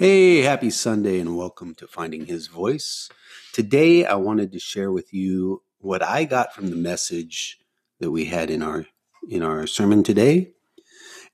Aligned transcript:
Hey, 0.00 0.40
happy 0.40 0.70
Sunday 0.70 1.20
and 1.20 1.36
welcome 1.36 1.74
to 1.74 1.86
Finding 1.86 2.24
His 2.24 2.46
Voice. 2.46 3.10
Today 3.52 4.06
I 4.06 4.14
wanted 4.14 4.50
to 4.52 4.58
share 4.58 4.90
with 4.90 5.12
you 5.12 5.62
what 5.76 6.02
I 6.02 6.24
got 6.24 6.54
from 6.54 6.70
the 6.70 6.76
message 6.76 7.58
that 7.98 8.10
we 8.10 8.24
had 8.24 8.48
in 8.48 8.62
our 8.62 8.86
in 9.28 9.42
our 9.42 9.66
sermon 9.66 10.02
today. 10.02 10.52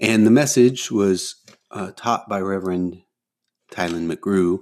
And 0.00 0.26
the 0.26 0.32
message 0.32 0.90
was 0.90 1.36
uh, 1.70 1.92
taught 1.94 2.28
by 2.28 2.40
Reverend 2.40 3.02
Tylen 3.70 4.12
McGrew 4.12 4.58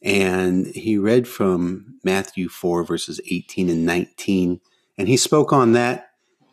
and 0.00 0.68
he 0.68 0.96
read 0.96 1.26
from 1.26 1.98
Matthew 2.04 2.48
4 2.48 2.84
verses 2.84 3.20
18 3.28 3.68
and 3.68 3.84
19 3.84 4.60
and 4.96 5.08
he 5.08 5.16
spoke 5.16 5.52
on 5.52 5.72
that 5.72 6.12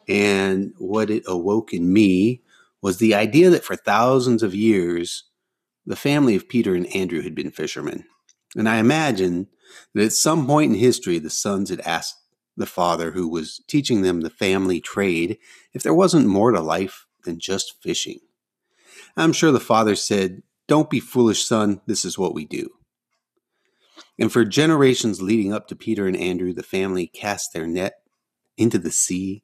and 0.09 0.73
what 0.79 1.11
it 1.11 1.21
awoke 1.27 1.75
in 1.75 1.93
me 1.93 2.41
was 2.82 2.98
the 2.98 3.14
idea 3.14 3.52
that 3.52 3.64
for 3.64 3.75
thousands 3.75 4.41
of 4.41 4.55
years 4.55 5.25
the 5.88 5.95
family 5.95 6.35
of 6.35 6.49
Peter 6.49 6.75
and 6.75 6.85
Andrew 6.93 7.21
had 7.21 7.33
been 7.33 7.49
fishermen. 7.49 8.03
And 8.55 8.67
I 8.67 8.77
imagine 8.77 9.48
that 9.95 10.03
at 10.03 10.13
some 10.13 10.45
point 10.45 10.73
in 10.73 10.79
history, 10.79 11.17
the 11.17 11.29
sons 11.29 11.70
had 11.70 11.79
asked 11.81 12.17
the 12.57 12.66
father 12.66 13.12
who 13.12 13.27
was 13.29 13.63
teaching 13.67 14.02
them 14.02 14.21
the 14.21 14.29
family 14.29 14.81
trade 14.81 15.38
if 15.73 15.84
there 15.84 15.93
wasn't 15.93 16.27
more 16.27 16.52
to 16.52 16.59
life 16.59 17.05
than 17.23 17.39
just 17.39 17.81
fishing. 17.81 18.20
I'm 19.15 19.31
sure 19.31 19.52
the 19.52 19.59
father 19.59 19.95
said, 19.95 20.43
Don't 20.67 20.89
be 20.89 20.99
foolish, 20.99 21.45
son, 21.45 21.81
this 21.88 22.04
is 22.04 22.17
what 22.17 22.34
we 22.34 22.45
do. 22.45 22.70
And 24.20 24.31
for 24.31 24.43
generations 24.43 25.21
leading 25.21 25.54
up 25.54 25.67
to 25.67 25.76
Peter 25.76 26.05
and 26.05 26.17
Andrew, 26.17 26.51
the 26.51 26.63
family 26.63 27.07
cast 27.07 27.54
their 27.54 27.67
net 27.67 27.93
into 28.57 28.77
the 28.77 28.91
sea. 28.91 29.43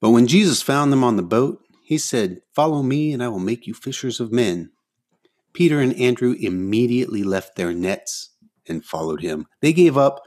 But 0.00 0.10
when 0.10 0.26
Jesus 0.26 0.62
found 0.62 0.92
them 0.92 1.02
on 1.02 1.16
the 1.16 1.22
boat, 1.22 1.60
he 1.82 1.98
said, 1.98 2.42
Follow 2.54 2.82
me, 2.82 3.12
and 3.12 3.22
I 3.22 3.28
will 3.28 3.40
make 3.40 3.66
you 3.66 3.74
fishers 3.74 4.20
of 4.20 4.30
men. 4.30 4.70
Peter 5.52 5.80
and 5.80 5.94
Andrew 5.94 6.34
immediately 6.38 7.22
left 7.22 7.56
their 7.56 7.72
nets 7.72 8.30
and 8.66 8.84
followed 8.84 9.20
him. 9.20 9.46
They 9.60 9.72
gave 9.72 9.96
up 9.96 10.22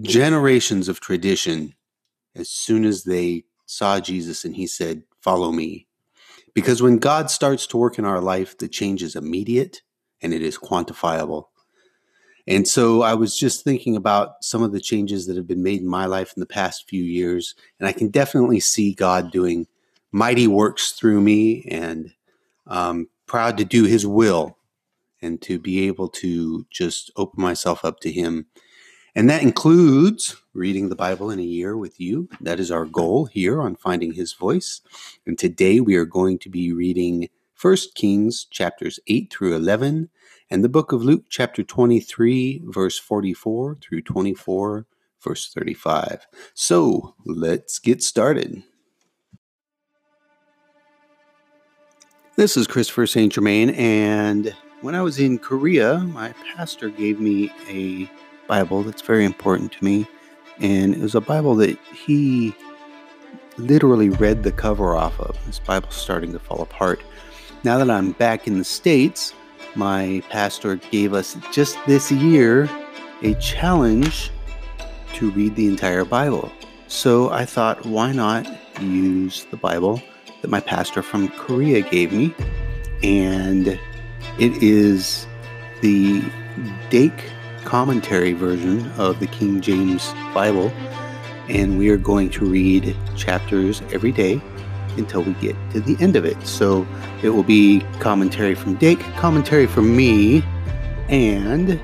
generations 0.00 0.88
of 0.88 1.00
tradition 1.00 1.74
as 2.34 2.48
soon 2.48 2.84
as 2.84 3.04
they 3.04 3.44
saw 3.66 4.00
Jesus 4.00 4.44
and 4.44 4.56
he 4.56 4.66
said, 4.66 5.04
Follow 5.20 5.52
me. 5.52 5.86
Because 6.52 6.82
when 6.82 6.98
God 6.98 7.30
starts 7.30 7.66
to 7.68 7.76
work 7.76 7.98
in 7.98 8.04
our 8.04 8.20
life, 8.20 8.58
the 8.58 8.68
change 8.68 9.02
is 9.02 9.16
immediate 9.16 9.82
and 10.20 10.34
it 10.34 10.42
is 10.42 10.58
quantifiable. 10.58 11.46
And 12.46 12.68
so 12.68 13.02
I 13.02 13.14
was 13.14 13.38
just 13.38 13.64
thinking 13.64 13.96
about 13.96 14.42
some 14.42 14.62
of 14.62 14.72
the 14.72 14.80
changes 14.80 15.26
that 15.26 15.36
have 15.36 15.46
been 15.46 15.62
made 15.62 15.80
in 15.80 15.88
my 15.88 16.06
life 16.06 16.34
in 16.36 16.40
the 16.40 16.46
past 16.46 16.88
few 16.88 17.02
years. 17.02 17.54
And 17.80 17.88
I 17.88 17.92
can 17.92 18.08
definitely 18.08 18.60
see 18.60 18.92
God 18.92 19.32
doing 19.32 19.66
mighty 20.12 20.46
works 20.46 20.92
through 20.92 21.22
me 21.22 21.64
and 21.70 22.12
um, 22.66 23.08
proud 23.34 23.58
to 23.58 23.64
do 23.64 23.82
his 23.82 24.06
will 24.06 24.56
and 25.20 25.42
to 25.42 25.58
be 25.58 25.88
able 25.88 26.08
to 26.08 26.64
just 26.70 27.10
open 27.16 27.42
myself 27.42 27.84
up 27.84 27.98
to 27.98 28.12
him. 28.12 28.46
And 29.16 29.28
that 29.28 29.42
includes 29.42 30.36
reading 30.52 30.88
the 30.88 30.94
Bible 30.94 31.32
in 31.32 31.40
a 31.40 31.42
year 31.42 31.76
with 31.76 31.98
you. 31.98 32.28
That 32.40 32.60
is 32.60 32.70
our 32.70 32.84
goal 32.84 33.24
here 33.24 33.60
on 33.60 33.74
Finding 33.74 34.12
His 34.12 34.34
Voice. 34.34 34.82
And 35.26 35.36
today 35.36 35.80
we 35.80 35.96
are 35.96 36.04
going 36.04 36.38
to 36.38 36.48
be 36.48 36.72
reading 36.72 37.28
1 37.60 37.76
Kings 37.96 38.44
chapters 38.44 39.00
8 39.08 39.32
through 39.32 39.56
11 39.56 40.10
and 40.48 40.62
the 40.62 40.68
book 40.68 40.92
of 40.92 41.02
Luke 41.02 41.24
chapter 41.28 41.64
23 41.64 42.62
verse 42.66 43.00
44 43.00 43.78
through 43.82 44.02
24 44.02 44.86
verse 45.20 45.52
35. 45.52 46.28
So, 46.54 47.16
let's 47.24 47.80
get 47.80 48.00
started. 48.00 48.62
This 52.36 52.56
is 52.56 52.66
Christopher 52.66 53.06
St. 53.06 53.32
Germain, 53.32 53.70
and 53.70 54.52
when 54.80 54.96
I 54.96 55.02
was 55.02 55.20
in 55.20 55.38
Korea, 55.38 55.98
my 55.98 56.34
pastor 56.56 56.88
gave 56.88 57.20
me 57.20 57.52
a 57.68 58.10
Bible 58.48 58.82
that's 58.82 59.02
very 59.02 59.24
important 59.24 59.70
to 59.74 59.84
me, 59.84 60.04
and 60.58 60.96
it 60.96 61.00
was 61.00 61.14
a 61.14 61.20
Bible 61.20 61.54
that 61.54 61.78
he 61.94 62.52
literally 63.56 64.08
read 64.08 64.42
the 64.42 64.50
cover 64.50 64.96
off 64.96 65.20
of. 65.20 65.38
This 65.46 65.60
Bible's 65.60 65.94
starting 65.94 66.32
to 66.32 66.40
fall 66.40 66.60
apart. 66.60 67.04
Now 67.62 67.78
that 67.78 67.88
I'm 67.88 68.10
back 68.10 68.48
in 68.48 68.58
the 68.58 68.64
States, 68.64 69.32
my 69.76 70.20
pastor 70.28 70.74
gave 70.74 71.14
us 71.14 71.36
just 71.52 71.78
this 71.86 72.10
year 72.10 72.68
a 73.22 73.34
challenge 73.34 74.32
to 75.12 75.30
read 75.30 75.54
the 75.54 75.68
entire 75.68 76.04
Bible. 76.04 76.50
So 76.88 77.30
I 77.30 77.44
thought, 77.44 77.86
why 77.86 78.10
not 78.10 78.44
use 78.80 79.44
the 79.52 79.56
Bible 79.56 80.02
that 80.44 80.50
my 80.50 80.60
pastor 80.60 81.00
from 81.00 81.30
Korea 81.30 81.80
gave 81.80 82.12
me. 82.12 82.34
And 83.02 83.66
it 84.38 84.62
is 84.62 85.26
the 85.80 86.22
Dake 86.90 87.32
commentary 87.64 88.34
version 88.34 88.90
of 88.98 89.20
the 89.20 89.26
King 89.26 89.62
James 89.62 90.12
Bible. 90.34 90.70
And 91.48 91.78
we 91.78 91.88
are 91.88 91.96
going 91.96 92.28
to 92.28 92.44
read 92.44 92.94
chapters 93.16 93.80
every 93.90 94.12
day 94.12 94.38
until 94.98 95.22
we 95.22 95.32
get 95.34 95.56
to 95.70 95.80
the 95.80 95.96
end 95.98 96.14
of 96.14 96.26
it. 96.26 96.46
So 96.46 96.86
it 97.22 97.30
will 97.30 97.42
be 97.42 97.80
commentary 98.00 98.54
from 98.54 98.74
Dake, 98.74 99.00
commentary 99.16 99.66
from 99.66 99.96
me, 99.96 100.44
and 101.08 101.80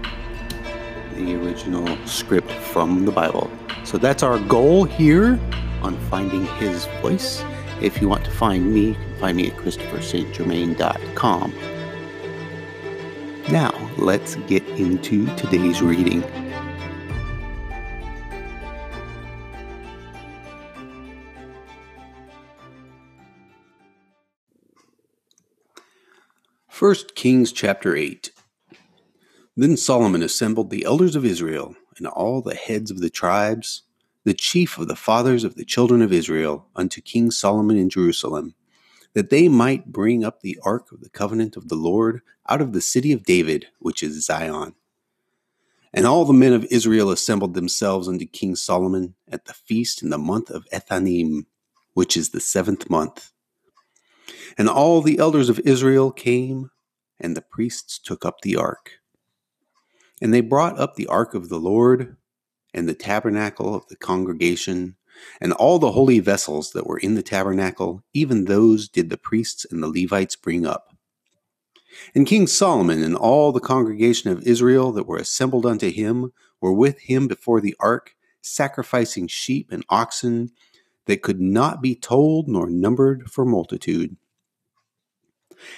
the 1.14 1.34
original 1.42 1.96
script 2.06 2.50
from 2.52 3.06
the 3.06 3.12
Bible. 3.12 3.50
So 3.84 3.96
that's 3.96 4.22
our 4.22 4.38
goal 4.38 4.84
here 4.84 5.40
on 5.80 5.96
finding 6.10 6.44
his 6.58 6.84
voice. 7.00 7.42
If 7.80 8.00
you 8.02 8.08
want 8.08 8.24
to 8.26 8.30
find 8.30 8.74
me, 8.74 8.88
you 8.88 8.94
can 8.94 9.16
find 9.18 9.36
me 9.38 9.50
at 9.50 9.56
ChristopherSt.Germain.com. 9.56 11.54
Now, 13.50 13.90
let's 13.96 14.34
get 14.36 14.62
into 14.68 15.26
today's 15.36 15.80
reading. 15.80 16.22
First 26.68 27.14
Kings 27.14 27.50
chapter 27.52 27.96
8. 27.96 28.30
Then 29.56 29.76
Solomon 29.76 30.22
assembled 30.22 30.70
the 30.70 30.84
elders 30.84 31.16
of 31.16 31.24
Israel 31.24 31.76
and 31.96 32.06
all 32.06 32.42
the 32.42 32.54
heads 32.54 32.90
of 32.90 33.00
the 33.00 33.10
tribes 33.10 33.82
the 34.30 34.34
chief 34.34 34.78
of 34.78 34.86
the 34.86 34.94
fathers 34.94 35.42
of 35.42 35.56
the 35.56 35.64
children 35.64 36.00
of 36.00 36.12
Israel, 36.12 36.68
unto 36.76 37.00
King 37.00 37.32
Solomon 37.32 37.76
in 37.76 37.90
Jerusalem, 37.90 38.54
that 39.12 39.28
they 39.28 39.48
might 39.48 39.90
bring 39.90 40.22
up 40.22 40.40
the 40.40 40.56
ark 40.62 40.92
of 40.92 41.00
the 41.00 41.10
covenant 41.10 41.56
of 41.56 41.66
the 41.66 41.74
Lord 41.74 42.20
out 42.48 42.60
of 42.60 42.72
the 42.72 42.80
city 42.80 43.10
of 43.10 43.24
David, 43.24 43.66
which 43.80 44.04
is 44.04 44.24
Zion. 44.24 44.76
And 45.92 46.06
all 46.06 46.24
the 46.24 46.32
men 46.32 46.52
of 46.52 46.64
Israel 46.66 47.10
assembled 47.10 47.54
themselves 47.54 48.06
unto 48.06 48.24
King 48.24 48.54
Solomon 48.54 49.16
at 49.32 49.46
the 49.46 49.52
feast 49.52 50.00
in 50.00 50.10
the 50.10 50.16
month 50.16 50.48
of 50.48 50.64
Ethanim, 50.72 51.46
which 51.94 52.16
is 52.16 52.28
the 52.28 52.38
seventh 52.38 52.88
month. 52.88 53.32
And 54.56 54.68
all 54.68 55.02
the 55.02 55.18
elders 55.18 55.48
of 55.48 55.58
Israel 55.64 56.12
came, 56.12 56.70
and 57.18 57.36
the 57.36 57.42
priests 57.42 57.98
took 57.98 58.24
up 58.24 58.42
the 58.42 58.54
ark. 58.54 58.92
And 60.22 60.32
they 60.32 60.40
brought 60.40 60.78
up 60.78 60.94
the 60.94 61.08
ark 61.08 61.34
of 61.34 61.48
the 61.48 61.58
Lord 61.58 62.16
and 62.74 62.88
the 62.88 62.94
tabernacle 62.94 63.74
of 63.74 63.86
the 63.88 63.96
congregation, 63.96 64.96
and 65.40 65.52
all 65.52 65.78
the 65.78 65.92
holy 65.92 66.20
vessels 66.20 66.72
that 66.72 66.86
were 66.86 66.98
in 66.98 67.14
the 67.14 67.22
tabernacle, 67.22 68.02
even 68.14 68.44
those 68.44 68.88
did 68.88 69.10
the 69.10 69.18
priests 69.18 69.66
and 69.70 69.82
the 69.82 69.88
Levites 69.88 70.36
bring 70.36 70.66
up. 70.66 70.94
And 72.14 72.26
King 72.26 72.46
Solomon 72.46 73.02
and 73.02 73.16
all 73.16 73.52
the 73.52 73.60
congregation 73.60 74.30
of 74.30 74.46
Israel 74.46 74.92
that 74.92 75.06
were 75.06 75.18
assembled 75.18 75.66
unto 75.66 75.90
him 75.90 76.32
were 76.60 76.72
with 76.72 77.00
him 77.00 77.26
before 77.26 77.60
the 77.60 77.76
ark, 77.80 78.14
sacrificing 78.40 79.26
sheep 79.26 79.70
and 79.70 79.84
oxen 79.88 80.50
that 81.06 81.22
could 81.22 81.40
not 81.40 81.82
be 81.82 81.94
told 81.94 82.48
nor 82.48 82.70
numbered 82.70 83.30
for 83.30 83.44
multitude. 83.44 84.16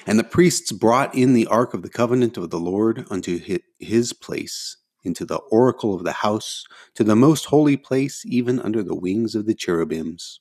And 0.07 0.19
the 0.19 0.25
priests 0.25 0.71
brought 0.71 1.15
in 1.15 1.33
the 1.33 1.47
ark 1.47 1.75
of 1.75 1.83
the 1.83 1.89
covenant 1.89 2.37
of 2.37 2.51
the 2.51 2.61
Lord 2.61 3.05
unto 3.11 3.41
his 3.79 4.13
place 4.13 4.77
into 5.05 5.25
the 5.25 5.39
oracle 5.51 5.95
of 5.95 6.05
the 6.05 6.13
house, 6.13 6.65
to 6.95 7.05
the 7.05 7.17
most 7.17 7.47
holy 7.47 7.77
place, 7.77 8.23
even 8.27 8.61
under 8.61 8.83
the 8.83 8.95
wings 8.95 9.35
of 9.35 9.47
the 9.47 9.55
cherubims. 9.55 10.41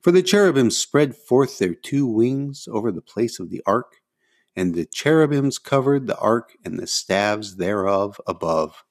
For 0.00 0.12
the 0.12 0.22
cherubims 0.22 0.76
spread 0.76 1.16
forth 1.16 1.58
their 1.58 1.74
two 1.74 2.06
wings 2.06 2.68
over 2.70 2.92
the 2.92 3.02
place 3.02 3.38
of 3.40 3.50
the 3.50 3.62
ark, 3.66 4.00
and 4.54 4.74
the 4.74 4.84
cherubims 4.84 5.58
covered 5.58 6.06
the 6.06 6.18
ark 6.18 6.56
and 6.64 6.78
the 6.78 6.86
staves 6.86 7.56
thereof 7.56 8.20
above. 8.26 8.84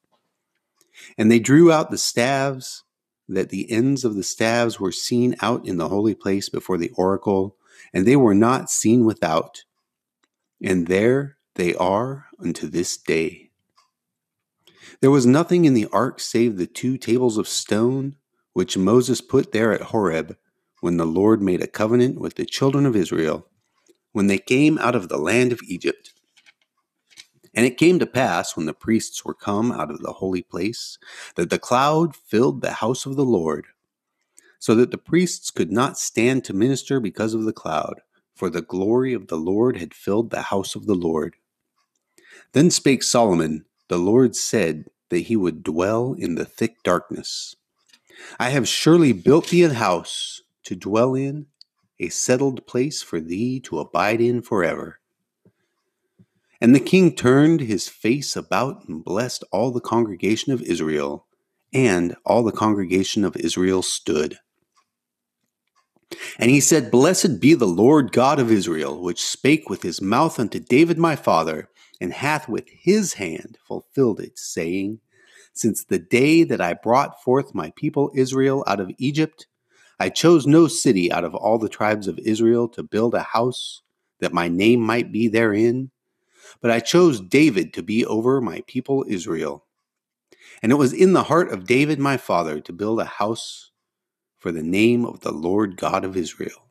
And 1.18 1.32
they 1.32 1.40
drew 1.40 1.72
out 1.72 1.92
the 1.92 1.98
staves, 1.98 2.84
that 3.28 3.50
the 3.50 3.72
ends 3.72 4.04
of 4.04 4.16
the 4.16 4.24
staves 4.24 4.80
were 4.80 4.92
seen 4.92 5.36
out 5.42 5.66
in 5.66 5.78
the 5.78 5.88
holy 5.88 6.16
place 6.16 6.50
before 6.50 6.78
the 6.78 6.92
oracle, 6.96 7.56
and 7.94 8.06
they 8.06 8.16
were 8.16 8.36
not 8.36 8.70
seen 8.70 9.06
without. 9.06 9.64
And 10.62 10.88
there 10.88 11.38
they 11.56 11.74
are 11.76 12.28
unto 12.40 12.68
this 12.68 12.98
day. 12.98 13.51
There 15.02 15.12
was 15.12 15.26
nothing 15.26 15.66
in 15.66 15.74
the 15.74 15.88
ark 15.92 16.20
save 16.20 16.58
the 16.58 16.68
two 16.68 16.96
tables 16.96 17.38
of 17.40 17.48
stone 17.48 18.16
which 18.54 18.78
Moses 18.78 19.20
put 19.20 19.52
there 19.52 19.74
at 19.74 19.82
Horeb 19.82 20.38
when 20.82 20.98
the 20.98 21.06
Lord 21.06 21.42
made 21.42 21.62
a 21.62 21.68
covenant 21.68 22.20
with 22.20 22.36
the 22.36 22.46
children 22.46 22.86
of 22.86 22.96
Israel 22.96 23.48
when 24.12 24.28
they 24.28 24.38
came 24.38 24.78
out 24.78 24.96
of 24.96 25.10
the 25.10 25.18
land 25.18 25.52
of 25.52 25.62
Egypt. 25.68 26.14
And 27.54 27.66
it 27.66 27.78
came 27.78 27.98
to 28.00 28.06
pass, 28.06 28.56
when 28.56 28.66
the 28.66 28.74
priests 28.74 29.26
were 29.26 29.34
come 29.34 29.72
out 29.72 29.90
of 29.90 30.02
the 30.02 30.14
holy 30.14 30.44
place, 30.44 30.98
that 31.36 31.50
the 31.50 31.60
cloud 31.60 32.16
filled 32.16 32.62
the 32.62 32.74
house 32.74 33.06
of 33.06 33.16
the 33.16 33.26
Lord, 33.26 33.68
so 34.60 34.76
that 34.76 34.92
the 34.92 34.98
priests 34.98 35.50
could 35.52 35.72
not 35.72 35.98
stand 35.98 36.46
to 36.46 36.54
minister 36.54 37.00
because 37.00 37.34
of 37.34 37.44
the 37.44 37.54
cloud, 37.54 38.02
for 38.36 38.50
the 38.50 38.62
glory 38.62 39.14
of 39.14 39.28
the 39.28 39.38
Lord 39.38 39.78
had 39.78 39.94
filled 39.94 40.30
the 40.30 40.44
house 40.44 40.76
of 40.76 40.86
the 40.86 40.96
Lord. 40.96 41.36
Then 42.54 42.70
spake 42.70 43.04
Solomon, 43.04 43.66
The 43.92 44.00
Lord 44.00 44.38
said 44.38 44.86
that 45.10 45.24
he 45.24 45.36
would 45.36 45.64
dwell 45.64 46.14
in 46.14 46.36
the 46.36 46.46
thick 46.46 46.82
darkness. 46.82 47.58
I 48.40 48.52
have 48.52 48.66
surely 48.66 49.12
built 49.12 49.50
thee 49.50 49.64
a 49.64 49.74
house 49.74 50.44
to 50.64 50.78
dwell 50.78 51.14
in, 51.14 51.48
a 52.00 52.08
settled 52.08 52.66
place 52.66 53.02
for 53.02 53.20
thee 53.20 53.60
to 53.60 53.80
abide 53.80 54.22
in 54.22 54.44
forever. 54.44 55.02
And 56.62 56.74
the 56.74 56.80
king 56.80 57.14
turned 57.14 57.60
his 57.60 57.90
face 57.90 58.38
about 58.38 58.88
and 58.88 59.04
blessed 59.04 59.44
all 59.52 59.72
the 59.72 59.82
congregation 59.82 60.54
of 60.54 60.62
Israel, 60.62 61.26
and 61.74 62.16
all 62.26 62.44
the 62.44 62.54
congregation 62.54 63.26
of 63.26 63.36
Israel 63.36 63.82
stood. 63.82 64.40
And 66.40 66.52
he 66.52 66.60
said, 66.60 66.92
Blessed 66.92 67.40
be 67.40 67.54
the 67.54 67.66
Lord 67.66 68.12
God 68.12 68.40
of 68.40 68.52
Israel, 68.52 69.02
which 69.02 69.24
spake 69.24 69.70
with 69.70 69.84
his 69.84 70.02
mouth 70.02 70.40
unto 70.40 70.60
David 70.60 70.98
my 70.98 71.16
father, 71.16 71.70
and 72.00 72.14
hath 72.14 72.50
with 72.50 72.68
his 72.70 73.14
hand 73.14 73.58
fulfilled 73.68 74.20
it, 74.20 74.38
saying, 74.38 75.00
Since 75.54 75.86
the 75.86 76.00
day 76.00 76.44
that 76.44 76.62
I 76.62 76.74
brought 76.74 77.24
forth 77.24 77.56
my 77.56 77.72
people 77.76 78.12
Israel 78.16 78.64
out 78.68 78.80
of 78.80 78.92
Egypt, 78.98 79.48
I 80.00 80.10
chose 80.10 80.48
no 80.48 80.68
city 80.68 81.12
out 81.12 81.24
of 81.24 81.36
all 81.36 81.60
the 81.60 81.70
tribes 81.70 82.08
of 82.08 82.20
Israel 82.20 82.68
to 82.70 82.84
build 82.84 83.14
a 83.14 83.22
house, 83.22 83.82
that 84.20 84.34
my 84.34 84.48
name 84.48 84.82
might 84.82 85.12
be 85.12 85.28
therein 85.28 85.92
but 86.62 86.72
I 86.72 86.80
chose 86.80 87.20
David 87.20 87.74
to 87.74 87.84
be 87.84 88.06
over 88.06 88.40
my 88.40 88.64
people 88.68 89.06
Israel. 89.08 89.66
And 90.62 90.72
it 90.72 90.76
was 90.76 90.94
in 90.94 91.14
the 91.14 91.24
heart 91.24 91.52
of 91.52 91.66
David 91.66 92.00
my 92.00 92.18
father 92.18 92.60
to 92.62 92.74
build 92.74 93.00
a 93.00 93.06
house 93.06 93.71
for 94.42 94.52
the 94.52 94.64
name 94.64 95.06
of 95.06 95.20
the 95.20 95.32
Lord 95.32 95.78
God 95.78 96.04
of 96.04 96.18
Israel. 96.18 96.68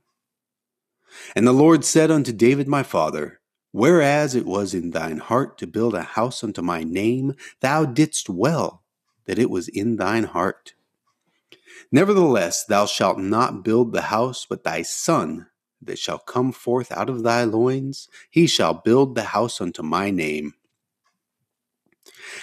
And 1.37 1.47
the 1.47 1.53
Lord 1.53 1.85
said 1.85 2.11
unto 2.11 2.33
David 2.33 2.67
my 2.67 2.83
father, 2.83 3.41
Whereas 3.71 4.35
it 4.35 4.45
was 4.45 4.75
in 4.75 4.91
thine 4.91 5.19
heart 5.19 5.57
to 5.59 5.69
build 5.69 5.95
a 5.95 6.03
house 6.03 6.43
unto 6.43 6.63
my 6.63 6.83
name, 6.83 7.35
thou 7.61 7.85
didst 7.85 8.29
well 8.29 8.83
that 9.27 9.39
it 9.39 9.49
was 9.49 9.69
in 9.69 9.97
thine 9.97 10.25
heart. 10.25 10.75
Nevertheless, 11.93 12.65
thou 12.65 12.87
shalt 12.87 13.21
not 13.21 13.63
build 13.63 13.93
the 13.93 14.03
house, 14.03 14.45
but 14.49 14.65
thy 14.65 14.83
son 14.83 15.47
that 15.81 15.99
shall 15.99 16.19
come 16.19 16.51
forth 16.51 16.91
out 16.91 17.09
of 17.09 17.23
thy 17.23 17.45
loins, 17.45 18.09
he 18.29 18.49
shall 18.49 18.75
build 18.75 19.15
the 19.15 19.23
house 19.23 19.61
unto 19.61 19.83
my 19.85 20.11
name. 20.11 20.55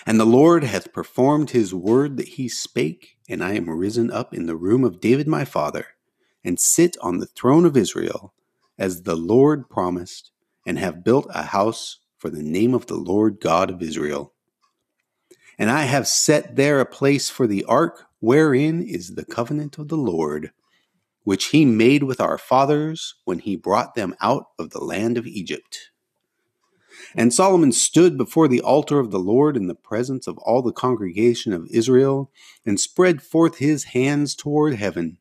And 0.05 0.19
the 0.19 0.25
Lord 0.25 0.63
hath 0.63 0.93
performed 0.93 1.49
his 1.49 1.73
word 1.73 2.15
that 2.15 2.29
he 2.29 2.47
spake, 2.47 3.16
and 3.27 3.43
I 3.43 3.53
am 3.53 3.69
risen 3.69 4.11
up 4.11 4.33
in 4.33 4.45
the 4.45 4.55
room 4.55 4.83
of 4.83 4.99
David 4.99 5.27
my 5.27 5.45
father, 5.45 5.87
and 6.43 6.59
sit 6.59 6.95
on 7.01 7.19
the 7.19 7.25
throne 7.25 7.65
of 7.65 7.77
Israel, 7.77 8.33
as 8.77 9.03
the 9.03 9.15
Lord 9.15 9.69
promised, 9.69 10.31
and 10.65 10.79
have 10.79 11.03
built 11.03 11.27
a 11.29 11.43
house 11.43 11.99
for 12.17 12.29
the 12.29 12.43
name 12.43 12.73
of 12.73 12.87
the 12.87 12.95
Lord 12.95 13.39
God 13.39 13.69
of 13.69 13.81
Israel. 13.81 14.33
And 15.57 15.69
I 15.69 15.83
have 15.83 16.07
set 16.07 16.55
there 16.55 16.79
a 16.79 16.85
place 16.85 17.29
for 17.29 17.47
the 17.47 17.63
ark, 17.65 18.05
wherein 18.19 18.81
is 18.81 19.15
the 19.15 19.25
covenant 19.25 19.77
of 19.77 19.87
the 19.87 19.97
Lord 19.97 20.51
which 21.27 21.47
he 21.47 21.65
made 21.65 22.03
with 22.03 22.21
our 22.21 22.37
fathers 22.37 23.15
when 23.25 23.39
he 23.39 23.57
brought 23.57 23.95
them 23.95 24.15
out 24.21 24.45
of 24.57 24.69
the 24.69 24.81
land 24.81 25.17
of 25.17 25.27
Egypt. 25.27 25.91
And 27.15 27.33
Solomon 27.33 27.71
stood 27.71 28.17
before 28.17 28.47
the 28.47 28.61
altar 28.61 28.99
of 28.99 29.11
the 29.11 29.19
Lord 29.19 29.55
in 29.55 29.67
the 29.67 29.75
presence 29.75 30.27
of 30.27 30.37
all 30.39 30.61
the 30.61 30.71
congregation 30.71 31.53
of 31.53 31.67
Israel, 31.71 32.31
and 32.65 32.79
spread 32.79 33.21
forth 33.21 33.57
his 33.57 33.85
hands 33.85 34.35
toward 34.35 34.75
heaven. 34.75 35.17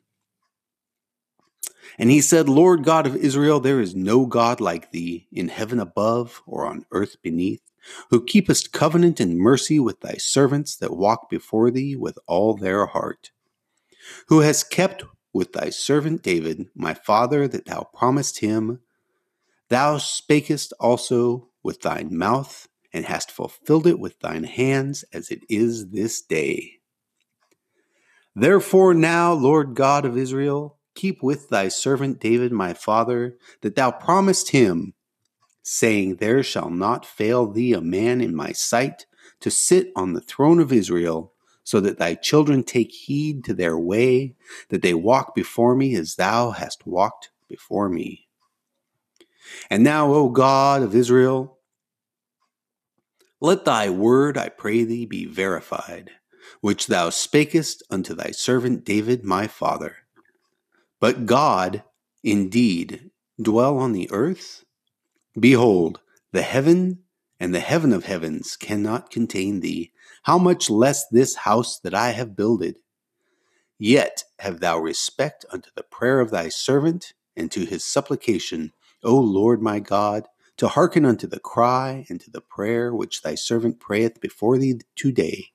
And 1.99 2.11
he 2.11 2.21
said, 2.21 2.49
Lord 2.49 2.85
God 2.85 3.07
of 3.07 3.17
Israel, 3.17 3.61
there 3.61 3.81
is 3.81 3.95
no 3.95 4.27
God 4.27 4.61
like 4.61 4.91
thee 4.91 5.29
in 5.33 5.49
heaven 5.49 5.79
above 5.79 6.43
or 6.47 6.67
on 6.67 6.85
earth 6.91 7.17
beneath, 7.23 7.63
who 8.11 8.25
keepest 8.25 8.73
covenant 8.73 9.21
and 9.21 9.39
mercy 9.39 9.79
with 9.79 10.01
thy 10.01 10.15
servants 10.15 10.77
that 10.77 10.97
walk 10.97 11.31
before 11.31 11.71
thee 11.71 11.97
with 11.97 12.19
all 12.27 12.55
their 12.55 12.87
heart, 12.87 13.31
who 14.29 14.41
has 14.41 14.65
kept 14.65 15.05
with 15.33 15.53
thy 15.53 15.71
servant 15.71 16.23
David, 16.23 16.67
my 16.75 16.95
father, 16.95 17.47
that 17.49 17.67
thou 17.67 17.89
promised 17.95 18.41
him. 18.41 18.81
Thou 19.69 19.99
spakest 19.99 20.73
also 20.81 21.49
with 21.67 21.83
thine 21.83 22.17
mouth, 22.17 22.69
and 22.93 23.05
hast 23.05 23.31
fulfilled 23.31 23.87
it 23.87 23.99
with 23.99 24.19
thine 24.21 24.45
hands, 24.45 25.05
as 25.13 25.31
it 25.31 25.41
is 25.51 25.89
this 25.91 26.23
day. 26.23 26.77
Therefore, 28.35 28.95
now, 28.95 29.33
Lord 29.33 29.75
God 29.75 30.05
of 30.07 30.17
Israel, 30.17 30.79
keep 30.95 31.23
with 31.23 31.49
thy 31.49 31.69
servant 31.69 32.21
David, 32.21 32.53
my 32.53 32.73
father, 32.73 33.37
that 33.63 33.75
thou 33.75 33.91
promised 33.91 34.51
him, 34.51 34.95
saying, 35.63 36.17
There 36.17 36.43
shall 36.43 36.71
not 36.71 37.05
fail 37.05 37.51
thee 37.51 37.73
a 37.73 37.81
man 37.81 38.21
in 38.21 38.35
my 38.35 38.53
sight 38.53 39.07
to 39.41 39.51
sit 39.51 39.91
on 39.97 40.13
the 40.13 40.21
throne 40.21 40.61
of 40.61 40.73
Israel 40.73 41.33
so 41.65 41.81
that 41.81 41.99
thy 41.99 42.15
children 42.15 42.63
take 42.63 42.93
heed 42.93 43.43
to 43.45 43.53
their 43.53 43.77
way, 43.77 44.37
that 44.69 44.83
they 44.83 44.95
walk 44.95 45.35
before 45.35 45.75
me 45.75 45.97
as 45.97 46.15
thou 46.15 46.53
hast 46.53 46.87
walked 46.87 47.31
before 47.49 47.89
me. 47.89 48.29
And 49.69 49.83
now, 49.83 50.13
O 50.13 50.29
God 50.29 50.83
of 50.83 50.95
Israel, 50.95 51.56
let 53.41 53.65
thy 53.65 53.91
word, 53.91 54.39
I 54.39 54.49
pray 54.49 54.85
thee, 54.85 55.07
be 55.07 55.27
verified, 55.27 56.11
which 56.61 56.87
thou 56.87 57.11
spakest 57.11 57.83
unto 57.91 58.15
thy 58.15 58.31
servant 58.31 58.85
David 58.85 59.25
my 59.25 59.47
father. 59.47 59.97
But 61.01 61.27
God, 61.27 61.83
indeed, 62.25 63.11
dwell 63.41 63.79
on 63.79 63.93
the 63.93 64.11
earth? 64.11 64.65
Behold, 65.39 66.01
the 66.33 66.43
heaven 66.43 67.01
and 67.39 67.55
the 67.55 67.61
heaven 67.61 67.93
of 67.93 68.05
heavens 68.05 68.57
cannot 68.57 69.11
contain 69.11 69.61
thee 69.61 69.93
how 70.23 70.39
much 70.39 70.71
less 70.71 71.07
this 71.07 71.37
house 71.37 71.79
that 71.81 71.95
I 71.95 72.11
have 72.11 72.35
builded? 72.37 72.77
Yet 73.79 74.25
have 74.39 74.61
thou 74.61 74.79
respect 74.79 75.45
unto 75.53 75.71
the 75.77 75.83
prayer 75.83 76.21
of 76.21 76.31
thy 76.31 76.49
servant 76.49 77.13
and 77.37 77.53
to 77.53 77.67
his 77.67 77.85
supplication, 77.85 78.73
O 79.05 79.15
Lord 79.15 79.61
my 79.61 79.79
God, 79.79 80.27
to 80.57 80.69
hearken 80.69 81.05
unto 81.05 81.27
the 81.27 81.41
cry 81.41 82.07
and 82.09 82.21
to 82.21 82.31
the 82.31 82.41
prayer 82.41 82.95
which 82.95 83.23
thy 83.23 83.35
servant 83.35 83.79
prayeth 83.79 84.21
before 84.21 84.59
thee 84.59 84.81
today. 84.95 85.53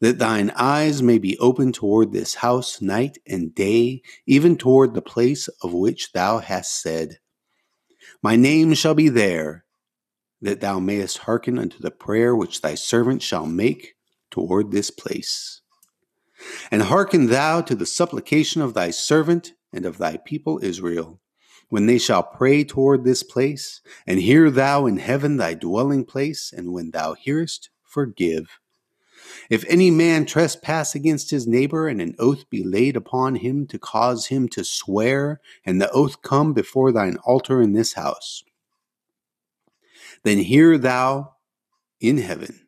That 0.00 0.18
thine 0.18 0.50
eyes 0.50 1.02
may 1.02 1.18
be 1.18 1.38
open 1.38 1.72
toward 1.72 2.12
this 2.12 2.34
house 2.34 2.82
night 2.82 3.18
and 3.26 3.54
day, 3.54 4.02
even 4.26 4.56
toward 4.56 4.94
the 4.94 5.02
place 5.02 5.48
of 5.62 5.72
which 5.72 6.12
thou 6.12 6.38
hast 6.38 6.82
said, 6.82 7.18
My 8.22 8.36
name 8.36 8.74
shall 8.74 8.94
be 8.94 9.08
there, 9.08 9.64
that 10.42 10.60
thou 10.60 10.78
mayest 10.80 11.18
hearken 11.18 11.58
unto 11.58 11.78
the 11.78 11.90
prayer 11.90 12.36
which 12.36 12.60
thy 12.60 12.74
servant 12.74 13.22
shall 13.22 13.46
make 13.46 13.94
toward 14.30 14.70
this 14.70 14.90
place. 14.90 15.62
And 16.70 16.82
hearken 16.82 17.26
thou 17.26 17.62
to 17.62 17.74
the 17.74 17.86
supplication 17.86 18.60
of 18.60 18.74
thy 18.74 18.90
servant 18.90 19.54
and 19.72 19.86
of 19.86 19.96
thy 19.96 20.18
people 20.18 20.60
Israel, 20.62 21.20
when 21.68 21.86
they 21.86 21.98
shall 21.98 22.22
pray 22.22 22.64
toward 22.64 23.04
this 23.04 23.22
place, 23.22 23.80
and 24.06 24.20
hear 24.20 24.50
thou 24.50 24.86
in 24.86 24.98
heaven 24.98 25.36
thy 25.36 25.54
dwelling 25.54 26.04
place, 26.04 26.52
and 26.56 26.72
when 26.72 26.90
thou 26.90 27.14
hearest, 27.14 27.70
forgive. 27.82 28.58
If 29.50 29.64
any 29.68 29.90
man 29.90 30.26
trespass 30.26 30.94
against 30.94 31.30
his 31.30 31.46
neighbor, 31.46 31.88
and 31.88 32.00
an 32.00 32.14
oath 32.18 32.48
be 32.50 32.62
laid 32.62 32.96
upon 32.96 33.36
him 33.36 33.66
to 33.68 33.78
cause 33.78 34.26
him 34.26 34.48
to 34.50 34.64
swear, 34.64 35.40
and 35.64 35.80
the 35.80 35.90
oath 35.90 36.22
come 36.22 36.52
before 36.52 36.92
thine 36.92 37.16
altar 37.24 37.60
in 37.60 37.72
this 37.72 37.94
house, 37.94 38.44
then 40.22 40.38
hear 40.38 40.78
thou 40.78 41.34
in 42.00 42.18
heaven, 42.18 42.66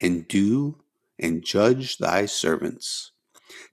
and 0.00 0.28
do 0.28 0.80
and 1.18 1.42
judge 1.44 1.98
thy 1.98 2.26
servants, 2.26 3.12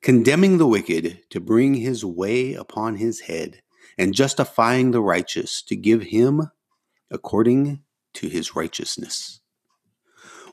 condemning 0.02 0.58
the 0.58 0.68
wicked 0.68 1.22
to 1.30 1.40
bring 1.40 1.76
his 1.76 2.04
way 2.04 2.54
upon 2.54 2.96
his 2.96 3.22
head, 3.22 3.62
and 3.98 4.14
justifying 4.14 4.92
the 4.92 5.02
righteous 5.02 5.62
to 5.64 5.76
give 5.76 6.04
him 6.04 6.52
according 7.12 7.82
to 8.14 8.28
his 8.28 8.56
righteousness. 8.56 9.40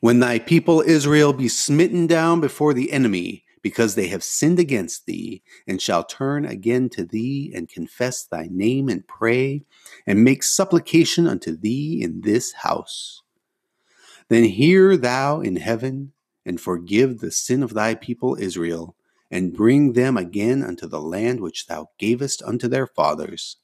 When 0.00 0.20
thy 0.20 0.38
people 0.38 0.80
Israel 0.80 1.32
be 1.32 1.48
smitten 1.48 2.06
down 2.06 2.40
before 2.40 2.74
the 2.74 2.92
enemy, 2.92 3.44
because 3.62 3.94
they 3.94 4.08
have 4.08 4.24
sinned 4.24 4.58
against 4.58 5.06
thee, 5.06 5.42
and 5.68 5.80
shall 5.80 6.02
turn 6.02 6.44
again 6.44 6.88
to 6.90 7.04
thee, 7.04 7.52
and 7.54 7.68
confess 7.68 8.24
thy 8.24 8.48
name, 8.50 8.88
and 8.88 9.06
pray, 9.06 9.62
and 10.04 10.24
make 10.24 10.42
supplication 10.42 11.28
unto 11.28 11.56
thee 11.56 12.02
in 12.02 12.22
this 12.22 12.52
house. 12.52 13.22
Then 14.28 14.44
hear 14.44 14.96
thou 14.96 15.40
in 15.40 15.56
heaven, 15.56 16.12
and 16.44 16.60
forgive 16.60 17.20
the 17.20 17.30
sin 17.30 17.62
of 17.62 17.74
thy 17.74 17.94
people 17.94 18.36
Israel, 18.40 18.96
and 19.32 19.54
bring 19.54 19.94
them 19.94 20.16
again 20.18 20.62
unto 20.62 20.86
the 20.86 21.00
land 21.00 21.40
which 21.40 21.66
thou 21.66 21.88
gavest 21.98 22.42
unto 22.42 22.68
their 22.68 22.86
fathers. 22.86 23.56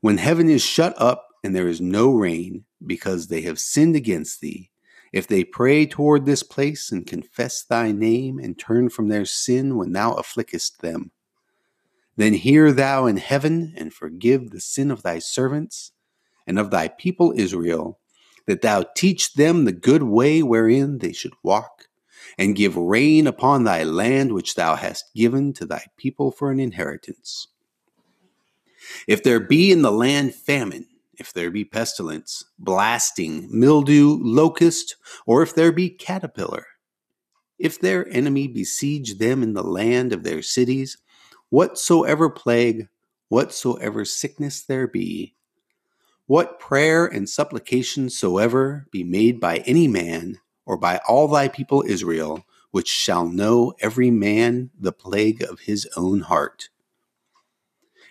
When 0.00 0.18
heaven 0.18 0.50
is 0.50 0.60
shut 0.60 0.92
up, 1.00 1.28
and 1.42 1.56
there 1.56 1.68
is 1.68 1.80
no 1.80 2.12
rain, 2.12 2.64
because 2.84 3.28
they 3.28 3.42
have 3.42 3.60
sinned 3.60 3.96
against 3.96 4.40
thee, 4.40 4.70
if 5.12 5.26
they 5.26 5.44
pray 5.44 5.86
toward 5.86 6.26
this 6.26 6.42
place 6.42 6.92
and 6.92 7.06
confess 7.06 7.62
thy 7.62 7.92
name 7.92 8.38
and 8.38 8.58
turn 8.58 8.90
from 8.90 9.08
their 9.08 9.24
sin 9.24 9.76
when 9.76 9.92
thou 9.92 10.14
afflictest 10.14 10.78
them, 10.78 11.12
then 12.16 12.34
hear 12.34 12.72
thou 12.72 13.06
in 13.06 13.16
heaven 13.16 13.72
and 13.76 13.94
forgive 13.94 14.50
the 14.50 14.60
sin 14.60 14.90
of 14.90 15.02
thy 15.02 15.18
servants 15.18 15.92
and 16.46 16.58
of 16.58 16.70
thy 16.70 16.88
people 16.88 17.32
Israel, 17.36 17.98
that 18.46 18.62
thou 18.62 18.84
teach 18.96 19.34
them 19.34 19.64
the 19.64 19.72
good 19.72 20.02
way 20.02 20.42
wherein 20.42 20.98
they 20.98 21.12
should 21.12 21.34
walk, 21.42 21.86
and 22.40 22.56
give 22.56 22.74
rain 22.74 23.26
upon 23.26 23.64
thy 23.64 23.82
land 23.82 24.32
which 24.32 24.54
thou 24.54 24.74
hast 24.74 25.12
given 25.14 25.52
to 25.52 25.66
thy 25.66 25.84
people 25.98 26.32
for 26.32 26.50
an 26.50 26.58
inheritance. 26.58 27.48
If 29.06 29.22
there 29.22 29.40
be 29.40 29.70
in 29.70 29.82
the 29.82 29.92
land 29.92 30.34
famine, 30.34 30.86
if 31.18 31.34
there 31.34 31.50
be 31.50 31.66
pestilence, 31.66 32.42
blasting, 32.58 33.46
mildew, 33.52 34.18
locust, 34.22 34.96
or 35.26 35.42
if 35.42 35.54
there 35.54 35.70
be 35.70 35.90
caterpillar, 35.90 36.64
if 37.58 37.78
their 37.78 38.08
enemy 38.08 38.48
besiege 38.48 39.18
them 39.18 39.42
in 39.42 39.52
the 39.52 39.62
land 39.62 40.14
of 40.14 40.22
their 40.22 40.40
cities, 40.40 40.96
whatsoever 41.50 42.30
plague, 42.30 42.88
whatsoever 43.28 44.02
sickness 44.06 44.62
there 44.62 44.88
be, 44.88 45.34
what 46.26 46.58
prayer 46.58 47.04
and 47.04 47.28
supplication 47.28 48.08
soever 48.08 48.86
be 48.90 49.04
made 49.04 49.40
by 49.40 49.58
any 49.66 49.86
man, 49.86 50.38
or 50.66 50.76
by 50.76 51.00
all 51.08 51.28
thy 51.28 51.48
people 51.48 51.82
Israel, 51.86 52.44
which 52.70 52.88
shall 52.88 53.28
know 53.28 53.74
every 53.80 54.10
man 54.10 54.70
the 54.78 54.92
plague 54.92 55.42
of 55.42 55.60
his 55.60 55.88
own 55.96 56.20
heart, 56.20 56.68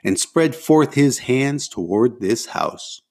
and 0.04 0.20
spread 0.20 0.56
forth 0.56 0.94
his 0.94 1.20
hands 1.20 1.68
toward 1.68 2.20
this 2.20 2.48
house. 2.48 3.02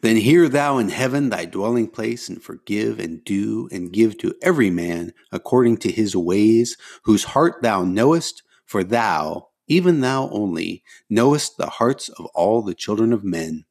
Then 0.00 0.16
hear 0.16 0.48
thou 0.48 0.78
in 0.78 0.90
heaven 0.90 1.28
thy 1.28 1.44
dwelling 1.44 1.88
place, 1.88 2.28
and 2.28 2.42
forgive 2.42 3.00
and 3.00 3.24
do 3.24 3.68
and 3.72 3.92
give 3.92 4.16
to 4.18 4.34
every 4.42 4.70
man 4.70 5.12
according 5.32 5.78
to 5.78 5.90
his 5.90 6.14
ways, 6.14 6.76
whose 7.02 7.24
heart 7.24 7.62
thou 7.62 7.82
knowest, 7.82 8.42
for 8.64 8.84
thou, 8.84 9.48
even 9.66 10.00
thou 10.00 10.28
only, 10.30 10.84
knowest 11.10 11.56
the 11.56 11.68
hearts 11.68 12.08
of 12.10 12.26
all 12.26 12.62
the 12.62 12.74
children 12.74 13.12
of 13.12 13.24
men, 13.24 13.64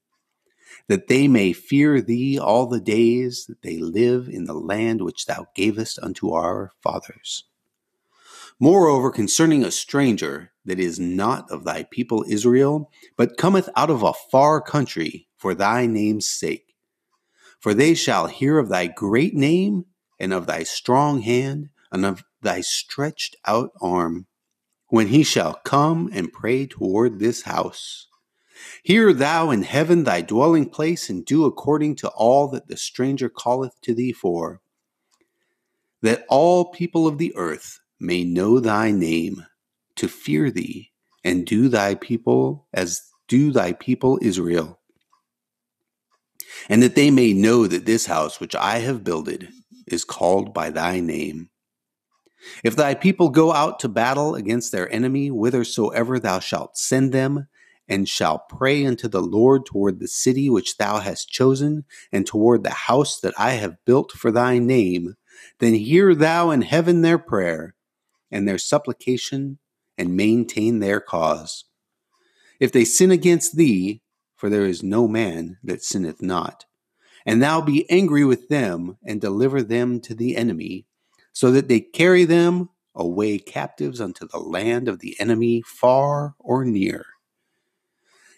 that 0.88 1.08
they 1.08 1.28
may 1.28 1.54
fear 1.54 2.02
thee 2.02 2.40
all 2.40 2.68
the 2.68 2.80
days 2.80 3.46
that 3.48 3.62
they 3.62 3.78
live 3.78 4.28
in 4.30 4.46
the 4.46 4.54
land 4.54 5.02
which 5.02 5.26
thou 5.26 5.46
gavest 5.56 6.00
unto 6.02 6.32
our 6.32 6.72
fathers. 6.82 7.44
Moreover, 8.60 9.12
concerning 9.12 9.64
a 9.64 9.72
stranger 9.72 10.52
that 10.66 10.80
is 10.80 11.00
not 11.00 11.50
of 11.52 11.64
thy 11.64 11.84
people 11.84 12.26
Israel, 12.28 12.90
but 13.16 13.38
cometh 13.38 13.70
out 13.76 13.90
of 13.90 14.02
a 14.02 14.14
far 14.32 14.62
country 14.62 15.28
for 15.38 15.54
thy 15.54 15.86
name's 15.86 16.28
sake. 16.28 16.74
For 17.60 17.74
they 17.74 17.94
shall 17.94 18.28
hear 18.28 18.58
of 18.58 18.70
thy 18.70 18.88
great 18.88 19.36
name, 19.36 19.86
and 20.20 20.34
of 20.34 20.48
thy 20.48 20.64
strong 20.64 21.22
hand, 21.22 21.70
and 21.92 22.06
of 22.06 22.24
thy 22.42 22.62
stretched 22.62 23.36
out 23.46 23.72
arm, 23.82 24.26
when 24.88 25.08
he 25.08 25.24
shall 25.24 25.56
come 25.64 26.10
and 26.12 26.32
pray 26.34 26.66
toward 26.66 27.20
this 27.20 27.44
house. 27.44 28.08
Hear 28.84 29.14
thou 29.14 29.52
in 29.52 29.64
heaven 29.64 30.04
thy 30.04 30.22
dwelling 30.22 30.70
place, 30.70 31.10
and 31.10 31.26
do 31.26 31.46
according 31.46 31.96
to 31.98 32.10
all 32.10 32.48
that 32.50 32.68
the 32.68 32.78
stranger 32.78 33.30
calleth 33.30 33.80
to 33.82 33.94
thee 33.94 34.14
for, 34.14 34.62
that 36.02 36.26
all 36.30 36.72
people 36.72 37.08
of 37.08 37.18
the 37.18 37.36
earth 37.36 37.80
may 38.00 38.24
know 38.24 38.60
thy 38.60 38.92
name, 38.92 39.46
to 39.96 40.08
fear 40.08 40.52
thee, 40.52 40.92
and 41.24 41.46
do 41.46 41.68
thy 41.68 41.96
people 41.96 42.68
as 42.74 43.04
do 43.28 43.52
thy 43.52 43.74
people 43.74 44.20
Israel. 44.22 44.80
And 46.70 46.82
that 46.82 46.96
they 46.96 47.12
may 47.12 47.34
know 47.34 47.68
that 47.68 47.86
this 47.86 48.06
house 48.06 48.40
which 48.40 48.56
I 48.56 48.80
have 48.80 49.04
builded 49.04 49.50
is 49.88 50.04
called 50.04 50.54
by 50.54 50.70
thy 50.70 51.00
name. 51.00 51.50
If 52.64 52.76
thy 52.76 52.94
people 52.94 53.30
go 53.30 53.52
out 53.52 53.80
to 53.80 53.90
battle 53.90 54.36
against 54.36 54.72
their 54.72 54.92
enemy, 54.92 55.28
whithersoever 55.28 56.20
thou 56.20 56.40
shalt 56.40 56.78
send 56.78 57.12
them, 57.12 57.48
and 57.88 58.08
shall 58.08 58.40
pray 58.40 58.86
unto 58.86 59.08
the 59.08 59.22
Lord 59.22 59.66
toward 59.66 60.00
the 60.00 60.08
city 60.08 60.50
which 60.50 60.78
thou 60.78 61.00
hast 61.00 61.30
chosen, 61.30 61.86
and 62.12 62.26
toward 62.26 62.64
the 62.64 62.70
house 62.70 63.20
that 63.20 63.34
I 63.38 63.52
have 63.52 63.84
built 63.86 64.12
for 64.12 64.32
thy 64.32 64.60
name, 64.60 65.16
then 65.60 65.74
hear 65.74 66.14
thou 66.14 66.50
in 66.50 66.62
heaven 66.62 67.02
their 67.02 67.18
prayer, 67.18 67.76
and 68.32 68.48
their 68.48 68.58
supplication 68.58 69.58
and 69.98 70.18
maintain 70.18 70.80
their 70.80 71.00
cause. 71.00 71.66
If 72.60 72.72
they 72.72 72.86
sin 72.86 73.12
against 73.12 73.56
thee, 73.56 74.02
for 74.36 74.50
there 74.50 74.66
is 74.66 74.84
no 74.84 75.08
man 75.08 75.58
that 75.64 75.84
sinneth 75.84 76.22
not, 76.22 76.66
and 77.26 77.42
thou 77.42 77.62
be 77.62 77.90
angry 77.90 78.24
with 78.24 78.50
them 78.50 78.98
and 79.04 79.20
deliver 79.20 79.62
them 79.62 80.00
to 80.02 80.14
the 80.14 80.36
enemy, 80.36 80.86
so 81.34 81.52
that 81.52 81.68
they 81.68 81.80
carry 81.80 82.26
them 82.26 82.70
away 82.96 83.38
captives 83.38 84.02
unto 84.02 84.28
the 84.28 84.40
land 84.40 84.88
of 84.88 85.00
the 85.00 85.16
enemy, 85.20 85.62
far 85.62 86.36
or 86.40 86.66
near. 86.66 87.06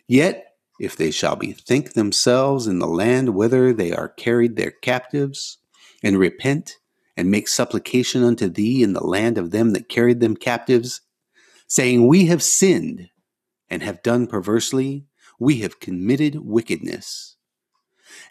Yet, 0.09 0.55
if 0.79 0.95
they 0.97 1.11
shall 1.11 1.35
bethink 1.35 1.93
themselves 1.93 2.65
in 2.65 2.79
the 2.79 2.87
land 2.87 3.35
whither 3.35 3.71
they 3.71 3.91
are 3.93 4.09
carried 4.09 4.55
their 4.55 4.71
captives, 4.71 5.59
and 6.03 6.17
repent 6.17 6.77
and 7.15 7.29
make 7.29 7.47
supplication 7.47 8.23
unto 8.23 8.49
thee 8.49 8.81
in 8.81 8.93
the 8.93 9.05
land 9.05 9.37
of 9.37 9.51
them 9.51 9.73
that 9.73 9.87
carried 9.87 10.19
them 10.19 10.35
captives, 10.35 11.01
saying, 11.67 12.07
We 12.07 12.25
have 12.25 12.41
sinned 12.41 13.09
and 13.69 13.83
have 13.83 14.01
done 14.01 14.25
perversely, 14.25 15.05
we 15.39 15.59
have 15.59 15.79
committed 15.79 16.39
wickedness. 16.39 17.35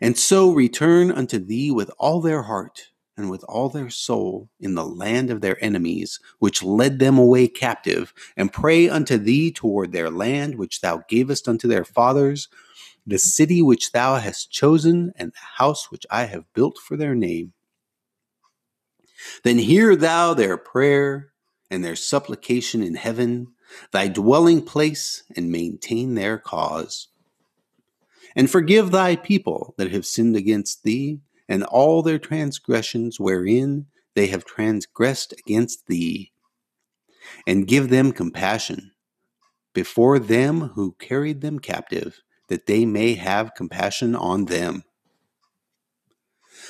And 0.00 0.18
so 0.18 0.50
return 0.50 1.12
unto 1.12 1.38
thee 1.38 1.70
with 1.70 1.92
all 1.96 2.20
their 2.20 2.42
heart 2.42 2.88
and 3.18 3.28
with 3.28 3.44
all 3.48 3.68
their 3.68 3.90
soul 3.90 4.48
in 4.60 4.76
the 4.76 4.84
land 4.84 5.28
of 5.28 5.40
their 5.40 5.62
enemies, 5.62 6.20
which 6.38 6.62
led 6.62 7.00
them 7.00 7.18
away 7.18 7.48
captive, 7.48 8.14
and 8.36 8.52
pray 8.52 8.88
unto 8.88 9.18
thee 9.18 9.50
toward 9.50 9.90
their 9.90 10.08
land 10.08 10.54
which 10.54 10.80
thou 10.80 11.02
gavest 11.08 11.48
unto 11.48 11.66
their 11.66 11.84
fathers, 11.84 12.48
the 13.04 13.18
city 13.18 13.60
which 13.60 13.90
thou 13.90 14.16
hast 14.16 14.52
chosen, 14.52 15.12
and 15.16 15.32
the 15.32 15.62
house 15.62 15.90
which 15.90 16.06
I 16.10 16.24
have 16.24 16.50
built 16.54 16.78
for 16.78 16.96
their 16.96 17.14
name. 17.14 17.52
Then 19.42 19.58
hear 19.58 19.96
thou 19.96 20.32
their 20.32 20.56
prayer 20.56 21.32
and 21.70 21.84
their 21.84 21.96
supplication 21.96 22.82
in 22.84 22.94
heaven, 22.94 23.48
thy 23.90 24.06
dwelling 24.08 24.62
place, 24.62 25.24
and 25.34 25.50
maintain 25.50 26.14
their 26.14 26.38
cause. 26.38 27.08
And 28.36 28.48
forgive 28.48 28.92
thy 28.92 29.16
people 29.16 29.74
that 29.76 29.90
have 29.90 30.06
sinned 30.06 30.36
against 30.36 30.84
thee, 30.84 31.20
and 31.48 31.64
all 31.64 32.02
their 32.02 32.18
transgressions 32.18 33.18
wherein 33.18 33.86
they 34.14 34.26
have 34.26 34.44
transgressed 34.44 35.32
against 35.32 35.86
thee. 35.86 36.32
And 37.46 37.66
give 37.66 37.88
them 37.88 38.12
compassion 38.12 38.92
before 39.74 40.18
them 40.18 40.60
who 40.74 40.96
carried 40.98 41.40
them 41.40 41.58
captive, 41.58 42.22
that 42.48 42.66
they 42.66 42.84
may 42.84 43.14
have 43.14 43.54
compassion 43.54 44.16
on 44.16 44.46
them. 44.46 44.82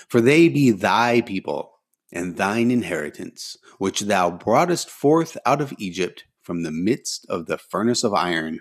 For 0.08 0.20
they 0.20 0.48
be 0.48 0.70
thy 0.72 1.22
people 1.22 1.78
and 2.12 2.36
thine 2.36 2.70
inheritance, 2.70 3.56
which 3.78 4.02
thou 4.02 4.30
broughtest 4.30 4.90
forth 4.90 5.36
out 5.46 5.60
of 5.60 5.72
Egypt 5.78 6.24
from 6.42 6.62
the 6.62 6.70
midst 6.70 7.26
of 7.28 7.46
the 7.46 7.58
furnace 7.58 8.04
of 8.04 8.14
iron, 8.14 8.60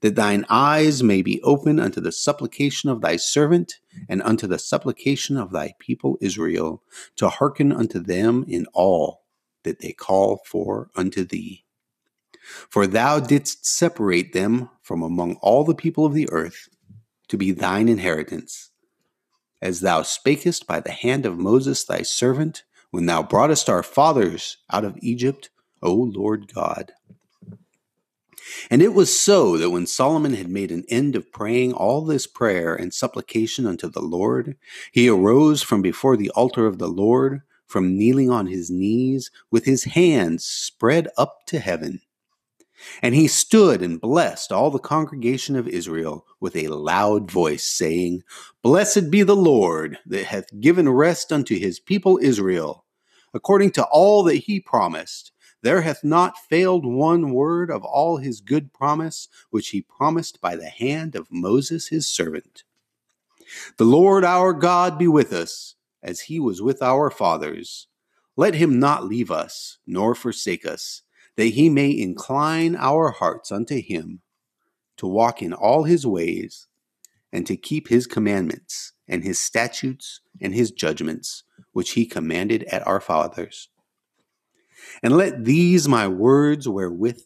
that 0.00 0.14
thine 0.14 0.44
eyes 0.48 1.02
may 1.02 1.22
be 1.22 1.42
open 1.42 1.80
unto 1.80 2.00
the 2.00 2.12
supplication 2.12 2.90
of 2.90 3.00
thy 3.00 3.16
servant 3.16 3.80
and 4.08 4.22
unto 4.22 4.46
the 4.46 4.58
supplication 4.58 5.36
of 5.36 5.52
thy 5.52 5.74
people 5.78 6.18
Israel, 6.20 6.82
to 7.16 7.28
hearken 7.28 7.72
unto 7.72 7.98
them 7.98 8.44
in 8.46 8.66
all 8.72 9.24
that 9.64 9.80
they 9.80 9.92
call 9.92 10.42
for 10.44 10.90
unto 10.94 11.24
thee. 11.24 11.64
For 12.68 12.86
thou 12.86 13.18
didst 13.18 13.66
separate 13.66 14.32
them 14.32 14.70
from 14.82 15.02
among 15.02 15.34
all 15.36 15.64
the 15.64 15.74
people 15.74 16.06
of 16.06 16.14
the 16.14 16.28
earth 16.30 16.68
to 17.28 17.36
be 17.36 17.50
thine 17.50 17.88
inheritance 17.88 18.70
as 19.62 19.80
thou 19.80 20.02
spakest 20.02 20.66
by 20.66 20.80
the 20.80 20.92
hand 20.92 21.26
of 21.26 21.38
Moses 21.38 21.84
thy 21.84 22.02
servant, 22.02 22.64
when 22.90 23.06
thou 23.06 23.22
broughtest 23.22 23.68
our 23.68 23.82
fathers 23.82 24.58
out 24.70 24.84
of 24.84 24.96
Egypt, 25.00 25.50
O 25.82 25.92
Lord 25.92 26.52
God. 26.52 26.92
And 28.70 28.82
it 28.82 28.94
was 28.94 29.18
so 29.18 29.56
that 29.56 29.70
when 29.70 29.86
Solomon 29.86 30.34
had 30.34 30.48
made 30.48 30.70
an 30.70 30.84
end 30.88 31.16
of 31.16 31.32
praying 31.32 31.72
all 31.72 32.04
this 32.04 32.26
prayer 32.26 32.74
and 32.74 32.92
supplication 32.92 33.66
unto 33.66 33.88
the 33.88 34.02
Lord, 34.02 34.56
he 34.92 35.08
arose 35.08 35.62
from 35.62 35.82
before 35.82 36.16
the 36.16 36.30
altar 36.30 36.66
of 36.66 36.78
the 36.78 36.88
Lord, 36.88 37.42
from 37.66 37.98
kneeling 37.98 38.30
on 38.30 38.46
his 38.46 38.70
knees, 38.70 39.30
with 39.50 39.64
his 39.64 39.84
hands 39.84 40.44
spread 40.44 41.08
up 41.16 41.46
to 41.46 41.58
heaven. 41.58 42.00
And 43.02 43.14
he 43.14 43.26
stood 43.26 43.82
and 43.82 44.00
blessed 44.00 44.52
all 44.52 44.70
the 44.70 44.78
congregation 44.78 45.56
of 45.56 45.66
Israel 45.66 46.26
with 46.40 46.54
a 46.56 46.68
loud 46.68 47.30
voice, 47.30 47.66
saying, 47.66 48.22
Blessed 48.62 49.10
be 49.10 49.22
the 49.22 49.36
Lord 49.36 49.98
that 50.06 50.26
hath 50.26 50.60
given 50.60 50.88
rest 50.88 51.32
unto 51.32 51.58
his 51.58 51.80
people 51.80 52.18
Israel, 52.22 52.84
according 53.32 53.72
to 53.72 53.84
all 53.84 54.22
that 54.24 54.36
he 54.36 54.60
promised, 54.60 55.32
there 55.66 55.80
hath 55.80 56.04
not 56.04 56.38
failed 56.38 56.86
one 56.86 57.32
word 57.32 57.72
of 57.72 57.84
all 57.84 58.18
his 58.18 58.40
good 58.40 58.72
promise, 58.72 59.26
which 59.50 59.70
he 59.70 59.80
promised 59.80 60.40
by 60.40 60.54
the 60.54 60.68
hand 60.68 61.16
of 61.16 61.26
Moses 61.28 61.88
his 61.88 62.06
servant. 62.06 62.62
The 63.76 63.84
Lord 63.84 64.22
our 64.22 64.52
God 64.52 64.96
be 64.96 65.08
with 65.08 65.32
us, 65.32 65.74
as 66.04 66.20
he 66.20 66.38
was 66.38 66.62
with 66.62 66.82
our 66.82 67.10
fathers. 67.10 67.88
Let 68.36 68.54
him 68.54 68.78
not 68.78 69.06
leave 69.06 69.32
us, 69.32 69.78
nor 69.88 70.14
forsake 70.14 70.64
us, 70.64 71.02
that 71.34 71.46
he 71.46 71.68
may 71.68 71.90
incline 71.90 72.76
our 72.76 73.10
hearts 73.10 73.50
unto 73.50 73.82
him, 73.82 74.20
to 74.98 75.08
walk 75.08 75.42
in 75.42 75.52
all 75.52 75.82
his 75.82 76.06
ways, 76.06 76.68
and 77.32 77.44
to 77.44 77.56
keep 77.56 77.88
his 77.88 78.06
commandments, 78.06 78.92
and 79.08 79.24
his 79.24 79.40
statutes, 79.40 80.20
and 80.40 80.54
his 80.54 80.70
judgments, 80.70 81.42
which 81.72 81.90
he 81.90 82.06
commanded 82.06 82.62
at 82.70 82.86
our 82.86 83.00
fathers. 83.00 83.68
And 85.02 85.16
let 85.16 85.44
these 85.44 85.88
my 85.88 86.08
words 86.08 86.68
wherewith 86.68 87.22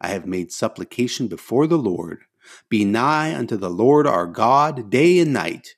I 0.00 0.08
have 0.08 0.26
made 0.26 0.52
supplication 0.52 1.28
before 1.28 1.66
the 1.66 1.78
Lord 1.78 2.20
be 2.68 2.84
nigh 2.84 3.34
unto 3.34 3.56
the 3.56 3.70
Lord 3.70 4.06
our 4.06 4.26
God 4.26 4.90
day 4.90 5.18
and 5.18 5.32
night, 5.32 5.76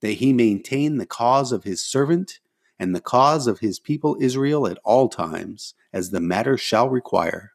that 0.00 0.12
he 0.12 0.32
maintain 0.32 0.96
the 0.98 1.06
cause 1.06 1.52
of 1.52 1.64
his 1.64 1.80
servant 1.82 2.40
and 2.78 2.94
the 2.94 3.00
cause 3.00 3.46
of 3.46 3.60
his 3.60 3.78
people 3.78 4.16
Israel 4.20 4.66
at 4.66 4.78
all 4.84 5.08
times, 5.08 5.74
as 5.92 6.10
the 6.10 6.20
matter 6.20 6.56
shall 6.56 6.88
require. 6.88 7.52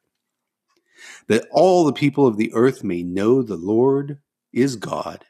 That 1.28 1.48
all 1.52 1.84
the 1.84 1.94
people 1.94 2.28
of 2.28 2.38
the 2.38 2.54
earth 2.54 2.84
may 2.84 3.04
know 3.04 3.42
the 3.42 3.58
Lord 3.58 4.20
is 4.54 4.76
God, 4.76 5.26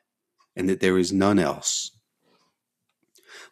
and 0.55 0.67
that 0.69 0.81
there 0.81 0.97
is 0.97 1.13
none 1.13 1.39
else. 1.39 1.91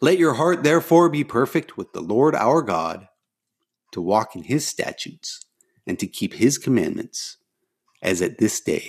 Let 0.01 0.17
your 0.17 0.33
heart 0.33 0.63
therefore 0.63 1.09
be 1.09 1.23
perfect 1.23 1.77
with 1.77 1.93
the 1.93 2.01
Lord 2.01 2.35
our 2.35 2.62
God, 2.62 3.07
to 3.93 4.01
walk 4.01 4.35
in 4.35 4.43
his 4.43 4.67
statutes, 4.67 5.41
and 5.88 5.97
to 6.00 6.07
keep 6.07 6.33
his 6.33 6.57
commandments, 6.57 7.38
as 8.01 8.21
at 8.21 8.38
this 8.38 8.59
day. 8.62 8.88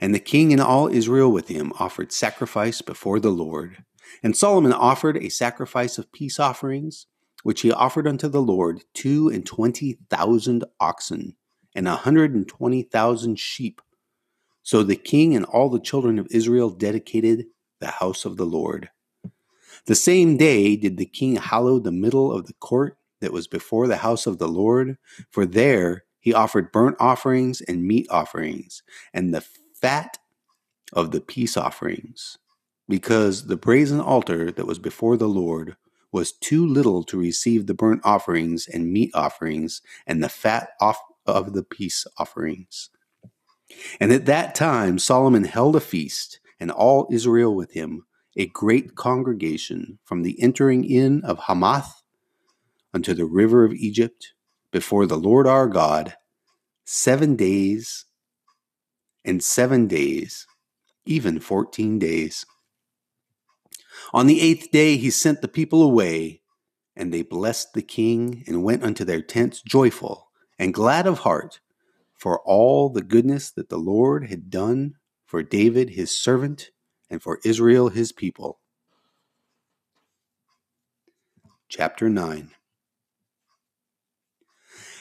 And 0.00 0.14
the 0.14 0.20
king 0.20 0.52
and 0.52 0.60
all 0.60 0.88
Israel 0.88 1.32
with 1.32 1.48
him 1.48 1.72
offered 1.78 2.12
sacrifice 2.12 2.82
before 2.82 3.20
the 3.20 3.30
Lord. 3.30 3.84
And 4.22 4.36
Solomon 4.36 4.72
offered 4.72 5.16
a 5.16 5.28
sacrifice 5.28 5.98
of 5.98 6.12
peace 6.12 6.38
offerings, 6.38 7.06
which 7.42 7.60
he 7.60 7.72
offered 7.72 8.06
unto 8.06 8.28
the 8.28 8.42
Lord 8.42 8.82
two 8.94 9.28
and 9.28 9.46
twenty 9.46 9.98
thousand 10.10 10.64
oxen, 10.80 11.36
and 11.74 11.88
a 11.88 11.96
hundred 11.96 12.34
and 12.34 12.46
twenty 12.46 12.82
thousand 12.82 13.38
sheep. 13.38 13.80
So 14.62 14.82
the 14.82 14.96
king 14.96 15.36
and 15.36 15.44
all 15.44 15.68
the 15.68 15.80
children 15.80 16.18
of 16.18 16.28
Israel 16.30 16.70
dedicated 16.70 17.46
the 17.80 17.88
house 17.88 18.24
of 18.24 18.36
the 18.36 18.46
Lord. 18.46 18.90
The 19.86 19.94
same 19.94 20.38
day 20.38 20.76
did 20.76 20.96
the 20.96 21.04
king 21.06 21.36
hallow 21.36 21.78
the 21.78 21.92
middle 21.92 22.32
of 22.32 22.46
the 22.46 22.54
court 22.54 22.96
that 23.20 23.32
was 23.32 23.46
before 23.46 23.86
the 23.86 23.98
house 23.98 24.26
of 24.26 24.38
the 24.38 24.48
Lord, 24.48 24.98
for 25.30 25.46
there 25.46 26.04
he 26.20 26.32
offered 26.32 26.72
burnt 26.72 26.96
offerings 26.98 27.60
and 27.60 27.86
meat 27.86 28.06
offerings, 28.10 28.82
and 29.12 29.34
the 29.34 29.44
fat 29.74 30.18
of 30.92 31.10
the 31.10 31.20
peace 31.20 31.56
offerings, 31.56 32.38
because 32.88 33.46
the 33.46 33.56
brazen 33.56 34.00
altar 34.00 34.50
that 34.50 34.66
was 34.66 34.78
before 34.78 35.16
the 35.16 35.28
Lord 35.28 35.76
was 36.12 36.32
too 36.32 36.64
little 36.64 37.02
to 37.02 37.18
receive 37.18 37.66
the 37.66 37.74
burnt 37.74 38.00
offerings 38.04 38.68
and 38.68 38.92
meat 38.92 39.10
offerings 39.14 39.82
and 40.06 40.22
the 40.22 40.28
fat 40.28 40.70
off 40.80 40.98
of 41.26 41.54
the 41.54 41.64
peace 41.64 42.06
offerings. 42.18 42.88
And 43.98 44.12
at 44.12 44.26
that 44.26 44.54
time 44.54 44.98
Solomon 44.98 45.44
held 45.44 45.74
a 45.74 45.80
feast, 45.80 46.38
and 46.60 46.70
all 46.70 47.08
Israel 47.10 47.54
with 47.54 47.72
him, 47.72 48.06
a 48.36 48.46
great 48.46 48.94
congregation, 48.94 49.98
from 50.04 50.22
the 50.22 50.40
entering 50.40 50.84
in 50.84 51.22
of 51.24 51.40
Hamath 51.40 52.03
unto 52.94 53.12
the 53.12 53.26
river 53.26 53.64
of 53.64 53.74
Egypt, 53.74 54.32
before 54.70 55.04
the 55.04 55.18
Lord 55.18 55.46
our 55.46 55.66
God, 55.66 56.16
seven 56.84 57.34
days 57.34 58.06
and 59.24 59.42
seven 59.42 59.88
days, 59.88 60.46
even 61.04 61.40
fourteen 61.40 61.98
days. 61.98 62.46
On 64.12 64.26
the 64.26 64.40
eighth 64.40 64.70
day 64.70 64.96
he 64.96 65.10
sent 65.10 65.42
the 65.42 65.48
people 65.48 65.82
away, 65.82 66.42
and 66.96 67.12
they 67.12 67.22
blessed 67.22 67.74
the 67.74 67.82
king 67.82 68.44
and 68.46 68.62
went 68.62 68.84
unto 68.84 69.04
their 69.04 69.22
tents 69.22 69.60
joyful 69.60 70.30
and 70.58 70.72
glad 70.72 71.06
of 71.06 71.20
heart 71.20 71.60
for 72.14 72.40
all 72.42 72.88
the 72.88 73.02
goodness 73.02 73.50
that 73.50 73.68
the 73.68 73.78
Lord 73.78 74.28
had 74.28 74.50
done 74.50 74.94
for 75.26 75.42
David 75.42 75.90
his 75.90 76.16
servant 76.16 76.70
and 77.10 77.20
for 77.20 77.40
Israel 77.44 77.88
his 77.88 78.12
people. 78.12 78.60
Chapter 81.68 82.08
9 82.08 82.50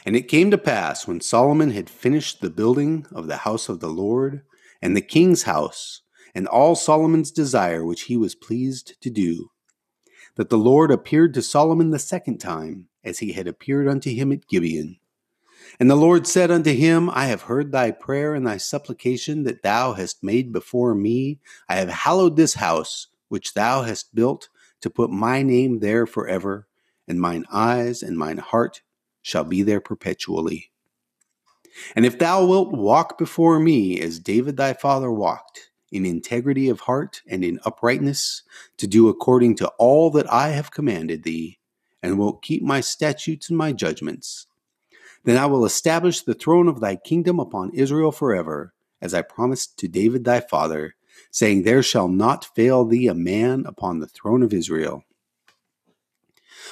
And 0.06 0.16
it 0.16 0.28
came 0.28 0.52
to 0.52 0.58
pass 0.58 1.08
when 1.08 1.22
Solomon 1.22 1.72
had 1.72 1.90
finished 1.90 2.42
the 2.42 2.50
building 2.50 3.06
of 3.12 3.28
the 3.28 3.38
house 3.38 3.70
of 3.70 3.80
the 3.80 3.90
Lord 3.90 4.42
and 4.82 4.98
the 4.98 5.02
king's 5.02 5.44
house 5.44 6.02
and 6.36 6.48
all 6.48 6.76
Solomon's 6.76 7.32
desire 7.32 7.86
which 7.86 8.04
he 8.04 8.18
was 8.18 8.36
pleased 8.36 9.00
to 9.02 9.10
do, 9.10 9.52
that 10.36 10.50
the 10.50 10.58
Lord 10.58 10.92
appeared 10.92 11.34
to 11.36 11.42
Solomon 11.42 11.92
the 11.92 12.00
second 12.00 12.40
time, 12.40 12.88
as 13.04 13.20
he 13.20 13.34
had 13.34 13.48
appeared 13.48 13.88
unto 13.88 14.10
him 14.10 14.32
at 14.32 14.48
Gibeon. 14.48 14.98
And 15.80 15.90
the 15.90 15.96
Lord 15.96 16.28
said 16.28 16.52
unto 16.52 16.74
him, 16.74 17.10
I 17.10 17.26
have 17.28 17.44
heard 17.44 17.72
thy 17.72 17.92
prayer 17.92 18.34
and 18.36 18.46
thy 18.46 18.58
supplication 18.58 19.44
that 19.44 19.64
thou 19.64 19.94
hast 19.94 20.24
made 20.24 20.52
before 20.52 20.96
me. 20.96 21.40
I 21.70 21.76
have 21.76 21.90
hallowed 21.90 22.36
this 22.36 22.56
house 22.56 23.08
which 23.30 23.54
thou 23.54 23.84
hast 23.84 24.14
built 24.14 24.50
to 24.82 24.90
put 24.90 25.10
my 25.10 25.42
name 25.42 25.80
there 25.80 26.06
forever, 26.06 26.68
and 27.08 27.22
mine 27.22 27.46
eyes 27.52 28.04
and 28.04 28.18
mine 28.18 28.38
heart 28.38 28.82
shall 29.24 29.44
be 29.44 29.64
there 29.64 29.82
perpetually. 29.82 30.70
And 31.96 32.06
if 32.06 32.20
thou 32.20 32.46
wilt 32.46 32.72
walk 32.72 33.18
before 33.18 33.60
me 33.60 34.00
as 34.00 34.20
David 34.20 34.58
thy 34.58 34.74
father 34.74 35.12
walked, 35.12 35.72
in 35.92 36.06
integrity 36.06 36.70
of 36.70 36.82
heart 36.82 37.22
and 37.28 37.44
in 37.44 37.60
uprightness, 37.66 38.42
to 38.78 38.88
do 38.88 39.10
according 39.10 39.56
to 39.56 39.68
all 39.78 40.10
that 40.12 40.32
I 40.32 40.50
have 40.50 40.72
commanded 40.72 41.24
thee, 41.24 41.60
and 42.02 42.20
wilt 42.20 42.42
keep 42.42 42.62
my 42.62 42.82
statutes 42.82 43.50
and 43.50 43.58
my 43.58 43.72
judgments, 43.72 44.48
then 45.24 45.38
I 45.38 45.46
will 45.46 45.66
establish 45.66 46.22
the 46.22 46.34
throne 46.34 46.68
of 46.68 46.80
thy 46.80 46.96
kingdom 46.96 47.40
upon 47.40 47.72
Israel 47.74 48.12
forever, 48.12 48.74
as 49.02 49.14
I 49.14 49.22
promised 49.22 49.78
to 49.80 49.88
David 49.88 50.26
thy 50.26 50.42
father, 50.42 50.96
saying, 51.32 51.64
There 51.64 51.84
shall 51.84 52.08
not 52.08 52.54
fail 52.56 52.86
thee 52.86 53.08
a 53.08 53.14
man 53.14 53.64
upon 53.66 54.00
the 54.00 54.08
throne 54.08 54.44
of 54.44 54.54
Israel. 54.54 55.06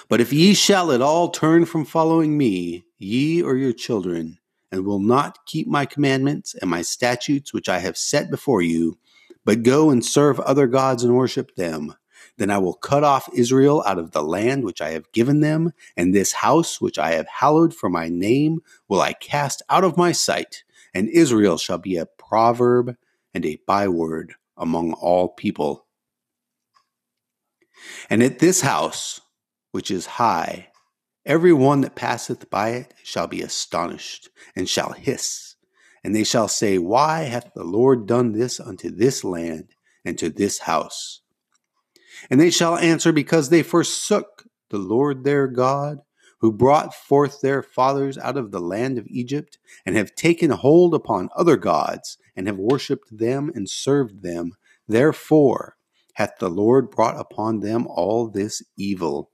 But 0.10 0.21
if 0.21 0.34
ye 0.34 0.54
shall 0.54 0.91
at 0.91 1.01
all 1.01 1.30
turn 1.30 1.65
from 1.65 1.86
following 1.86 2.38
me, 2.38 2.86
ye 2.97 3.41
or 3.41 3.56
your 3.56 3.73
children, 3.73 4.39
and 4.71 4.86
will 4.86 4.99
not 4.99 5.45
keep 5.45 5.67
my 5.67 5.86
commandments 5.86 6.56
and 6.56 6.69
my 6.69 6.82
statutes 6.82 7.54
which 7.54 7.67
I 7.67 7.80
have 7.80 7.97
set 7.97 8.32
before 8.32 8.62
you, 8.62 8.97
but 9.43 9.63
go 9.63 9.89
and 9.89 10.04
serve 10.04 10.39
other 10.39 10.67
gods 10.67 11.04
and 11.04 11.15
worship 11.15 11.56
them. 11.56 11.95
Then 12.38 12.49
I 12.49 12.58
will 12.58 12.73
cut 12.73 13.04
off 13.04 13.30
Israel 13.34 13.84
out 13.86 13.99
of 13.99 14.12
the 14.12 14.23
land 14.23 14.63
which 14.63 14.82
I 14.82 14.91
have 14.91 15.12
given 15.12 15.41
them, 15.41 15.73
and 15.97 16.13
this 16.13 16.34
house 16.34 16.80
which 16.80 16.97
I 16.97 17.12
have 17.12 17.27
hallowed 17.27 17.73
for 17.73 17.89
my 17.89 18.10
name 18.10 18.62
will 18.88 19.01
I 19.01 19.13
cast 19.13 19.62
out 19.69 19.84
of 19.84 19.97
my 19.97 20.12
sight, 20.12 20.63
and 20.93 21.10
Israel 21.10 21.58
shall 21.58 21.77
be 21.77 21.97
a 21.97 22.06
proverb 22.06 22.95
and 23.34 23.45
a 23.45 23.60
byword 23.67 24.36
among 24.58 24.93
all 24.93 25.30
people. 25.30 25.86
And 28.10 28.21
at 28.23 28.39
this 28.39 28.62
house, 28.62 29.21
which 29.72 29.92
is 29.92 30.06
high, 30.06 30.68
every 31.26 31.54
one 31.54 31.82
that 31.82 31.96
passeth 31.96 32.50
by 32.50 32.70
it 32.70 32.94
shall 33.04 33.28
be 33.28 33.42
astonished, 33.42 34.30
and 34.56 34.68
shall 34.68 34.92
hiss 34.94 35.52
and 36.04 36.16
they 36.16 36.24
shall 36.24 36.48
say, 36.48 36.78
Why 36.78 37.24
hath 37.24 37.52
the 37.54 37.64
Lord 37.64 38.08
done 38.08 38.32
this 38.32 38.60
unto 38.60 38.90
this 38.90 39.24
land 39.24 39.76
and 40.04 40.18
to 40.18 40.30
this 40.30 40.60
house? 40.60 41.22
And 42.30 42.40
they 42.40 42.50
shall 42.50 42.78
answer, 42.78 43.12
Because 43.12 43.50
they 43.50 43.64
forsook 43.64 44.46
the 44.70 44.80
Lord 44.80 45.24
their 45.24 45.48
God, 45.48 46.00
who 46.40 46.52
brought 46.52 46.96
forth 46.96 47.42
their 47.42 47.62
fathers 47.62 48.18
out 48.18 48.36
of 48.36 48.52
the 48.52 48.60
land 48.60 48.98
of 48.98 49.06
Egypt, 49.08 49.60
and 49.86 49.96
have 49.96 50.16
taken 50.16 50.50
hold 50.50 50.96
upon 50.96 51.30
other 51.36 51.56
gods, 51.58 52.18
and 52.36 52.48
have 52.48 52.58
worshipped 52.58 53.16
them 53.16 53.52
and 53.54 53.70
served 53.70 54.24
them. 54.24 54.54
Therefore 54.88 55.78
hath 56.16 56.34
the 56.40 56.50
Lord 56.50 56.90
brought 56.90 57.20
upon 57.20 57.60
them 57.60 57.88
all 57.88 58.28
this 58.28 58.62
evil. 58.78 59.31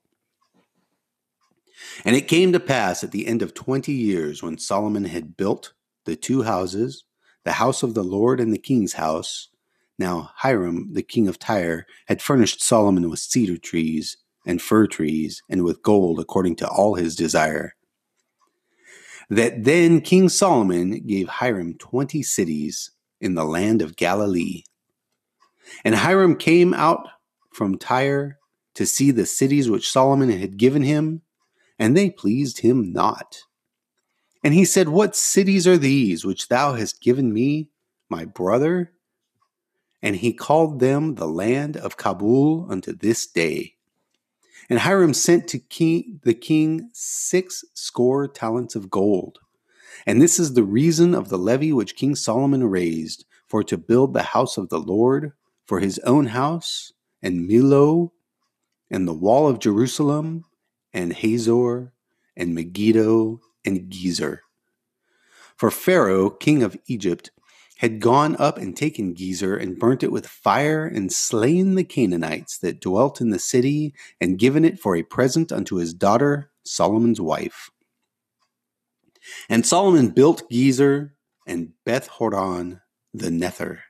And 2.06 2.16
it 2.16 2.28
came 2.28 2.54
to 2.54 2.60
pass 2.60 3.04
at 3.04 3.12
the 3.12 3.28
end 3.28 3.42
of 3.42 3.54
twenty 3.54 3.94
years, 3.94 4.42
when 4.42 4.58
Solomon 4.58 5.06
had 5.06 5.38
built 5.38 5.74
the 6.06 6.16
two 6.16 6.44
houses, 6.44 7.04
the 7.44 7.54
house 7.54 7.84
of 7.84 7.94
the 7.94 8.04
Lord 8.04 8.40
and 8.40 8.54
the 8.54 8.58
king's 8.58 8.94
house. 8.94 9.50
Now 10.00 10.32
Hiram, 10.36 10.94
the 10.94 11.04
king 11.04 11.28
of 11.28 11.40
Tyre, 11.40 11.86
had 12.08 12.22
furnished 12.22 12.62
Solomon 12.62 13.10
with 13.10 13.20
cedar 13.20 13.58
trees 13.58 14.18
and 14.46 14.62
fir 14.62 14.88
trees 14.88 15.42
and 15.50 15.64
with 15.64 15.82
gold 15.82 16.20
according 16.20 16.56
to 16.58 16.68
all 16.68 16.96
his 16.96 17.16
desire. 17.16 17.76
That 19.30 19.64
then 19.66 20.02
King 20.02 20.30
Solomon 20.30 21.06
gave 21.06 21.28
Hiram 21.28 21.76
twenty 21.78 22.24
cities 22.24 22.92
in 23.20 23.36
the 23.36 23.46
land 23.46 23.82
of 23.82 23.96
Galilee. 23.96 24.64
And 25.84 25.96
Hiram 25.96 26.36
came 26.36 26.74
out 26.74 27.08
from 27.52 27.78
Tyre 27.78 28.38
to 28.76 28.86
see 28.86 29.12
the 29.12 29.26
cities 29.26 29.70
which 29.70 29.92
Solomon 29.92 30.30
had 30.30 30.58
given 30.58 30.84
him, 30.84 31.24
and 31.80 31.96
they 31.96 32.10
pleased 32.10 32.60
him 32.60 32.92
not 32.94 33.44
And 34.44 34.54
he 34.54 34.66
said, 34.66 34.90
What 34.90 35.16
cities 35.16 35.68
are 35.68 35.78
these 35.78 36.26
which 36.26 36.48
thou 36.48 36.74
hast 36.74 37.02
given 37.02 37.34
me, 37.34 37.70
my 38.10 38.26
brother? 38.26 38.94
And 40.02 40.16
he 40.18 40.34
called 40.34 40.80
them 40.80 41.16
the 41.16 41.28
land 41.28 41.76
of 41.76 41.98
Cabul 41.98 42.68
unto 42.70 42.94
this 42.94 43.28
day. 43.28 43.76
And 44.70 44.80
Hiram 44.80 45.14
sent 45.14 45.48
to 45.50 45.60
king, 45.60 46.22
the 46.24 46.34
king 46.34 46.90
six 46.94 47.66
score 47.74 48.28
talents 48.28 48.76
of 48.76 48.90
gold. 48.90 49.40
And 50.06 50.22
this 50.22 50.40
is 50.40 50.54
the 50.54 50.64
reason 50.64 51.16
of 51.16 51.30
the 51.30 51.38
levy 51.38 51.74
which 51.74 51.96
King 51.96 52.16
Solomon 52.16 52.64
raised 52.66 53.26
for 53.48 53.64
to 53.64 53.78
build 53.78 54.14
the 54.14 54.24
house 54.24 54.58
of 54.58 54.70
the 54.70 54.80
Lord, 54.80 55.34
for 55.66 55.82
his 55.82 56.00
own 56.00 56.28
house, 56.28 56.94
and 57.22 57.50
Millo, 57.50 58.12
and 58.92 59.08
the 59.08 59.14
wall 59.14 59.48
of 59.48 59.60
Jerusalem, 59.60 60.46
and 60.98 61.14
Hazor, 61.14 61.94
and 62.36 62.56
Megiddo, 62.56 63.40
and 63.64 63.92
Gezer. 63.92 64.40
For 65.56 65.70
Pharaoh, 65.70 66.32
king 66.32 66.64
of 66.64 66.76
Egypt, 66.88 67.30
had 67.78 68.00
gone 68.00 68.36
up 68.38 68.58
and 68.58 68.76
taken 68.76 69.14
Gezer 69.14 69.62
and 69.62 69.78
burnt 69.78 70.02
it 70.02 70.12
with 70.12 70.26
fire 70.26 70.88
and 70.88 71.14
slain 71.14 71.76
the 71.76 71.84
Canaanites 71.84 72.58
that 72.58 72.82
dwelt 72.82 73.22
in 73.22 73.30
the 73.30 73.38
city 73.38 73.94
and 74.20 74.40
given 74.40 74.66
it 74.66 74.80
for 74.80 74.96
a 74.96 75.04
present 75.04 75.52
unto 75.52 75.76
his 75.76 75.94
daughter, 75.94 76.50
Solomon's 76.64 77.22
wife. 77.22 77.70
And 79.48 79.68
Solomon 79.68 80.10
built 80.10 80.50
Gezer 80.50 81.12
and 81.46 81.74
Beth 81.86 82.08
Horon 82.08 82.82
the 83.14 83.30
Nether, 83.30 83.84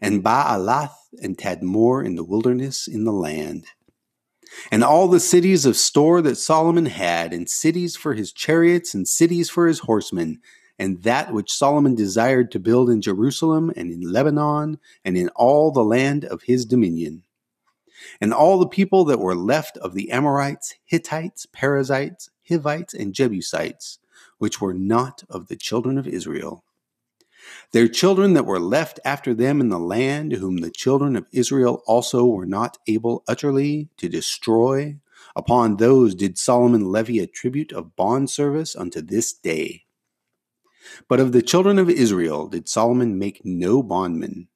and 0.00 0.22
Baalath 0.22 0.94
and 1.20 1.36
Tadmor 1.36 2.04
in 2.06 2.14
the 2.14 2.24
wilderness 2.24 2.86
in 2.86 3.04
the 3.04 3.12
land. 3.12 3.66
And 4.70 4.84
all 4.84 5.08
the 5.08 5.20
cities 5.20 5.64
of 5.66 5.76
store 5.76 6.22
that 6.22 6.36
Solomon 6.36 6.86
had, 6.86 7.32
and 7.32 7.48
cities 7.48 7.96
for 7.96 8.14
his 8.14 8.32
chariots, 8.32 8.94
and 8.94 9.06
cities 9.08 9.50
for 9.50 9.66
his 9.66 9.80
horsemen, 9.80 10.40
and 10.78 11.02
that 11.02 11.32
which 11.32 11.52
Solomon 11.52 11.94
desired 11.94 12.50
to 12.50 12.58
build 12.58 12.90
in 12.90 13.00
Jerusalem 13.00 13.72
and 13.76 13.90
in 13.92 14.00
Lebanon 14.00 14.78
and 15.04 15.16
in 15.16 15.28
all 15.30 15.70
the 15.70 15.84
land 15.84 16.24
of 16.24 16.42
his 16.42 16.64
dominion. 16.64 17.22
And 18.20 18.34
all 18.34 18.58
the 18.58 18.66
people 18.66 19.04
that 19.04 19.20
were 19.20 19.36
left 19.36 19.76
of 19.78 19.94
the 19.94 20.10
Amorites, 20.10 20.74
Hittites, 20.84 21.46
Perizzites, 21.46 22.30
Hivites, 22.48 22.94
and 22.94 23.14
Jebusites, 23.14 23.98
which 24.38 24.60
were 24.60 24.74
not 24.74 25.22
of 25.30 25.46
the 25.46 25.56
children 25.56 25.98
of 25.98 26.08
Israel. 26.08 26.64
Their 27.72 27.88
children 27.88 28.34
that 28.34 28.46
were 28.46 28.60
left 28.60 29.00
after 29.04 29.34
them 29.34 29.60
in 29.60 29.68
the 29.68 29.78
land, 29.78 30.32
whom 30.32 30.58
the 30.58 30.70
children 30.70 31.16
of 31.16 31.26
Israel 31.32 31.82
also 31.86 32.26
were 32.26 32.46
not 32.46 32.78
able 32.86 33.24
utterly 33.26 33.88
to 33.96 34.08
destroy, 34.08 34.98
upon 35.34 35.76
those 35.76 36.14
did 36.14 36.38
Solomon 36.38 36.90
levy 36.90 37.18
a 37.18 37.26
tribute 37.26 37.72
of 37.72 37.96
bond 37.96 38.30
service 38.30 38.76
unto 38.76 39.00
this 39.00 39.32
day. 39.32 39.84
But 41.08 41.20
of 41.20 41.32
the 41.32 41.42
children 41.42 41.78
of 41.78 41.88
Israel 41.88 42.48
did 42.48 42.68
Solomon 42.68 43.18
make 43.18 43.44
no 43.44 43.82
bondmen, 43.82 44.48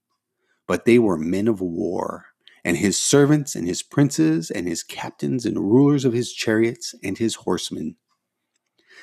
but 0.66 0.84
they 0.84 0.98
were 0.98 1.16
men 1.16 1.48
of 1.48 1.60
war, 1.60 2.26
and 2.64 2.76
his 2.76 2.98
servants 2.98 3.54
and 3.54 3.66
his 3.66 3.82
princes 3.82 4.50
and 4.50 4.66
his 4.66 4.82
captains 4.82 5.46
and 5.46 5.58
rulers 5.58 6.04
of 6.04 6.12
his 6.12 6.32
chariots 6.32 6.94
and 7.02 7.16
his 7.18 7.36
horsemen. 7.36 7.96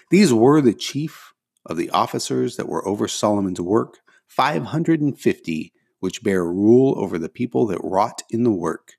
These 0.09 0.33
were 0.33 0.61
the 0.61 0.73
chief 0.73 1.32
of 1.65 1.77
the 1.77 1.89
officers 1.89 2.55
that 2.57 2.67
were 2.67 2.87
over 2.87 3.07
Solomon's 3.07 3.61
work, 3.61 3.99
five 4.27 4.65
hundred 4.65 5.01
and 5.01 5.17
fifty, 5.17 5.73
which 5.99 6.23
bare 6.23 6.45
rule 6.45 6.93
over 6.97 7.17
the 7.17 7.29
people 7.29 7.67
that 7.67 7.81
wrought 7.83 8.23
in 8.29 8.43
the 8.43 8.51
work. 8.51 8.93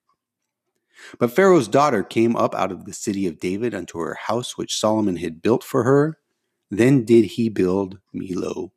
But 1.19 1.33
Pharaoh's 1.33 1.69
daughter 1.69 2.03
came 2.03 2.37
up 2.37 2.55
out 2.55 2.73
of 2.73 2.85
the 2.85 2.93
city 2.93 3.27
of 3.27 3.41
David 3.41 3.75
unto 3.75 3.99
her 3.99 4.15
house 4.15 4.57
which 4.57 4.79
Solomon 4.79 5.17
had 5.17 5.43
built 5.43 5.63
for 5.63 5.83
her, 5.85 6.19
then 6.71 7.05
did 7.05 7.25
he 7.25 7.49
build 7.49 7.99
Millo. 8.15 8.71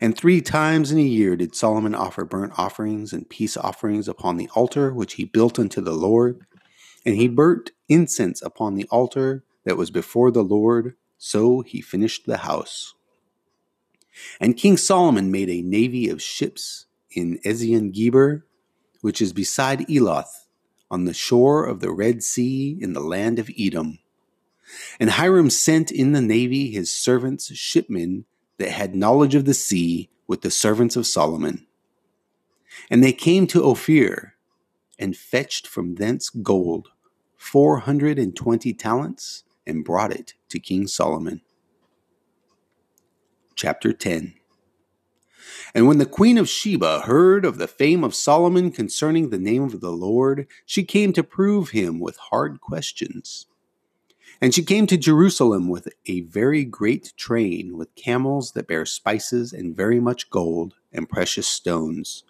And 0.00 0.16
three 0.16 0.42
times 0.42 0.92
in 0.92 0.98
a 0.98 1.02
year 1.02 1.36
did 1.36 1.54
Solomon 1.54 1.94
offer 1.94 2.24
burnt 2.24 2.58
offerings 2.58 3.12
and 3.12 3.28
peace 3.28 3.56
offerings 3.56 4.08
upon 4.08 4.36
the 4.36 4.48
altar 4.54 4.92
which 4.92 5.14
he 5.14 5.24
built 5.24 5.58
unto 5.58 5.80
the 5.80 5.94
Lord. 5.94 6.46
And 7.04 7.16
he 7.16 7.28
burnt 7.28 7.70
incense 7.88 8.42
upon 8.42 8.74
the 8.74 8.86
altar 8.90 9.42
that 9.64 9.76
was 9.76 9.90
before 9.90 10.30
the 10.30 10.44
Lord. 10.44 10.96
So 11.18 11.62
he 11.62 11.80
finished 11.80 12.26
the 12.26 12.38
house. 12.38 12.94
And 14.40 14.56
King 14.56 14.76
Solomon 14.76 15.30
made 15.30 15.50
a 15.50 15.62
navy 15.62 16.08
of 16.08 16.22
ships 16.22 16.86
in 17.10 17.38
Ezion 17.44 17.92
Geber, 17.92 18.46
which 19.00 19.20
is 19.20 19.32
beside 19.32 19.90
Eloth, 19.90 20.46
on 20.90 21.04
the 21.04 21.14
shore 21.14 21.64
of 21.64 21.80
the 21.80 21.90
Red 21.90 22.22
Sea 22.22 22.78
in 22.80 22.92
the 22.92 23.00
land 23.00 23.38
of 23.38 23.50
Edom. 23.58 23.98
And 24.98 25.10
Hiram 25.10 25.50
sent 25.50 25.90
in 25.90 26.12
the 26.12 26.20
navy 26.20 26.70
his 26.70 26.90
servants, 26.92 27.54
shipmen 27.54 28.24
that 28.58 28.70
had 28.70 28.94
knowledge 28.94 29.34
of 29.34 29.44
the 29.44 29.54
sea, 29.54 30.10
with 30.26 30.42
the 30.42 30.50
servants 30.50 30.96
of 30.96 31.06
Solomon. 31.06 31.66
And 32.90 33.02
they 33.02 33.12
came 33.12 33.46
to 33.48 33.62
Ophir 33.62 34.34
and 34.98 35.16
fetched 35.16 35.66
from 35.66 35.96
thence 35.96 36.30
gold, 36.30 36.88
four 37.36 37.80
hundred 37.80 38.18
and 38.18 38.34
twenty 38.34 38.72
talents, 38.72 39.44
and 39.66 39.84
brought 39.84 40.12
it 40.12 40.34
to 40.48 40.58
King 40.58 40.86
Solomon. 40.86 41.40
Chapter 43.54 43.92
10 43.92 44.34
And 45.74 45.86
when 45.86 45.98
the 45.98 46.06
queen 46.06 46.38
of 46.38 46.48
Sheba 46.48 47.00
heard 47.00 47.44
of 47.44 47.58
the 47.58 47.66
fame 47.66 48.04
of 48.04 48.14
Solomon 48.14 48.70
concerning 48.70 49.30
the 49.30 49.38
name 49.38 49.62
of 49.62 49.80
the 49.80 49.92
Lord, 49.92 50.46
she 50.64 50.84
came 50.84 51.12
to 51.14 51.24
prove 51.24 51.70
him 51.70 51.98
with 51.98 52.16
hard 52.16 52.60
questions. 52.60 53.46
And 54.40 54.54
she 54.54 54.62
came 54.62 54.86
to 54.88 54.98
Jerusalem 54.98 55.68
with 55.68 55.88
a 56.04 56.20
very 56.22 56.64
great 56.64 57.14
train, 57.16 57.78
with 57.78 57.94
camels 57.94 58.52
that 58.52 58.68
bear 58.68 58.84
spices 58.84 59.52
and 59.52 59.74
very 59.74 59.98
much 59.98 60.28
gold 60.28 60.74
and 60.92 61.08
precious 61.08 61.48
stones. 61.48 62.24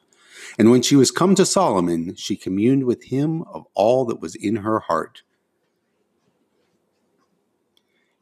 And 0.58 0.70
when 0.70 0.82
she 0.82 0.94
was 0.96 1.10
come 1.10 1.34
to 1.34 1.46
Solomon, 1.46 2.14
she 2.14 2.36
communed 2.36 2.84
with 2.84 3.04
him 3.04 3.42
of 3.42 3.66
all 3.74 4.04
that 4.04 4.20
was 4.20 4.34
in 4.34 4.56
her 4.56 4.80
heart. 4.80 5.22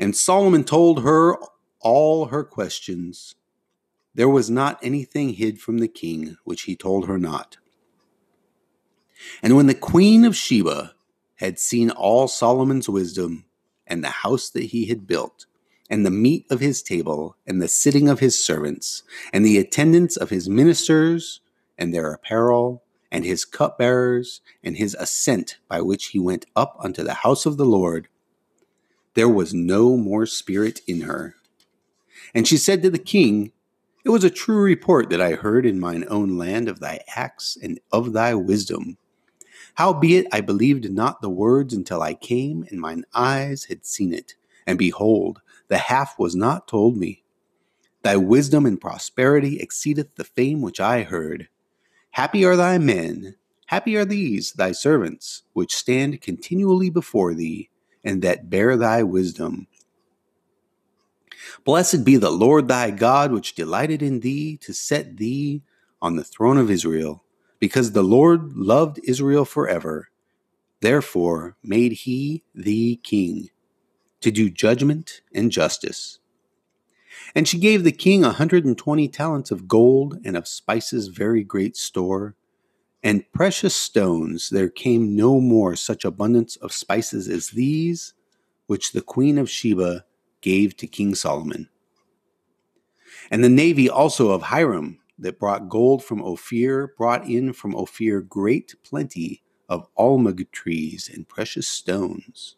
And 0.04 0.14
Solomon 0.14 0.64
told 0.64 1.02
her 1.02 1.38
all 1.80 2.26
her 2.26 2.44
questions. 2.44 3.36
There 4.14 4.28
was 4.28 4.50
not 4.50 4.78
anything 4.82 5.30
hid 5.30 5.62
from 5.62 5.78
the 5.78 5.88
king 5.88 6.36
which 6.44 6.64
he 6.64 6.76
told 6.76 7.06
her 7.06 7.16
not. 7.16 7.56
And 9.42 9.56
when 9.56 9.66
the 9.66 9.74
queen 9.74 10.26
of 10.26 10.36
Sheba 10.36 10.92
had 11.36 11.58
seen 11.58 11.88
all 11.88 12.28
Solomon's 12.28 12.86
wisdom, 12.86 13.46
and 13.86 14.04
the 14.04 14.10
house 14.10 14.50
that 14.50 14.64
he 14.64 14.84
had 14.84 15.06
built, 15.06 15.46
and 15.88 16.04
the 16.04 16.10
meat 16.10 16.44
of 16.50 16.60
his 16.60 16.82
table, 16.82 17.38
and 17.46 17.62
the 17.62 17.66
sitting 17.66 18.10
of 18.10 18.20
his 18.20 18.44
servants, 18.44 19.04
and 19.32 19.42
the 19.42 19.56
attendance 19.56 20.18
of 20.18 20.28
his 20.28 20.50
ministers, 20.50 21.40
and 21.78 21.94
their 21.94 22.12
apparel, 22.12 22.84
and 23.10 23.24
his 23.24 23.46
cupbearers, 23.46 24.42
and 24.62 24.76
his 24.76 24.94
ascent 25.00 25.56
by 25.66 25.80
which 25.80 26.08
he 26.08 26.18
went 26.18 26.44
up 26.54 26.76
unto 26.78 27.02
the 27.02 27.14
house 27.14 27.46
of 27.46 27.56
the 27.56 27.64
Lord, 27.64 28.08
there 29.14 29.28
was 29.28 29.54
no 29.54 29.96
more 29.96 30.26
spirit 30.26 30.80
in 30.86 31.02
her. 31.02 31.36
And 32.34 32.46
she 32.46 32.56
said 32.56 32.82
to 32.82 32.90
the 32.90 32.98
king, 32.98 33.52
It 34.04 34.10
was 34.10 34.24
a 34.24 34.30
true 34.30 34.60
report 34.60 35.10
that 35.10 35.20
I 35.20 35.32
heard 35.32 35.66
in 35.66 35.80
mine 35.80 36.04
own 36.08 36.36
land 36.36 36.68
of 36.68 36.80
thy 36.80 37.00
acts 37.14 37.56
and 37.62 37.80
of 37.92 38.12
thy 38.12 38.34
wisdom. 38.34 38.98
Howbeit 39.74 40.26
I 40.32 40.40
believed 40.40 40.90
not 40.90 41.20
the 41.20 41.30
words 41.30 41.74
until 41.74 42.02
I 42.02 42.14
came, 42.14 42.64
and 42.70 42.80
mine 42.80 43.04
eyes 43.14 43.64
had 43.64 43.84
seen 43.84 44.12
it. 44.12 44.34
And 44.66 44.78
behold, 44.78 45.40
the 45.68 45.78
half 45.78 46.18
was 46.18 46.36
not 46.36 46.68
told 46.68 46.96
me. 46.96 47.22
Thy 48.02 48.16
wisdom 48.16 48.66
and 48.66 48.80
prosperity 48.80 49.58
exceedeth 49.58 50.14
the 50.14 50.24
fame 50.24 50.60
which 50.60 50.78
I 50.80 51.02
heard. 51.02 51.48
Happy 52.10 52.44
are 52.44 52.56
thy 52.56 52.78
men, 52.78 53.34
happy 53.66 53.96
are 53.96 54.04
these 54.04 54.52
thy 54.52 54.72
servants, 54.72 55.42
which 55.52 55.74
stand 55.74 56.20
continually 56.20 56.90
before 56.90 57.34
thee, 57.34 57.70
and 58.04 58.22
that 58.22 58.50
bear 58.50 58.76
thy 58.76 59.02
wisdom. 59.02 59.66
Blessed 61.64 62.04
be 62.04 62.16
the 62.16 62.30
Lord 62.30 62.68
thy 62.68 62.90
God, 62.90 63.32
which 63.32 63.54
delighted 63.54 64.02
in 64.02 64.20
thee 64.20 64.56
to 64.58 64.72
set 64.72 65.16
thee 65.16 65.62
on 66.02 66.16
the 66.16 66.24
throne 66.24 66.58
of 66.58 66.70
Israel 66.70 67.24
because 67.58 67.92
the 67.92 68.02
Lord 68.02 68.52
loved 68.52 69.00
Israel 69.04 69.44
forever. 69.44 70.08
Therefore 70.80 71.56
made 71.62 71.92
he 71.92 72.42
thee 72.54 73.00
king, 73.02 73.48
to 74.20 74.30
do 74.30 74.50
judgment 74.50 75.22
and 75.34 75.50
justice. 75.50 76.18
And 77.34 77.48
she 77.48 77.58
gave 77.58 77.84
the 77.84 77.92
king 77.92 78.24
a 78.24 78.32
hundred 78.32 78.64
and 78.64 78.76
twenty 78.76 79.08
talents 79.08 79.50
of 79.50 79.66
gold, 79.66 80.18
and 80.24 80.36
of 80.36 80.46
spices 80.46 81.08
very 81.08 81.42
great 81.42 81.76
store, 81.76 82.34
and 83.04 83.30
precious 83.32 83.76
stones. 83.76 84.48
There 84.48 84.70
came 84.70 85.14
no 85.14 85.38
more 85.38 85.76
such 85.76 86.06
abundance 86.06 86.56
of 86.56 86.72
spices 86.72 87.28
as 87.28 87.50
these, 87.50 88.14
which 88.66 88.92
the 88.92 89.02
queen 89.02 89.36
of 89.36 89.50
Sheba 89.50 90.06
gave 90.40 90.74
to 90.78 90.86
King 90.86 91.14
Solomon. 91.14 91.68
And 93.30 93.44
the 93.44 93.50
navy 93.50 93.90
also 93.90 94.30
of 94.30 94.42
Hiram 94.42 94.98
that 95.18 95.38
brought 95.38 95.68
gold 95.68 96.02
from 96.02 96.22
Ophir, 96.22 96.94
brought 96.96 97.28
in 97.28 97.52
from 97.52 97.76
Ophir 97.76 98.22
great 98.22 98.74
plenty 98.82 99.42
of 99.68 99.86
almug 99.96 100.50
trees 100.50 101.10
and 101.12 101.28
precious 101.28 101.68
stones. 101.68 102.56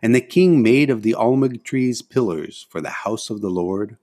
And 0.00 0.14
the 0.14 0.20
king 0.20 0.62
made 0.62 0.90
of 0.90 1.02
the 1.02 1.14
almug 1.18 1.64
trees 1.64 2.02
pillars 2.02 2.66
for 2.70 2.80
the 2.80 2.90
house 2.90 3.30
of 3.30 3.40
the 3.40 3.50
Lord. 3.50 3.98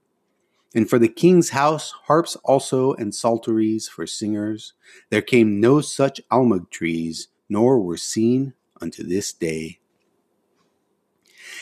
And 0.74 0.90
for 0.90 0.98
the 0.98 1.08
king's 1.08 1.50
house, 1.50 1.92
harps 2.04 2.36
also 2.44 2.94
and 2.94 3.14
psalteries 3.14 3.86
for 3.88 4.06
singers. 4.06 4.72
There 5.10 5.22
came 5.22 5.60
no 5.60 5.80
such 5.80 6.20
almug 6.32 6.70
trees, 6.70 7.28
nor 7.48 7.80
were 7.80 7.96
seen 7.96 8.54
unto 8.80 9.04
this 9.04 9.32
day. 9.32 9.78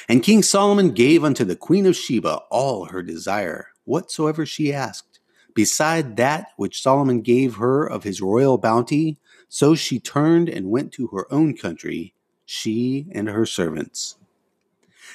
And 0.09 0.23
King 0.23 0.43
Solomon 0.43 0.93
gave 0.93 1.25
unto 1.25 1.45
the 1.45 1.57
queen 1.57 1.87
of 1.87 1.97
Sheba 1.97 2.41
all 2.51 2.87
her 2.87 3.03
desire, 3.03 3.69
whatsoever 3.85 4.47
she 4.47 4.73
asked. 4.73 5.21
Beside 5.55 6.17
that 6.17 6.49
which 6.57 6.83
Solomon 6.83 7.21
gave 7.21 7.57
her 7.57 7.85
of 7.85 8.05
his 8.05 8.23
royal 8.23 8.57
bounty, 8.57 9.19
so 9.49 9.75
she 9.75 10.01
turned 10.01 10.49
and 10.49 10.71
went 10.71 10.93
to 10.93 11.09
her 11.09 11.31
own 11.31 11.55
country, 11.55 12.15
she 12.47 13.07
and 13.13 13.29
her 13.29 13.45
servants. 13.45 14.17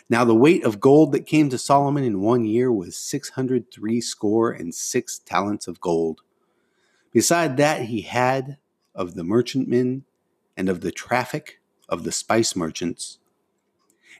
Now 0.09 0.23
the 0.23 0.35
weight 0.35 0.63
of 0.63 0.79
gold 0.79 1.11
that 1.11 1.25
came 1.25 1.49
to 1.49 1.57
Solomon 1.57 2.03
in 2.03 2.21
one 2.21 2.45
year 2.45 2.71
was 2.71 2.95
six 2.95 3.29
hundred 3.29 3.71
three 3.71 3.99
score 3.99 4.51
and 4.51 4.73
six 4.73 5.19
talents 5.19 5.67
of 5.67 5.81
gold. 5.81 6.21
Beside 7.11 7.57
that 7.57 7.83
he 7.83 8.01
had 8.01 8.57
of 8.95 9.15
the 9.15 9.23
merchantmen 9.23 10.05
and 10.55 10.69
of 10.69 10.81
the 10.81 10.91
traffic 10.91 11.59
of 11.89 12.03
the 12.03 12.11
spice 12.11 12.55
merchants, 12.55 13.19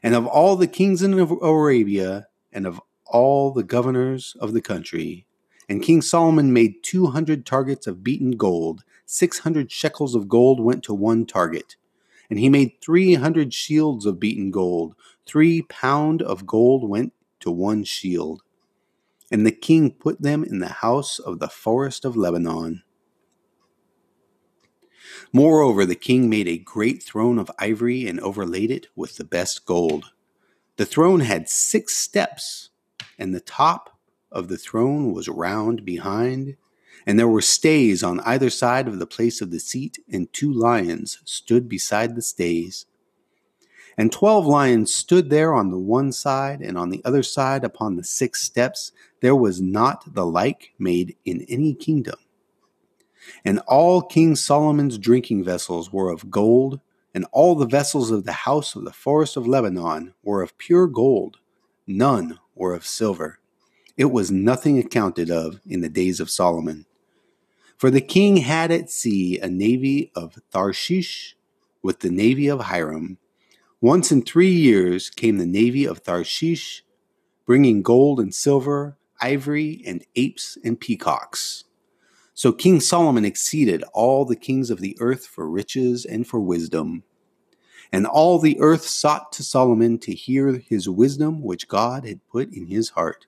and 0.02 0.14
of 0.14 0.26
all 0.26 0.56
the 0.56 0.66
kings 0.66 1.02
in 1.02 1.14
Arabia, 1.14 2.28
and 2.52 2.66
of 2.66 2.80
all 3.06 3.50
the 3.50 3.62
governors 3.62 4.36
of 4.40 4.52
the 4.52 4.60
country. 4.60 5.26
And 5.68 5.82
King 5.82 6.00
Solomon 6.00 6.52
made 6.52 6.82
two 6.82 7.06
hundred 7.06 7.44
targets 7.44 7.86
of 7.86 8.04
beaten 8.04 8.32
gold. 8.32 8.84
Six 9.06 9.40
hundred 9.40 9.72
shekels 9.72 10.14
of 10.14 10.28
gold 10.28 10.60
went 10.60 10.82
to 10.84 10.94
one 10.94 11.26
target. 11.26 11.76
And 12.30 12.38
he 12.38 12.48
made 12.48 12.80
three 12.80 13.14
hundred 13.14 13.52
shields 13.54 14.06
of 14.06 14.20
beaten 14.20 14.50
gold. 14.50 14.94
Three 15.28 15.60
pound 15.60 16.22
of 16.22 16.46
gold 16.46 16.88
went 16.88 17.12
to 17.40 17.50
one 17.50 17.84
shield. 17.84 18.42
And 19.30 19.44
the 19.44 19.52
king 19.52 19.90
put 19.90 20.22
them 20.22 20.42
in 20.42 20.58
the 20.58 20.68
house 20.68 21.18
of 21.18 21.38
the 21.38 21.50
forest 21.50 22.06
of 22.06 22.16
Lebanon. 22.16 22.82
Moreover, 25.30 25.84
the 25.84 25.94
king 25.94 26.30
made 26.30 26.48
a 26.48 26.56
great 26.56 27.02
throne 27.02 27.38
of 27.38 27.50
ivory 27.58 28.06
and 28.06 28.18
overlaid 28.20 28.70
it 28.70 28.86
with 28.96 29.16
the 29.16 29.24
best 29.24 29.66
gold. 29.66 30.12
The 30.76 30.86
throne 30.86 31.20
had 31.20 31.50
six 31.50 31.94
steps, 31.94 32.70
and 33.18 33.34
the 33.34 33.40
top 33.40 33.98
of 34.32 34.48
the 34.48 34.56
throne 34.56 35.12
was 35.12 35.28
round 35.28 35.84
behind, 35.84 36.56
and 37.06 37.18
there 37.18 37.28
were 37.28 37.42
stays 37.42 38.02
on 38.02 38.20
either 38.20 38.48
side 38.48 38.88
of 38.88 38.98
the 38.98 39.06
place 39.06 39.42
of 39.42 39.50
the 39.50 39.60
seat, 39.60 39.98
and 40.10 40.32
two 40.32 40.52
lions 40.52 41.18
stood 41.26 41.68
beside 41.68 42.16
the 42.16 42.22
stays. 42.22 42.86
And 43.98 44.10
twelve 44.12 44.46
lions 44.46 44.94
stood 44.94 45.28
there 45.28 45.52
on 45.52 45.70
the 45.70 45.78
one 45.78 46.12
side, 46.12 46.60
and 46.60 46.78
on 46.78 46.88
the 46.88 47.02
other 47.04 47.22
side 47.24 47.64
upon 47.64 47.96
the 47.96 48.04
six 48.04 48.40
steps. 48.40 48.92
There 49.20 49.36
was 49.36 49.60
not 49.60 50.14
the 50.14 50.24
like 50.24 50.72
made 50.78 51.16
in 51.24 51.44
any 51.48 51.74
kingdom. 51.74 52.14
And 53.44 53.58
all 53.66 54.00
King 54.00 54.36
Solomon's 54.36 54.96
drinking 54.96 55.42
vessels 55.42 55.92
were 55.92 56.10
of 56.10 56.30
gold, 56.30 56.80
and 57.12 57.26
all 57.32 57.56
the 57.56 57.66
vessels 57.66 58.12
of 58.12 58.24
the 58.24 58.32
house 58.32 58.76
of 58.76 58.84
the 58.84 58.92
forest 58.92 59.36
of 59.36 59.48
Lebanon 59.48 60.14
were 60.22 60.42
of 60.42 60.56
pure 60.56 60.86
gold, 60.86 61.38
none 61.86 62.38
were 62.54 62.74
of 62.74 62.86
silver. 62.86 63.40
It 63.96 64.12
was 64.12 64.30
nothing 64.30 64.78
accounted 64.78 65.28
of 65.28 65.60
in 65.66 65.80
the 65.80 65.88
days 65.88 66.20
of 66.20 66.30
Solomon. 66.30 66.86
For 67.76 67.90
the 67.90 68.00
king 68.00 68.36
had 68.36 68.70
at 68.70 68.90
sea 68.90 69.40
a 69.40 69.48
navy 69.48 70.12
of 70.14 70.38
Tharshish 70.52 71.34
with 71.82 72.00
the 72.00 72.10
navy 72.10 72.46
of 72.46 72.60
Hiram. 72.60 73.18
Once 73.80 74.10
in 74.10 74.20
three 74.22 74.50
years 74.50 75.08
came 75.08 75.38
the 75.38 75.46
navy 75.46 75.84
of 75.84 76.02
Tharshish, 76.02 76.82
bringing 77.46 77.80
gold 77.80 78.18
and 78.18 78.34
silver, 78.34 78.98
ivory, 79.20 79.84
and 79.86 80.04
apes 80.16 80.58
and 80.64 80.80
peacocks. 80.80 81.62
So 82.34 82.50
King 82.50 82.80
Solomon 82.80 83.24
exceeded 83.24 83.84
all 83.92 84.24
the 84.24 84.34
kings 84.34 84.70
of 84.70 84.80
the 84.80 84.96
earth 84.98 85.26
for 85.26 85.48
riches 85.48 86.04
and 86.04 86.26
for 86.26 86.40
wisdom. 86.40 87.04
And 87.92 88.04
all 88.04 88.40
the 88.40 88.58
earth 88.58 88.82
sought 88.82 89.30
to 89.32 89.44
Solomon 89.44 89.98
to 89.98 90.12
hear 90.12 90.58
his 90.58 90.88
wisdom 90.88 91.40
which 91.40 91.68
God 91.68 92.04
had 92.04 92.26
put 92.26 92.52
in 92.52 92.66
his 92.66 92.90
heart. 92.90 93.27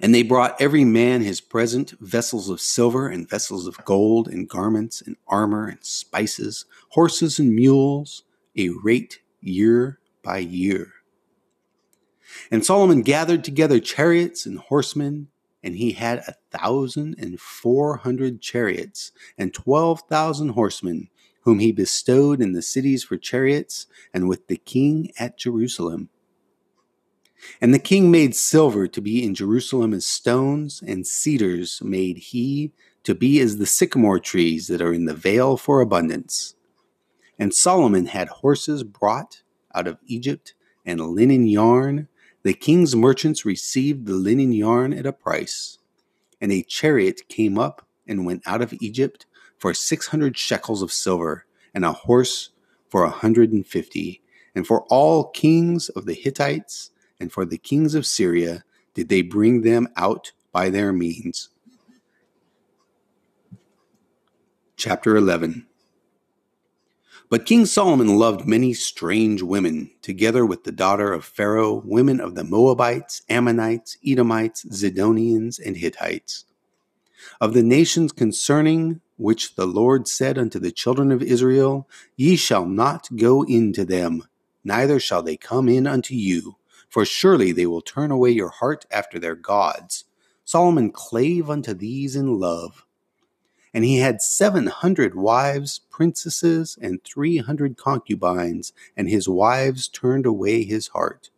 And 0.00 0.14
they 0.14 0.22
brought 0.22 0.60
every 0.60 0.84
man 0.84 1.22
his 1.22 1.40
present 1.40 1.94
vessels 2.00 2.48
of 2.48 2.60
silver 2.60 3.08
and 3.08 3.28
vessels 3.28 3.66
of 3.66 3.84
gold 3.84 4.28
and 4.28 4.48
garments 4.48 5.00
and 5.00 5.16
armor 5.28 5.68
and 5.68 5.84
spices, 5.84 6.64
horses 6.90 7.38
and 7.38 7.54
mules, 7.54 8.24
a 8.56 8.70
rate 8.82 9.20
year 9.40 9.98
by 10.22 10.38
year. 10.38 10.92
And 12.50 12.64
Solomon 12.64 13.02
gathered 13.02 13.44
together 13.44 13.78
chariots 13.78 14.46
and 14.46 14.58
horsemen 14.58 15.28
and 15.64 15.76
he 15.76 15.92
had 15.92 16.18
a 16.18 16.34
thousand 16.56 17.16
and 17.18 17.40
four 17.40 17.96
hundred 17.96 18.42
chariots 18.42 19.12
and 19.38 19.52
twelve 19.52 20.02
thousand 20.02 20.50
horsemen, 20.50 21.08
whom 21.40 21.58
he 21.58 21.72
bestowed 21.72 22.42
in 22.42 22.52
the 22.52 22.60
cities 22.60 23.02
for 23.02 23.16
chariots, 23.16 23.86
and 24.12 24.28
with 24.28 24.46
the 24.46 24.58
king 24.58 25.10
at 25.18 25.38
Jerusalem. 25.38 26.10
And 27.60 27.72
the 27.72 27.78
king 27.78 28.10
made 28.10 28.34
silver 28.34 28.86
to 28.88 29.00
be 29.00 29.24
in 29.24 29.34
Jerusalem 29.34 29.92
as 29.92 30.06
stones, 30.06 30.82
and 30.86 31.06
cedars 31.06 31.80
made 31.82 32.18
he 32.18 32.72
to 33.04 33.14
be 33.14 33.40
as 33.40 33.58
the 33.58 33.66
sycamore 33.66 34.18
trees 34.18 34.66
that 34.68 34.80
are 34.80 34.92
in 34.92 35.04
the 35.04 35.14
vale 35.14 35.56
for 35.56 35.80
abundance. 35.80 36.54
And 37.38 37.52
Solomon 37.52 38.06
had 38.06 38.28
horses 38.28 38.82
brought 38.82 39.42
out 39.74 39.86
of 39.86 39.98
Egypt, 40.06 40.54
and 40.86 41.00
linen 41.00 41.46
yarn, 41.46 42.08
the 42.42 42.54
king's 42.54 42.94
merchants 42.94 43.44
received 43.44 44.06
the 44.06 44.14
linen 44.14 44.52
yarn 44.52 44.92
at 44.92 45.06
a 45.06 45.12
price, 45.12 45.78
and 46.40 46.52
a 46.52 46.62
chariot 46.62 47.28
came 47.28 47.58
up 47.58 47.86
and 48.06 48.26
went 48.26 48.42
out 48.46 48.62
of 48.62 48.74
Egypt 48.80 49.26
for 49.58 49.72
six 49.72 50.08
hundred 50.08 50.36
shekels 50.36 50.82
of 50.82 50.92
silver, 50.92 51.46
and 51.74 51.84
a 51.84 51.92
horse 51.92 52.50
for 52.88 53.04
a 53.04 53.10
hundred 53.10 53.50
and 53.50 53.66
fifty. 53.66 54.20
And 54.54 54.66
for 54.66 54.82
all 54.82 55.30
kings 55.30 55.88
of 55.88 56.06
the 56.06 56.14
Hittites 56.14 56.90
and 57.20 57.32
for 57.32 57.44
the 57.44 57.58
kings 57.58 57.94
of 57.94 58.06
Syria 58.06 58.64
did 58.94 59.08
they 59.08 59.22
bring 59.22 59.62
them 59.62 59.88
out 59.96 60.32
by 60.52 60.70
their 60.70 60.92
means. 60.92 61.48
Chapter 64.76 65.16
11 65.16 65.66
but 67.30 67.46
King 67.46 67.64
Solomon 67.66 68.18
loved 68.18 68.46
many 68.46 68.74
strange 68.74 69.42
women, 69.42 69.90
together 70.02 70.44
with 70.44 70.64
the 70.64 70.72
daughter 70.72 71.12
of 71.12 71.24
Pharaoh, 71.24 71.82
women 71.84 72.20
of 72.20 72.34
the 72.34 72.44
Moabites, 72.44 73.22
Ammonites, 73.28 73.96
Edomites, 74.06 74.64
Zidonians, 74.66 75.58
and 75.58 75.76
Hittites. 75.76 76.44
Of 77.40 77.54
the 77.54 77.62
nations 77.62 78.12
concerning 78.12 79.00
which 79.16 79.56
the 79.56 79.66
Lord 79.66 80.06
said 80.06 80.38
unto 80.38 80.58
the 80.58 80.70
children 80.70 81.10
of 81.10 81.22
Israel, 81.22 81.88
Ye 82.14 82.36
shall 82.36 82.66
not 82.66 83.08
go 83.16 83.42
into 83.42 83.84
them, 83.84 84.24
neither 84.62 85.00
shall 85.00 85.22
they 85.22 85.36
come 85.36 85.68
in 85.68 85.86
unto 85.86 86.14
you, 86.14 86.56
for 86.94 87.04
surely 87.04 87.50
they 87.50 87.66
will 87.66 87.80
turn 87.80 88.12
away 88.12 88.30
your 88.30 88.50
heart 88.50 88.86
after 88.88 89.18
their 89.18 89.34
gods. 89.34 90.04
Solomon 90.44 90.92
clave 90.92 91.50
unto 91.50 91.74
these 91.74 92.14
in 92.14 92.38
love 92.38 92.86
and 93.74 93.84
he 93.84 93.98
had 93.98 94.22
seven 94.22 94.68
hundred 94.68 95.16
wives, 95.16 95.80
princesses, 95.90 96.78
and 96.80 97.02
three 97.02 97.38
hundred 97.38 97.76
concubines, 97.76 98.72
and 98.96 99.10
his 99.10 99.28
wives 99.28 99.88
turned 99.88 100.24
away 100.24 100.62
his 100.62 100.86
heart. 100.88 101.30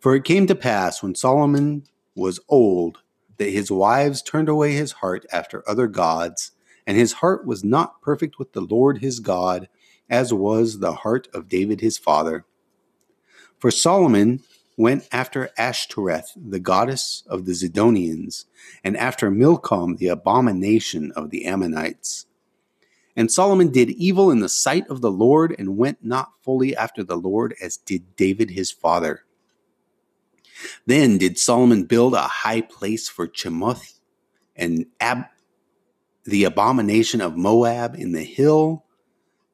For 0.00 0.14
it 0.14 0.24
came 0.24 0.46
to 0.46 0.54
pass 0.54 1.02
when 1.02 1.14
Solomon 1.14 1.82
was 2.14 2.40
old 2.48 3.00
that 3.36 3.50
his 3.50 3.70
wives 3.70 4.22
turned 4.22 4.48
away 4.48 4.72
his 4.72 4.92
heart 4.92 5.26
after 5.30 5.68
other 5.68 5.86
gods, 5.86 6.52
and 6.86 6.96
his 6.96 7.12
heart 7.14 7.44
was 7.44 7.62
not 7.62 8.00
perfect 8.00 8.38
with 8.38 8.54
the 8.54 8.62
Lord 8.62 8.98
his 9.02 9.20
God, 9.20 9.68
as 10.08 10.32
was 10.32 10.78
the 10.78 10.94
heart 10.94 11.28
of 11.34 11.50
David 11.50 11.82
his 11.82 11.98
father. 11.98 12.46
For 13.58 13.70
Solomon 13.70 14.40
went 14.76 15.08
after 15.10 15.50
Ashtoreth, 15.56 16.32
the 16.36 16.60
goddess 16.60 17.22
of 17.26 17.46
the 17.46 17.52
Zidonians, 17.52 18.44
and 18.84 18.96
after 18.96 19.30
Milcom, 19.30 19.96
the 19.96 20.08
abomination 20.08 21.12
of 21.16 21.30
the 21.30 21.46
Ammonites. 21.46 22.26
And 23.16 23.32
Solomon 23.32 23.70
did 23.70 23.90
evil 23.90 24.30
in 24.30 24.40
the 24.40 24.48
sight 24.48 24.86
of 24.88 25.00
the 25.00 25.10
Lord 25.10 25.54
and 25.58 25.78
went 25.78 26.04
not 26.04 26.32
fully 26.42 26.76
after 26.76 27.02
the 27.02 27.16
Lord 27.16 27.54
as 27.62 27.78
did 27.78 28.14
David 28.16 28.50
his 28.50 28.70
father. 28.70 29.24
Then 30.84 31.16
did 31.16 31.38
Solomon 31.38 31.84
build 31.84 32.14
a 32.14 32.22
high 32.22 32.60
place 32.60 33.08
for 33.08 33.26
Chemosh 33.26 34.00
and 34.54 34.86
Ab, 35.00 35.24
the 36.24 36.44
abomination 36.44 37.22
of 37.22 37.36
Moab 37.36 37.94
in 37.94 38.12
the 38.12 38.24
hill 38.24 38.84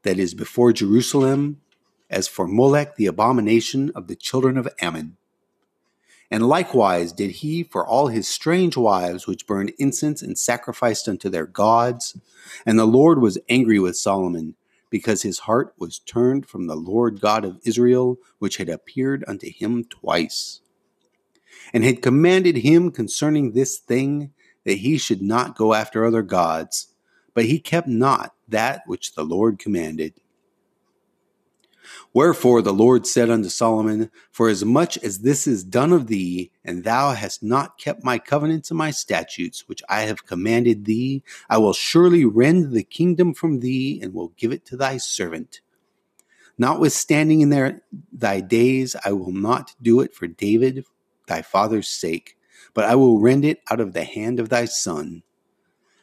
that 0.03 0.19
is 0.19 0.35
before 0.35 0.73
Jerusalem, 0.73 1.62
as 2.13 2.29
for 2.29 2.47
Molech, 2.47 2.97
the 2.97 3.07
abomination 3.07 3.91
of 3.95 4.07
the 4.07 4.15
children 4.15 4.57
of 4.57 4.69
Ammon. 4.81 5.17
And 6.31 6.49
likewise 6.49 7.13
did 7.13 7.31
he 7.31 7.63
for 7.63 7.87
all 7.87 8.07
his 8.07 8.29
strange 8.29 8.77
wives, 8.77 9.27
which 9.27 9.47
burned 9.47 9.73
incense 9.79 10.23
and 10.23 10.39
sacrificed 10.39 11.09
unto 11.09 11.29
their 11.29 11.47
gods. 11.47 12.17
And 12.65 12.79
the 12.79 12.87
Lord 12.87 13.21
was 13.21 13.39
angry 13.49 13.79
with 13.79 13.97
Solomon, 13.97 14.55
because 14.89 15.23
his 15.23 15.41
heart 15.41 15.75
was 15.79 15.99
turned 15.99 16.47
from 16.47 16.67
the 16.67 16.77
Lord 16.77 17.21
God 17.21 17.45
of 17.45 17.59
Israel, 17.65 18.19
which 18.39 18.59
had 18.59 18.69
appeared 18.69 19.25
unto 19.27 19.51
him 19.51 19.85
twice, 19.85 20.61
and 21.73 21.83
had 21.83 22.03
commanded 22.03 22.59
him 22.59 22.91
concerning 22.91 23.53
this 23.53 23.79
thing 23.79 24.33
that 24.65 24.79
he 24.79 24.99
should 24.99 25.23
not 25.23 25.57
go 25.57 25.75
after 25.75 26.05
other 26.05 26.23
gods, 26.23 26.95
but 27.35 27.47
he 27.47 27.59
kept 27.59 27.89
not 27.89 28.35
that 28.49 28.83
which 28.87 29.15
the 29.15 29.25
Lord 29.25 29.59
commanded. 29.59 30.15
Wherefore 32.13 32.63
the 32.63 32.73
Lord 32.75 33.07
said 33.07 33.31
unto 33.31 33.49
Solomon, 33.49 34.11
For 34.31 34.49
as 34.49 34.65
much 34.65 34.99
as 34.99 35.21
this 35.21 35.47
is 35.47 35.65
done 35.65 35.93
of 35.93 36.07
thee, 36.07 36.51
and 36.65 36.85
thou 36.85 37.13
hast 37.13 37.43
not 37.43 37.79
kept 37.79 38.05
my 38.05 38.19
covenants 38.19 38.71
and 38.71 38.79
my 38.79 38.91
statutes, 38.91 39.69
which 39.69 39.83
I 39.89 40.03
have 40.03 40.27
commanded 40.27 40.85
thee, 40.85 41.23
I 41.49 41.59
will 41.59 41.73
surely 41.73 42.25
rend 42.25 42.73
the 42.73 42.85
kingdom 42.85 43.35
from 43.35 43.61
thee, 43.61 44.01
and 44.03 44.13
will 44.13 44.33
give 44.37 44.53
it 44.53 44.65
to 44.67 44.77
thy 44.77 44.99
servant. 44.99 45.61
Notwithstanding 46.59 47.41
in 47.41 47.49
their, 47.49 47.83
thy 48.13 48.41
days, 48.41 48.95
I 49.05 49.13
will 49.13 49.33
not 49.33 49.75
do 49.83 50.01
it 50.01 50.15
for 50.15 50.27
David 50.27 50.85
thy 51.27 51.43
father's 51.43 51.89
sake, 51.89 52.37
but 52.75 52.85
I 52.85 52.95
will 52.95 53.21
rend 53.21 53.45
it 53.45 53.61
out 53.71 53.81
of 53.81 53.93
the 53.93 54.05
hand 54.05 54.39
of 54.39 54.49
thy 54.49 54.67
son. 54.67 55.23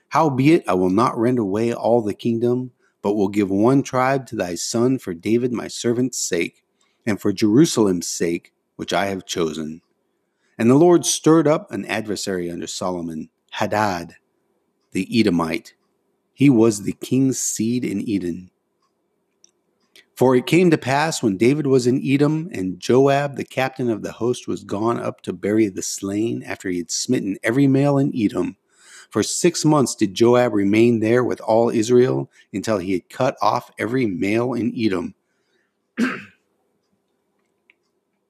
Howbeit, 0.10 0.64
I 0.68 0.74
will 0.74 0.90
not 0.90 1.18
rend 1.18 1.38
away 1.38 1.74
all 1.74 2.02
the 2.02 2.16
kingdom, 2.16 2.72
but 3.02 3.14
will 3.14 3.28
give 3.28 3.50
one 3.50 3.84
tribe 3.84 4.26
to 4.28 4.36
thy 4.36 4.56
son 4.56 5.00
for 5.00 5.14
David 5.14 5.52
my 5.52 5.68
servant's 5.68 6.20
sake, 6.20 6.64
and 7.06 7.20
for 7.20 7.32
Jerusalem's 7.32 8.08
sake, 8.08 8.54
which 8.76 8.94
I 8.94 9.08
have 9.08 9.26
chosen. 9.26 9.82
And 10.58 10.70
the 10.70 10.76
Lord 10.76 11.06
stirred 11.06 11.48
up 11.48 11.72
an 11.72 11.86
adversary 11.86 12.52
under 12.52 12.68
Solomon, 12.68 13.30
Hadad, 13.52 14.16
the 14.92 15.08
Edomite. 15.20 15.74
He 16.34 16.50
was 16.50 16.84
the 16.84 16.94
king's 16.94 17.40
seed 17.40 17.86
in 17.86 18.04
Edom. 18.08 18.52
For 20.16 20.36
it 20.36 20.48
came 20.48 20.70
to 20.70 20.78
pass 20.78 21.24
when 21.24 21.38
David 21.38 21.66
was 21.66 21.88
in 21.88 22.02
Edom, 22.06 22.50
and 22.52 22.78
Joab, 22.78 23.38
the 23.38 23.46
captain 23.46 23.90
of 23.90 24.02
the 24.02 24.12
host, 24.12 24.50
was 24.50 24.66
gone 24.66 25.00
up 25.00 25.22
to 25.22 25.32
bury 25.32 25.70
the 25.70 25.82
slain 25.82 26.44
after 26.44 26.68
he 26.70 26.80
had 26.80 26.92
smitten 26.92 27.38
every 27.42 27.68
male 27.68 27.98
in 27.98 28.12
Edom, 28.14 28.58
for 29.10 29.24
six 29.24 29.66
months 29.66 29.96
did 29.96 30.14
Joab 30.14 30.54
remain 30.54 31.00
there 31.00 31.24
with 31.24 31.42
all 31.42 31.70
Israel 31.70 32.30
until 32.54 32.78
he 32.78 32.94
had 32.94 33.10
cut 33.10 33.36
off 33.42 33.72
every 33.80 34.06
male 34.06 34.54
in 34.54 34.74
Edom. 34.78 35.16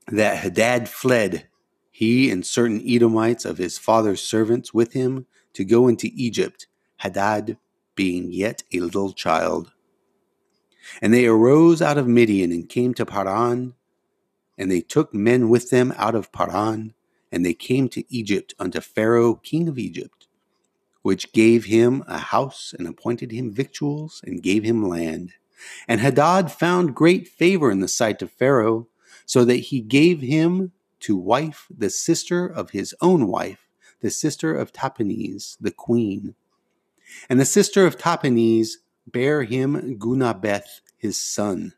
that 0.07 0.37
Hadad 0.37 0.87
fled, 0.87 1.47
he 1.91 2.31
and 2.31 2.45
certain 2.45 2.81
Edomites 2.85 3.43
of 3.45 3.57
his 3.57 3.77
father's 3.77 4.21
servants 4.21 4.73
with 4.73 4.93
him, 4.93 5.25
to 5.53 5.65
go 5.65 5.87
into 5.87 6.09
Egypt, 6.13 6.67
Hadad 6.97 7.57
being 7.95 8.31
yet 8.31 8.63
a 8.73 8.79
little 8.79 9.11
child. 9.11 9.71
And 11.01 11.13
they 11.13 11.25
arose 11.25 11.81
out 11.81 11.97
of 11.97 12.07
Midian 12.07 12.51
and 12.51 12.69
came 12.69 12.93
to 12.93 13.05
Paran, 13.05 13.73
and 14.57 14.71
they 14.71 14.81
took 14.81 15.13
men 15.13 15.49
with 15.49 15.69
them 15.69 15.93
out 15.97 16.15
of 16.15 16.31
Paran, 16.31 16.93
and 17.31 17.45
they 17.45 17.53
came 17.53 17.89
to 17.89 18.03
Egypt 18.13 18.53
unto 18.57 18.79
Pharaoh, 18.79 19.35
king 19.35 19.67
of 19.67 19.77
Egypt 19.77 20.18
which 21.01 21.31
gave 21.33 21.65
him 21.65 22.03
a 22.07 22.17
house 22.17 22.73
and 22.77 22.87
appointed 22.87 23.31
him 23.31 23.51
victuals 23.51 24.21
and 24.25 24.43
gave 24.43 24.63
him 24.63 24.87
land. 24.87 25.33
And 25.87 26.01
Hadad 26.01 26.51
found 26.51 26.95
great 26.95 27.27
favor 27.27 27.71
in 27.71 27.79
the 27.79 27.87
sight 27.87 28.21
of 28.21 28.31
Pharaoh, 28.31 28.87
so 29.25 29.45
that 29.45 29.57
he 29.57 29.81
gave 29.81 30.21
him 30.21 30.71
to 31.01 31.15
wife 31.15 31.67
the 31.69 31.89
sister 31.89 32.45
of 32.45 32.71
his 32.71 32.95
own 33.01 33.27
wife, 33.27 33.67
the 34.01 34.09
sister 34.09 34.55
of 34.55 34.73
Tahpenes, 34.73 35.57
the 35.59 35.71
queen. 35.71 36.35
And 37.29 37.39
the 37.39 37.45
sister 37.45 37.85
of 37.85 37.97
Tahpenes 37.97 38.77
bare 39.07 39.43
him 39.43 39.97
Genubath 39.99 40.81
his 40.97 41.17
son, 41.17 41.73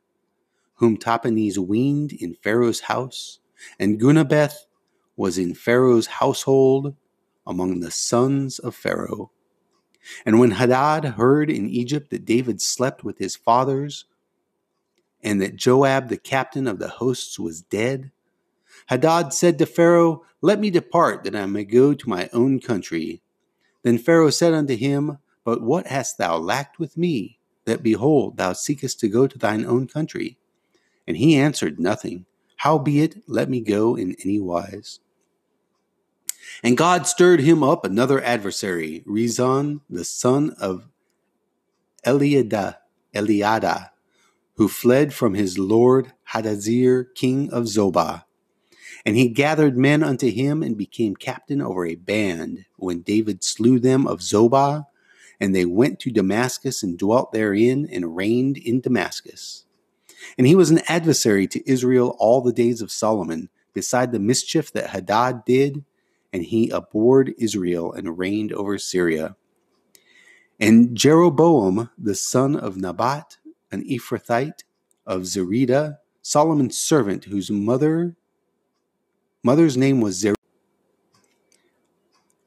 whom 0.75 0.97
Tahpenes 0.97 1.57
weaned 1.57 2.13
in 2.13 2.35
Pharaoh's 2.35 2.81
house. 2.81 3.39
And 3.79 3.99
Genubath 3.99 4.65
was 5.15 5.37
in 5.37 5.53
Pharaoh's 5.53 6.07
household 6.07 6.95
among 7.45 7.79
the 7.79 7.91
sons 7.91 8.59
of 8.59 8.75
Pharaoh. 8.75 9.31
And 10.25 10.39
when 10.39 10.51
Hadad 10.51 11.05
heard 11.05 11.49
in 11.49 11.69
Egypt 11.69 12.09
that 12.09 12.25
David 12.25 12.61
slept 12.61 13.03
with 13.03 13.19
his 13.19 13.35
fathers, 13.35 14.05
and 15.23 15.41
that 15.41 15.55
Joab 15.55 16.09
the 16.09 16.17
captain 16.17 16.67
of 16.67 16.79
the 16.79 16.87
hosts 16.87 17.37
was 17.37 17.61
dead, 17.61 18.11
Hadad 18.87 19.33
said 19.33 19.57
to 19.59 19.65
Pharaoh, 19.65 20.23
Let 20.41 20.59
me 20.59 20.69
depart, 20.69 21.23
that 21.23 21.35
I 21.35 21.45
may 21.45 21.63
go 21.63 21.93
to 21.93 22.09
my 22.09 22.29
own 22.33 22.59
country. 22.59 23.21
Then 23.83 23.97
Pharaoh 23.97 24.29
said 24.29 24.53
unto 24.53 24.75
him, 24.75 25.19
But 25.43 25.61
what 25.61 25.87
hast 25.87 26.17
thou 26.17 26.37
lacked 26.37 26.79
with 26.79 26.97
me, 26.97 27.39
that 27.65 27.83
behold, 27.83 28.37
thou 28.37 28.53
seekest 28.53 28.99
to 29.01 29.07
go 29.07 29.27
to 29.27 29.37
thine 29.37 29.65
own 29.65 29.87
country? 29.87 30.37
And 31.07 31.17
he 31.17 31.35
answered 31.35 31.79
nothing. 31.79 32.25
Howbeit, 32.57 33.23
let 33.27 33.49
me 33.49 33.61
go 33.61 33.95
in 33.95 34.15
any 34.23 34.39
wise. 34.39 34.99
And 36.63 36.77
God 36.77 37.07
stirred 37.07 37.41
him 37.41 37.63
up 37.63 37.85
another 37.85 38.21
adversary, 38.21 39.03
Rezon, 39.07 39.81
the 39.89 40.05
son 40.05 40.55
of 40.59 40.87
Eliada, 42.05 42.77
Eliada, 43.13 43.89
who 44.55 44.67
fled 44.67 45.13
from 45.13 45.33
his 45.33 45.57
lord 45.57 46.13
Hadadezer, 46.31 47.13
king 47.15 47.51
of 47.51 47.65
Zobah. 47.65 48.25
And 49.05 49.15
he 49.15 49.29
gathered 49.29 49.77
men 49.77 50.03
unto 50.03 50.29
him 50.29 50.61
and 50.61 50.77
became 50.77 51.15
captain 51.15 51.61
over 51.61 51.85
a 51.85 51.95
band 51.95 52.65
when 52.77 53.01
David 53.01 53.43
slew 53.43 53.79
them 53.79 54.05
of 54.05 54.19
Zobah. 54.19 54.85
And 55.39 55.55
they 55.55 55.65
went 55.65 55.99
to 56.01 56.11
Damascus 56.11 56.83
and 56.83 56.99
dwelt 56.99 57.31
therein 57.31 57.87
and 57.91 58.15
reigned 58.15 58.57
in 58.57 58.79
Damascus. 58.79 59.65
And 60.37 60.45
he 60.45 60.53
was 60.53 60.69
an 60.69 60.81
adversary 60.87 61.47
to 61.47 61.69
Israel 61.69 62.15
all 62.19 62.41
the 62.41 62.53
days 62.53 62.81
of 62.81 62.91
Solomon, 62.91 63.49
beside 63.73 64.11
the 64.11 64.19
mischief 64.19 64.71
that 64.73 64.91
Hadad 64.91 65.45
did 65.45 65.83
and 66.33 66.43
he 66.43 66.69
abhorred 66.69 67.33
Israel 67.37 67.91
and 67.93 68.17
reigned 68.17 68.53
over 68.53 68.77
Syria. 68.77 69.35
And 70.59 70.95
Jeroboam, 70.95 71.89
the 71.97 72.15
son 72.15 72.55
of 72.55 72.77
Nebat, 72.77 73.37
an 73.71 73.83
Ephrathite 73.83 74.63
of 75.05 75.21
Zereda, 75.21 75.97
Solomon's 76.21 76.77
servant, 76.77 77.25
whose 77.25 77.49
mother 77.49 78.15
mother's 79.43 79.75
name 79.75 80.01
was 80.01 80.17
Zer- 80.17 80.35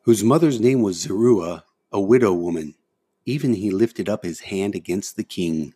whose 0.03 0.23
mother's 0.23 0.61
name 0.61 0.83
was 0.83 1.01
Zeruah, 1.01 1.65
a 1.91 2.01
widow 2.01 2.33
woman. 2.33 2.75
Even 3.27 3.55
he 3.55 3.71
lifted 3.71 4.09
up 4.09 4.23
his 4.23 4.41
hand 4.41 4.75
against 4.75 5.17
the 5.17 5.25
king. 5.25 5.75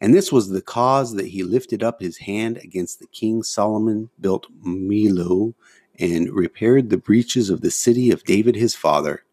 And 0.00 0.14
this 0.14 0.30
was 0.30 0.48
the 0.48 0.62
cause 0.62 1.14
that 1.14 1.28
he 1.28 1.42
lifted 1.42 1.82
up 1.82 2.00
his 2.00 2.18
hand 2.18 2.58
against 2.58 3.00
the 3.00 3.06
king. 3.06 3.42
Solomon 3.42 4.10
built 4.20 4.46
Millo 4.64 5.54
and 6.00 6.32
repaired 6.32 6.90
the 6.90 6.96
breaches 6.96 7.50
of 7.50 7.60
the 7.60 7.70
city 7.70 8.10
of 8.10 8.24
David 8.24 8.56
his 8.56 8.74
father. 8.74 9.24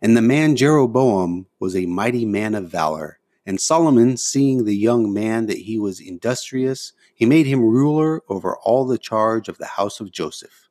And 0.00 0.16
the 0.16 0.22
man 0.22 0.56
Jeroboam 0.56 1.46
was 1.60 1.76
a 1.76 1.86
mighty 1.86 2.24
man 2.24 2.54
of 2.54 2.70
valor. 2.70 3.18
And 3.44 3.60
Solomon, 3.60 4.16
seeing 4.16 4.64
the 4.64 4.76
young 4.76 5.12
man 5.12 5.46
that 5.46 5.58
he 5.58 5.78
was 5.78 6.00
industrious, 6.00 6.92
he 7.14 7.26
made 7.26 7.46
him 7.46 7.60
ruler 7.60 8.22
over 8.28 8.56
all 8.56 8.84
the 8.84 8.98
charge 8.98 9.48
of 9.48 9.58
the 9.58 9.66
house 9.66 10.00
of 10.00 10.10
Joseph. 10.10 10.68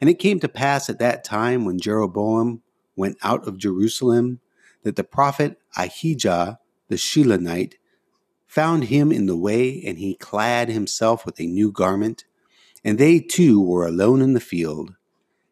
And 0.00 0.10
it 0.10 0.18
came 0.18 0.40
to 0.40 0.48
pass 0.48 0.90
at 0.90 0.98
that 0.98 1.24
time 1.24 1.64
when 1.64 1.80
Jeroboam 1.80 2.62
went 2.96 3.18
out 3.22 3.46
of 3.46 3.58
Jerusalem 3.58 4.40
that 4.82 4.96
the 4.96 5.04
prophet 5.04 5.58
Ahijah 5.76 6.58
the 6.88 6.96
Shilonite 6.96 7.74
found 8.46 8.84
him 8.84 9.12
in 9.12 9.26
the 9.26 9.36
way, 9.36 9.82
and 9.86 9.98
he 9.98 10.14
clad 10.14 10.68
himself 10.68 11.24
with 11.24 11.40
a 11.40 11.46
new 11.46 11.70
garment 11.70 12.24
and 12.84 12.98
they 12.98 13.20
two 13.20 13.60
were 13.60 13.86
alone 13.86 14.22
in 14.22 14.32
the 14.32 14.40
field. 14.40 14.94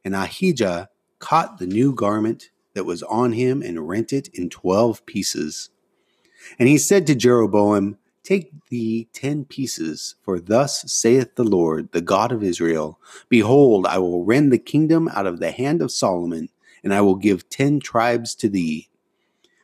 And 0.05 0.15
Ahijah 0.15 0.89
caught 1.19 1.59
the 1.59 1.67
new 1.67 1.95
garment 1.95 2.51
that 2.75 2.85
was 2.85 3.03
on 3.05 3.33
him 3.33 3.63
and 3.63 3.89
rent 3.89 4.13
it 4.13 4.29
in 4.33 4.49
twelve 4.49 5.05
pieces. 5.07 5.71
And 6.59 6.69
he 6.69 6.79
said 6.79 7.07
to 7.07 7.15
Jeroboam, 7.15 7.99
Take 8.23 8.53
thee 8.69 9.09
ten 9.13 9.45
pieces, 9.45 10.15
for 10.23 10.39
thus 10.39 10.91
saith 10.93 11.35
the 11.35 11.45
Lord, 11.45 11.93
the 11.93 12.01
God 12.01 12.31
of 12.31 12.43
Israel 12.43 13.01
Behold, 13.29 13.87
I 13.87 13.99
will 13.99 14.25
rend 14.25 14.53
the 14.53 14.59
kingdom 14.59 15.09
out 15.09 15.27
of 15.27 15.41
the 15.41 15.51
hand 15.51 15.83
of 15.83 15.91
Solomon, 15.91 16.51
and 16.85 16.95
I 16.95 17.01
will 17.01 17.17
give 17.17 17.49
ten 17.49 17.81
tribes 17.81 18.35
to 18.37 18.49
thee. 18.49 18.89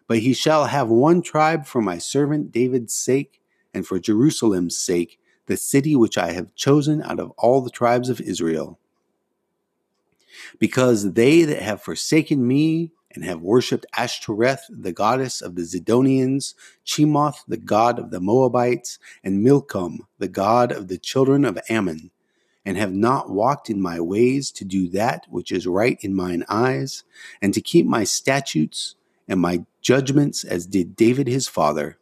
But 0.06 0.18
he 0.18 0.32
shall 0.34 0.66
have 0.66 0.88
one 0.88 1.22
tribe 1.22 1.66
for 1.66 1.80
my 1.80 1.98
servant 1.98 2.52
David's 2.52 2.94
sake, 2.94 3.40
and 3.72 3.86
for 3.86 3.98
Jerusalem's 3.98 4.76
sake, 4.76 5.18
the 5.46 5.56
city 5.56 5.94
which 5.96 6.18
I 6.18 6.32
have 6.32 6.54
chosen 6.54 7.02
out 7.02 7.20
of 7.20 7.30
all 7.32 7.60
the 7.60 7.70
tribes 7.70 8.08
of 8.08 8.20
Israel. 8.20 8.78
Because 10.58 11.12
they 11.12 11.42
that 11.44 11.62
have 11.62 11.82
forsaken 11.82 12.46
me 12.46 12.92
and 13.14 13.24
have 13.24 13.40
worshipped 13.40 13.86
Ashtoreth, 13.96 14.62
the 14.68 14.92
goddess 14.92 15.40
of 15.40 15.54
the 15.54 15.62
Zidonians, 15.62 16.54
Chemosh, 16.84 17.38
the 17.46 17.56
god 17.56 17.98
of 17.98 18.10
the 18.10 18.20
Moabites, 18.20 18.98
and 19.22 19.42
Milcom, 19.42 20.06
the 20.18 20.28
god 20.28 20.72
of 20.72 20.88
the 20.88 20.98
children 20.98 21.44
of 21.44 21.58
Ammon, 21.68 22.10
and 22.64 22.76
have 22.76 22.92
not 22.92 23.30
walked 23.30 23.70
in 23.70 23.80
my 23.80 24.00
ways 24.00 24.50
to 24.52 24.64
do 24.64 24.88
that 24.88 25.26
which 25.28 25.52
is 25.52 25.66
right 25.66 25.98
in 26.00 26.14
mine 26.14 26.44
eyes, 26.48 27.04
and 27.40 27.54
to 27.54 27.60
keep 27.60 27.86
my 27.86 28.04
statutes 28.04 28.96
and 29.28 29.40
my 29.40 29.64
judgments 29.80 30.42
as 30.42 30.66
did 30.66 30.96
David 30.96 31.28
his 31.28 31.46
father 31.46 31.98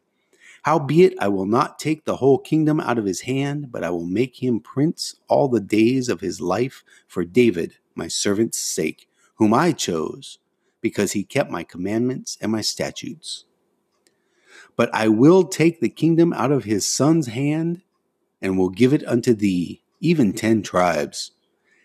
Howbeit, 0.62 1.14
I 1.18 1.26
will 1.26 1.46
not 1.46 1.80
take 1.80 2.04
the 2.04 2.16
whole 2.16 2.38
kingdom 2.38 2.78
out 2.78 2.96
of 2.96 3.04
his 3.04 3.22
hand, 3.22 3.72
but 3.72 3.82
I 3.82 3.90
will 3.90 4.06
make 4.06 4.40
him 4.40 4.60
prince 4.60 5.16
all 5.28 5.48
the 5.48 5.60
days 5.60 6.08
of 6.08 6.20
his 6.20 6.40
life 6.40 6.84
for 7.08 7.24
David, 7.24 7.78
my 7.96 8.06
servant's 8.06 8.58
sake, 8.58 9.08
whom 9.36 9.52
I 9.52 9.72
chose, 9.72 10.38
because 10.80 11.12
he 11.12 11.24
kept 11.24 11.50
my 11.50 11.64
commandments 11.64 12.38
and 12.40 12.52
my 12.52 12.60
statutes. 12.60 13.44
But 14.76 14.88
I 14.94 15.08
will 15.08 15.42
take 15.42 15.80
the 15.80 15.88
kingdom 15.88 16.32
out 16.32 16.52
of 16.52 16.62
his 16.62 16.86
son's 16.86 17.26
hand, 17.26 17.82
and 18.40 18.56
will 18.56 18.70
give 18.70 18.92
it 18.92 19.06
unto 19.06 19.34
thee, 19.34 19.82
even 20.00 20.32
ten 20.32 20.62
tribes. 20.62 21.32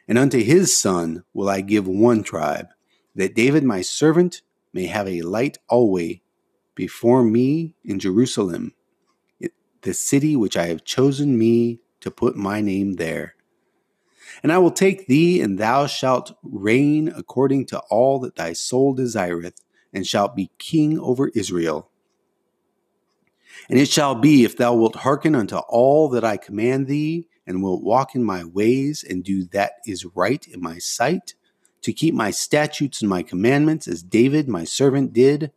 And 0.07 0.19
unto 0.19 0.39
his 0.43 0.78
son 0.78 1.23
will 1.34 1.49
I 1.49 1.61
give 1.61 1.88
one 1.88 2.21
tribe, 2.21 2.67
that 3.15 3.34
David 3.34 3.63
my 3.63 3.82
servant 3.82 4.43
may 4.71 4.86
have 4.86 5.07
a 5.07 5.23
light 5.23 5.57
always 5.67 6.19
before 6.78 7.23
me 7.23 7.73
in 7.84 7.99
Jerusalem, 7.99 8.71
the 9.82 9.93
city 9.93 10.36
which 10.36 10.55
I 10.55 10.67
have 10.67 10.86
chosen 10.86 11.38
me 11.38 11.80
to 12.01 12.11
put 12.11 12.38
my 12.38 12.61
name 12.61 12.93
there. 12.93 13.36
And 14.43 14.51
I 14.51 14.59
will 14.59 14.71
take 14.71 15.07
thee, 15.07 15.41
and 15.41 15.57
thou 15.57 15.88
shalt 15.88 16.38
reign 16.43 17.07
according 17.09 17.65
to 17.67 17.80
all 17.89 18.19
that 18.19 18.36
thy 18.36 18.53
soul 18.53 18.93
desireth, 18.93 19.59
and 19.91 20.05
shalt 20.05 20.36
be 20.36 20.51
king 20.59 20.99
over 20.99 21.30
Israel. 21.30 21.89
And 23.69 23.80
it 23.80 23.89
shall 23.89 24.13
be, 24.13 24.43
if 24.43 24.55
thou 24.55 24.75
wilt 24.75 24.97
hearken 24.97 25.34
unto 25.34 25.57
all 25.57 26.09
that 26.09 26.23
I 26.23 26.38
command 26.38 26.86
thee, 26.86 27.28
and 27.47 27.63
wilt 27.63 27.82
walk 27.82 28.13
in 28.13 28.23
my 28.23 28.43
ways, 28.43 29.03
and 29.03 29.23
do 29.23 29.45
that 29.45 29.73
is 29.88 30.05
right 30.05 30.45
in 30.47 30.61
my 30.61 30.78
sight, 30.78 31.34
to 31.82 31.91
keep 31.91 32.13
my 32.13 32.30
statutes 32.30 33.01
and 33.01 33.09
my 33.09 33.23
commandments, 33.23 33.88
as 33.88 34.03
David 34.03 34.47
my 34.47 34.63
servant 34.63 35.11
did, 35.13 35.51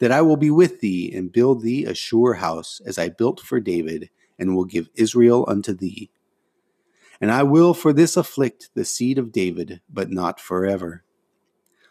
that 0.00 0.10
I 0.10 0.22
will 0.22 0.36
be 0.36 0.50
with 0.50 0.80
thee 0.80 1.12
and 1.14 1.32
build 1.32 1.62
thee 1.62 1.84
a 1.84 1.94
sure 1.94 2.34
house, 2.34 2.80
as 2.84 2.98
I 2.98 3.10
built 3.10 3.40
for 3.40 3.60
David, 3.60 4.10
and 4.38 4.56
will 4.56 4.64
give 4.64 4.88
Israel 4.94 5.44
unto 5.46 5.72
thee. 5.72 6.10
And 7.20 7.30
I 7.30 7.42
will 7.42 7.74
for 7.74 7.92
this 7.92 8.16
afflict 8.16 8.70
the 8.74 8.84
seed 8.84 9.18
of 9.18 9.30
David, 9.30 9.82
but 9.90 10.10
not 10.10 10.40
forever. 10.40 11.04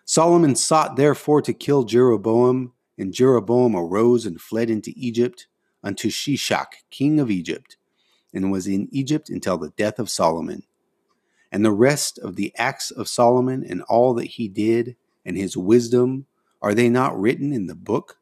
Solomon 0.05 0.55
sought 0.55 0.95
therefore 0.95 1.43
to 1.43 1.53
kill 1.53 1.83
Jeroboam, 1.83 2.73
and 2.97 3.13
Jeroboam 3.13 3.75
arose 3.75 4.25
and 4.25 4.41
fled 4.41 4.71
into 4.71 4.91
Egypt, 4.95 5.47
unto 5.83 6.09
Shishak, 6.09 6.83
king 6.89 7.19
of 7.19 7.29
Egypt, 7.29 7.77
and 8.33 8.51
was 8.51 8.65
in 8.65 8.89
Egypt 8.91 9.29
until 9.29 9.59
the 9.59 9.69
death 9.77 9.99
of 9.99 10.09
Solomon. 10.09 10.63
And 11.51 11.63
the 11.63 11.71
rest 11.71 12.17
of 12.17 12.35
the 12.35 12.51
acts 12.57 12.89
of 12.89 13.07
Solomon 13.07 13.63
and 13.63 13.83
all 13.83 14.15
that 14.15 14.25
he 14.25 14.47
did, 14.47 14.95
and 15.23 15.37
his 15.37 15.55
wisdom, 15.55 16.25
are 16.61 16.73
they 16.73 16.89
not 16.89 17.19
written 17.19 17.53
in 17.53 17.67
the 17.67 17.75
book 17.75 18.17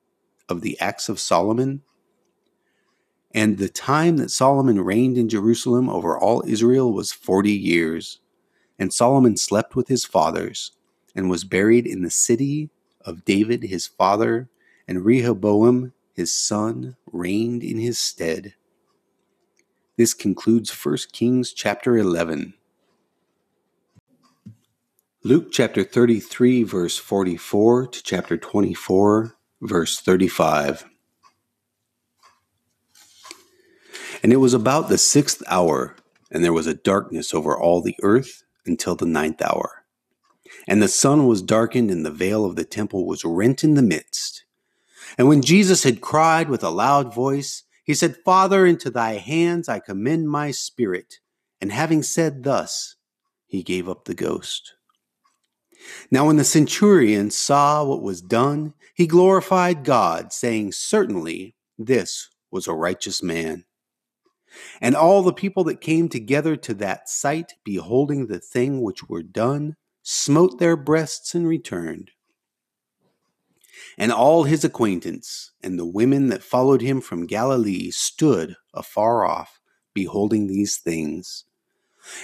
of 0.49 0.61
the 0.61 0.79
Acts 0.79 1.09
of 1.09 1.19
Solomon? 1.19 1.81
And 3.31 3.57
the 3.57 3.69
time 3.69 4.17
that 4.17 4.31
Solomon 4.31 4.81
reigned 4.81 5.17
in 5.17 5.29
Jerusalem 5.29 5.89
over 5.89 6.17
all 6.17 6.43
Israel 6.47 6.93
was 6.93 7.11
forty 7.11 7.51
years. 7.51 8.19
And 8.79 8.93
Solomon 8.93 9.37
slept 9.37 9.75
with 9.75 9.87
his 9.87 10.05
fathers, 10.05 10.71
and 11.15 11.29
was 11.29 11.43
buried 11.43 11.87
in 11.87 12.03
the 12.03 12.09
city 12.09 12.69
of 13.01 13.25
David 13.25 13.63
his 13.63 13.87
father, 13.87 14.49
and 14.87 15.03
Rehoboam 15.03 15.93
his 16.13 16.31
son 16.31 16.95
reigned 17.11 17.63
in 17.63 17.77
his 17.77 17.99
stead. 17.99 18.53
This 19.97 20.13
concludes 20.13 20.71
1 20.71 20.97
Kings 21.11 21.53
chapter 21.53 21.97
11. 21.97 22.53
Luke 25.27 25.51
chapter 25.51 25.83
33, 25.83 26.63
verse 26.63 26.97
44 26.97 27.87
to 27.87 28.01
chapter 28.01 28.37
24, 28.37 29.35
verse 29.61 29.99
35. 29.99 30.85
And 34.23 34.31
it 34.31 34.37
was 34.37 34.53
about 34.53 34.87
the 34.87 34.97
sixth 34.97 35.43
hour, 35.47 35.97
and 36.31 36.45
there 36.45 36.53
was 36.53 36.65
a 36.65 36.73
darkness 36.73 37.33
over 37.33 37.59
all 37.59 37.81
the 37.81 37.97
earth 38.03 38.45
until 38.65 38.95
the 38.95 39.05
ninth 39.05 39.41
hour. 39.41 39.83
And 40.65 40.81
the 40.81 40.87
sun 40.87 41.27
was 41.27 41.41
darkened, 41.41 41.91
and 41.91 42.05
the 42.05 42.09
veil 42.09 42.45
of 42.45 42.55
the 42.55 42.63
temple 42.63 43.05
was 43.05 43.25
rent 43.25 43.65
in 43.65 43.73
the 43.73 43.81
midst. 43.81 44.45
And 45.17 45.27
when 45.27 45.41
Jesus 45.41 45.83
had 45.83 45.99
cried 45.99 46.47
with 46.47 46.63
a 46.63 46.69
loud 46.69 47.13
voice, 47.13 47.63
he 47.83 47.93
said, 47.93 48.15
Father, 48.23 48.65
into 48.65 48.89
thy 48.89 49.15
hands 49.15 49.67
I 49.67 49.79
commend 49.79 50.29
my 50.29 50.51
spirit. 50.51 51.19
And 51.59 51.73
having 51.73 52.01
said 52.01 52.43
thus, 52.43 52.95
he 53.45 53.61
gave 53.61 53.89
up 53.89 54.05
the 54.05 54.15
ghost. 54.15 54.76
Now, 56.11 56.27
when 56.27 56.37
the 56.37 56.43
centurion 56.43 57.29
saw 57.31 57.83
what 57.83 58.01
was 58.01 58.21
done, 58.21 58.73
he 58.93 59.07
glorified 59.07 59.83
God, 59.83 60.33
saying, 60.33 60.71
Certainly 60.71 61.55
this 61.77 62.29
was 62.51 62.67
a 62.67 62.73
righteous 62.73 63.21
man. 63.21 63.65
And 64.81 64.95
all 64.95 65.21
the 65.21 65.33
people 65.33 65.63
that 65.65 65.81
came 65.81 66.09
together 66.09 66.55
to 66.55 66.73
that 66.75 67.09
sight, 67.09 67.53
beholding 67.63 68.27
the 68.27 68.39
thing 68.39 68.81
which 68.81 69.07
were 69.07 69.23
done, 69.23 69.75
smote 70.01 70.57
their 70.57 70.75
breasts 70.75 71.35
and 71.35 71.47
returned. 71.47 72.11
And 73.97 74.11
all 74.11 74.43
his 74.43 74.63
acquaintance 74.63 75.51
and 75.61 75.77
the 75.77 75.85
women 75.85 76.29
that 76.29 76.43
followed 76.43 76.81
him 76.81 77.01
from 77.01 77.27
Galilee 77.27 77.91
stood 77.91 78.55
afar 78.73 79.25
off, 79.25 79.59
beholding 79.93 80.47
these 80.47 80.77
things. 80.77 81.45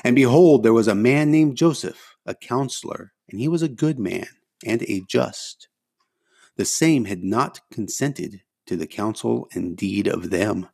And 0.03 0.15
behold, 0.15 0.63
there 0.63 0.73
was 0.73 0.87
a 0.87 0.95
man 0.95 1.31
named 1.31 1.57
Joseph, 1.57 2.12
a 2.26 2.36
counselor 2.36 3.13
and 3.30 3.39
he 3.39 3.47
was 3.47 3.61
a 3.61 3.67
good 3.67 3.99
man 3.99 4.28
and 4.65 4.82
a 4.84 5.01
just. 5.07 5.67
The 6.55 6.65
same 6.65 7.05
had 7.05 7.24
not 7.24 7.59
consented 7.71 8.41
to 8.67 8.76
the 8.76 8.88
counsel 8.88 9.47
and 9.53 9.76
deed 9.76 10.07
of 10.07 10.30
them. 10.30 10.67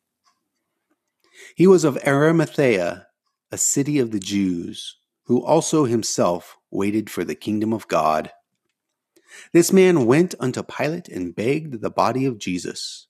He 1.55 1.67
was 1.67 1.83
of 1.83 1.97
Arimathea, 2.05 3.07
a 3.51 3.57
city 3.57 3.99
of 3.99 4.11
the 4.11 4.19
Jews, 4.19 4.97
who 5.23 5.43
also 5.43 5.85
himself 5.85 6.57
waited 6.71 7.09
for 7.09 7.23
the 7.23 7.35
kingdom 7.35 7.73
of 7.73 7.87
God. 7.87 8.31
This 9.53 9.71
man 9.71 10.05
went 10.05 10.35
unto 10.39 10.63
Pilate 10.63 11.07
and 11.07 11.35
begged 11.35 11.81
the 11.81 11.89
body 11.89 12.25
of 12.25 12.39
Jesus. 12.39 13.07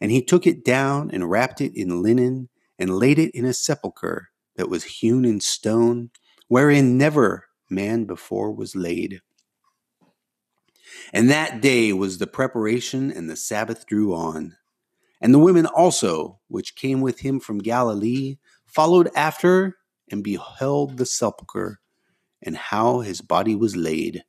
And 0.00 0.10
he 0.10 0.22
took 0.22 0.46
it 0.46 0.64
down 0.64 1.10
and 1.12 1.30
wrapped 1.30 1.60
it 1.60 1.76
in 1.76 2.02
linen 2.02 2.48
and 2.78 2.98
laid 2.98 3.18
it 3.18 3.34
in 3.34 3.44
a 3.44 3.52
sepulchre 3.52 4.30
that 4.56 4.68
was 4.68 4.84
hewn 4.84 5.24
in 5.24 5.40
stone, 5.40 6.10
wherein 6.48 6.96
never 6.98 7.47
man 7.70 8.04
before 8.04 8.52
was 8.52 8.76
laid. 8.76 9.20
And 11.12 11.30
that 11.30 11.60
day 11.60 11.92
was 11.92 12.18
the 12.18 12.26
preparation, 12.26 13.10
and 13.10 13.28
the 13.28 13.36
Sabbath 13.36 13.86
drew 13.86 14.14
on. 14.14 14.56
And 15.20 15.34
the 15.34 15.38
women 15.38 15.66
also, 15.66 16.38
which 16.48 16.76
came 16.76 17.00
with 17.00 17.20
him 17.20 17.40
from 17.40 17.58
Galilee, 17.58 18.38
followed 18.66 19.10
after 19.14 19.78
and 20.10 20.22
beheld 20.22 20.96
the 20.96 21.06
sepulchre 21.06 21.80
and 22.42 22.56
how 22.56 23.00
his 23.00 23.20
body 23.20 23.54
was 23.54 23.76
laid. 23.76 24.24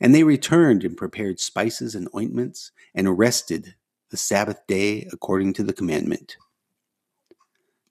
And 0.00 0.14
they 0.14 0.24
returned 0.24 0.84
and 0.84 0.96
prepared 0.96 1.40
spices 1.40 1.94
and 1.94 2.08
ointments 2.14 2.72
and 2.94 3.18
rested 3.18 3.74
the 4.10 4.16
Sabbath 4.16 4.66
day 4.66 5.08
according 5.12 5.52
to 5.54 5.62
the 5.62 5.72
commandment. 5.72 6.36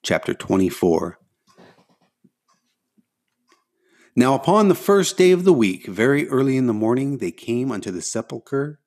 Chapter 0.01 0.33
24 0.33 1.19
now, 4.15 4.35
upon 4.35 4.67
the 4.67 4.75
first 4.75 5.17
day 5.17 5.31
of 5.31 5.43
the 5.43 5.53
week, 5.53 5.87
very 5.87 6.27
early 6.29 6.55
in 6.55 6.67
the 6.67 6.73
morning, 6.73 7.17
they 7.17 7.31
came 7.31 7.71
unto 7.71 7.89
the 7.89 8.01
sepulchre, 8.01 8.79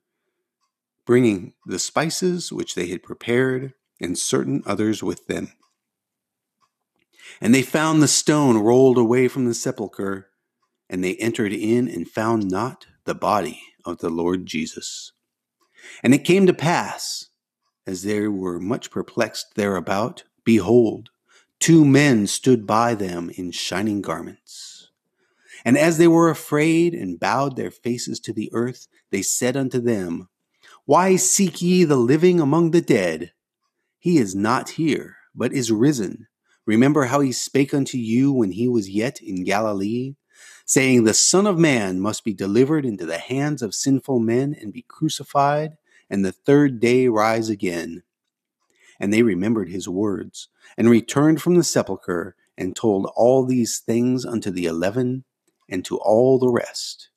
bringing 1.05 1.55
the 1.67 1.81
spices 1.81 2.53
which 2.53 2.77
they 2.77 2.87
had 2.87 3.03
prepared, 3.03 3.75
and 4.01 4.17
certain 4.17 4.63
others 4.67 5.03
with 5.03 5.27
them. 5.27 5.53
And 7.41 7.53
they 7.53 7.63
found 7.63 8.01
the 8.01 8.09
stone 8.09 8.59
rolled 8.59 8.99
away 8.99 9.27
from 9.27 9.47
the 9.47 9.55
sepulchre, 9.55 10.29
and 10.89 11.03
they 11.03 11.17
entered 11.17 11.53
in 11.53 11.89
and 11.89 12.09
found 12.09 12.49
not 12.49 12.87
the 13.05 13.15
body 13.15 13.61
of 13.85 13.99
the 13.99 14.11
Lord 14.11 14.47
Jesus. 14.47 15.13
And 16.05 16.15
it 16.15 16.25
came 16.25 16.47
to 16.47 16.55
pass, 16.55 17.31
as 17.85 18.05
they 18.05 18.29
were 18.29 18.61
much 18.61 18.93
perplexed 18.93 19.55
thereabout, 19.57 20.23
behold, 20.45 21.11
two 21.59 21.85
men 21.85 22.29
stood 22.29 22.65
by 22.65 22.95
them 22.95 23.31
in 23.37 23.51
shining 23.51 24.03
garments. 24.03 24.76
And 25.67 25.77
as 25.77 25.99
they 25.99 26.07
were 26.07 26.31
afraid 26.31 26.95
and 26.95 27.19
bowed 27.19 27.57
their 27.57 27.73
faces 27.73 28.21
to 28.21 28.33
the 28.33 28.51
earth, 28.53 28.87
they 29.11 29.21
said 29.21 29.57
unto 29.57 29.81
them, 29.81 30.29
Why 30.85 31.17
seek 31.17 31.61
ye 31.61 31.83
the 31.83 31.97
living 31.97 32.39
among 32.39 32.71
the 32.71 32.81
dead? 32.81 33.33
He 33.99 34.19
is 34.19 34.33
not 34.33 34.71
here, 34.71 35.17
but 35.35 35.53
is 35.53 35.73
risen. 35.73 36.29
Remember 36.67 37.07
how 37.07 37.19
he 37.19 37.33
spake 37.33 37.75
unto 37.75 37.99
you 37.99 38.33
when 38.33 38.53
he 38.53 38.69
was 38.69 38.89
yet 38.89 39.21
in 39.21 39.43
Galilee, 39.43 40.15
saying, 40.65 41.03
The 41.03 41.13
Son 41.13 41.49
of 41.49 41.59
Man 41.59 41.99
must 41.99 42.23
be 42.23 42.33
delivered 42.33 42.87
into 42.87 43.05
the 43.05 43.19
hands 43.19 43.61
of 43.61 43.75
sinful 43.75 44.21
men 44.21 44.55
and 44.55 44.73
be 44.73 44.85
crucified, 44.87 45.73
and 46.09 46.25
the 46.25 46.31
third 46.31 46.79
day 46.79 47.09
rise 47.09 47.49
again. 47.49 48.05
And 49.01 49.13
they 49.13 49.25
remembered 49.25 49.69
his 49.69 49.89
words, 49.89 50.47
and 50.79 50.89
returned 50.89 51.43
from 51.43 51.57
the 51.57 51.65
sepulchre, 51.65 52.37
and 52.57 52.77
told 52.77 53.11
all 53.17 53.45
these 53.45 53.81
things 53.81 54.25
unto 54.25 54.53
the 54.53 54.67
eleven 54.67 55.25
and 55.69 55.85
to 55.85 55.97
all 55.99 56.39
the 56.39 56.51
rest. 56.51 57.11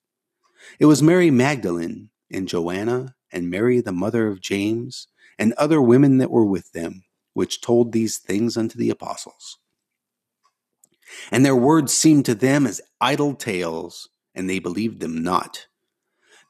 It 0.80 0.86
was 0.86 1.02
Mary 1.02 1.32
Magdalene 1.32 2.10
and 2.32 2.48
Joanna 2.48 3.16
and 3.32 3.50
Mary 3.50 3.82
the 3.82 3.92
mother 3.92 4.28
of 4.28 4.42
James, 4.42 5.08
and 5.38 5.54
other 5.54 5.82
women 5.82 6.18
that 6.18 6.32
were 6.32 6.46
with 6.46 6.72
them, 6.72 7.04
which 7.34 7.62
told 7.62 7.92
these 7.92 8.18
things 8.18 8.58
unto 8.58 8.78
the 8.78 8.90
apostles. 8.90 9.58
And 11.32 11.46
their 11.46 11.56
words 11.56 11.94
seemed 11.94 12.26
to 12.26 12.36
them 12.36 12.68
as 12.68 12.82
idle 13.00 13.36
tales, 13.36 14.10
and 14.36 14.50
they 14.50 14.60
believed 14.60 15.00
them 15.00 15.24
not. 15.24 15.68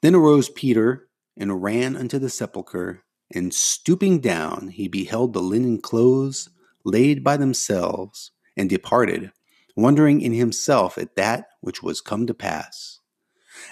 Then 0.02 0.14
arose 0.14 0.48
Peter 0.48 1.08
and 1.36 1.62
ran 1.62 1.96
unto 1.96 2.18
the 2.18 2.30
sepulchre, 2.30 3.04
and 3.32 3.54
stooping 3.54 4.20
down, 4.20 4.68
he 4.68 4.88
beheld 4.88 5.32
the 5.32 5.42
linen 5.42 5.80
clothes 5.80 6.48
laid 6.84 7.22
by 7.22 7.36
themselves, 7.36 8.32
and 8.56 8.68
departed, 8.68 9.32
wondering 9.80 10.20
in 10.20 10.32
himself 10.32 10.98
at 10.98 11.16
that 11.16 11.46
which 11.60 11.82
was 11.82 12.00
come 12.00 12.26
to 12.26 12.34
pass. 12.34 13.00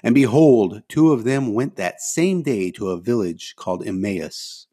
And 0.02 0.14
behold, 0.14 0.82
two 0.88 1.12
of 1.12 1.24
them 1.24 1.54
went 1.54 1.76
that 1.76 2.00
same 2.00 2.42
day 2.42 2.70
to 2.72 2.90
a 2.90 3.00
village 3.00 3.54
called 3.56 3.86
Emmaus, 3.86 4.66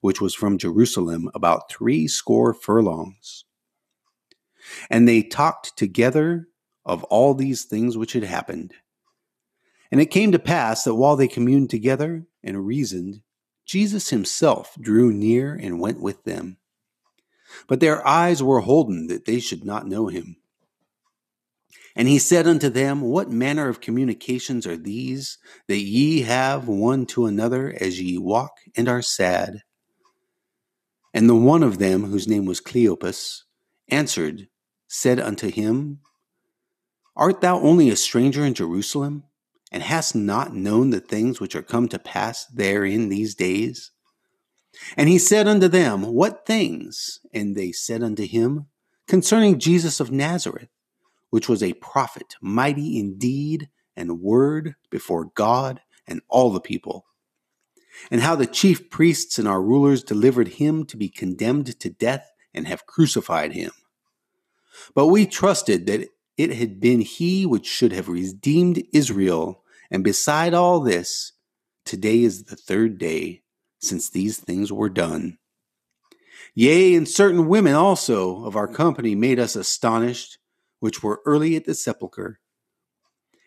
which 0.00 0.20
was 0.20 0.34
from 0.34 0.58
Jerusalem 0.58 1.30
about 1.34 1.70
three 1.70 2.06
score 2.06 2.54
furlongs. 2.54 3.44
And 4.88 5.08
they 5.08 5.22
talked 5.22 5.76
together 5.76 6.48
of 6.84 7.04
all 7.04 7.34
these 7.34 7.64
things 7.64 7.96
which 7.96 8.12
had 8.12 8.24
happened. 8.24 8.74
And 9.90 10.00
it 10.00 10.06
came 10.06 10.32
to 10.32 10.38
pass 10.38 10.84
that 10.84 10.94
while 10.94 11.16
they 11.16 11.28
communed 11.28 11.70
together 11.70 12.26
and 12.42 12.66
reasoned, 12.66 13.22
Jesus 13.66 14.10
himself 14.10 14.76
drew 14.80 15.12
near 15.12 15.54
and 15.54 15.80
went 15.80 16.00
with 16.00 16.24
them. 16.24 16.58
But 17.66 17.80
their 17.80 18.06
eyes 18.06 18.42
were 18.42 18.60
holden 18.60 19.08
that 19.08 19.24
they 19.24 19.40
should 19.40 19.64
not 19.64 19.86
know 19.86 20.06
him. 20.06 20.36
And 21.96 22.08
he 22.08 22.18
said 22.18 22.46
unto 22.46 22.68
them, 22.68 23.00
What 23.00 23.30
manner 23.30 23.68
of 23.68 23.80
communications 23.80 24.66
are 24.66 24.76
these 24.76 25.38
that 25.68 25.80
ye 25.80 26.22
have 26.22 26.68
one 26.68 27.06
to 27.06 27.26
another 27.26 27.76
as 27.80 28.00
ye 28.00 28.18
walk 28.18 28.52
and 28.76 28.88
are 28.88 29.02
sad? 29.02 29.62
And 31.12 31.28
the 31.28 31.34
one 31.34 31.62
of 31.62 31.78
them, 31.78 32.04
whose 32.04 32.28
name 32.28 32.46
was 32.46 32.60
Cleopas, 32.60 33.42
answered, 33.88 34.48
said 34.88 35.18
unto 35.18 35.50
him, 35.50 36.00
Art 37.16 37.40
thou 37.40 37.60
only 37.60 37.90
a 37.90 37.96
stranger 37.96 38.44
in 38.44 38.54
Jerusalem, 38.54 39.24
and 39.72 39.82
hast 39.82 40.14
not 40.14 40.54
known 40.54 40.90
the 40.90 41.00
things 41.00 41.40
which 41.40 41.54
are 41.54 41.62
come 41.62 41.88
to 41.88 41.98
pass 41.98 42.46
therein 42.46 43.08
these 43.08 43.34
days? 43.34 43.90
And 44.96 45.08
he 45.08 45.18
said 45.18 45.48
unto 45.48 45.68
them, 45.68 46.02
What 46.02 46.46
things? 46.46 47.20
And 47.34 47.56
they 47.56 47.72
said 47.72 48.02
unto 48.02 48.24
him, 48.24 48.66
Concerning 49.08 49.58
Jesus 49.58 49.98
of 49.98 50.12
Nazareth 50.12 50.68
which 51.30 51.48
was 51.48 51.62
a 51.62 51.72
prophet, 51.74 52.34
mighty 52.40 52.98
in 52.98 53.18
deed 53.18 53.68
and 53.96 54.20
word 54.20 54.74
before 54.90 55.30
God 55.34 55.80
and 56.06 56.20
all 56.28 56.50
the 56.50 56.60
people. 56.60 57.06
And 58.10 58.20
how 58.20 58.34
the 58.34 58.46
chief 58.46 58.90
priests 58.90 59.38
and 59.38 59.46
our 59.46 59.62
rulers 59.62 60.02
delivered 60.02 60.48
him 60.48 60.84
to 60.86 60.96
be 60.96 61.08
condemned 61.08 61.78
to 61.80 61.90
death 61.90 62.30
and 62.54 62.66
have 62.66 62.86
crucified 62.86 63.52
him. 63.52 63.72
But 64.94 65.08
we 65.08 65.26
trusted 65.26 65.86
that 65.86 66.08
it 66.36 66.54
had 66.54 66.80
been 66.80 67.00
he 67.02 67.44
which 67.44 67.66
should 67.66 67.92
have 67.92 68.08
redeemed 68.08 68.82
Israel. 68.92 69.62
And 69.90 70.02
beside 70.02 70.54
all 70.54 70.80
this, 70.80 71.32
today 71.84 72.22
is 72.22 72.44
the 72.44 72.56
third 72.56 72.98
day 72.98 73.42
since 73.78 74.08
these 74.08 74.38
things 74.38 74.72
were 74.72 74.88
done. 74.88 75.38
Yea, 76.54 76.94
and 76.94 77.08
certain 77.08 77.46
women 77.46 77.74
also 77.74 78.44
of 78.44 78.56
our 78.56 78.68
company 78.68 79.14
made 79.14 79.38
us 79.38 79.54
astonished 79.54 80.38
which 80.80 81.02
were 81.02 81.22
early 81.24 81.56
at 81.56 81.64
the 81.64 81.74
sepulchre. 81.74 82.40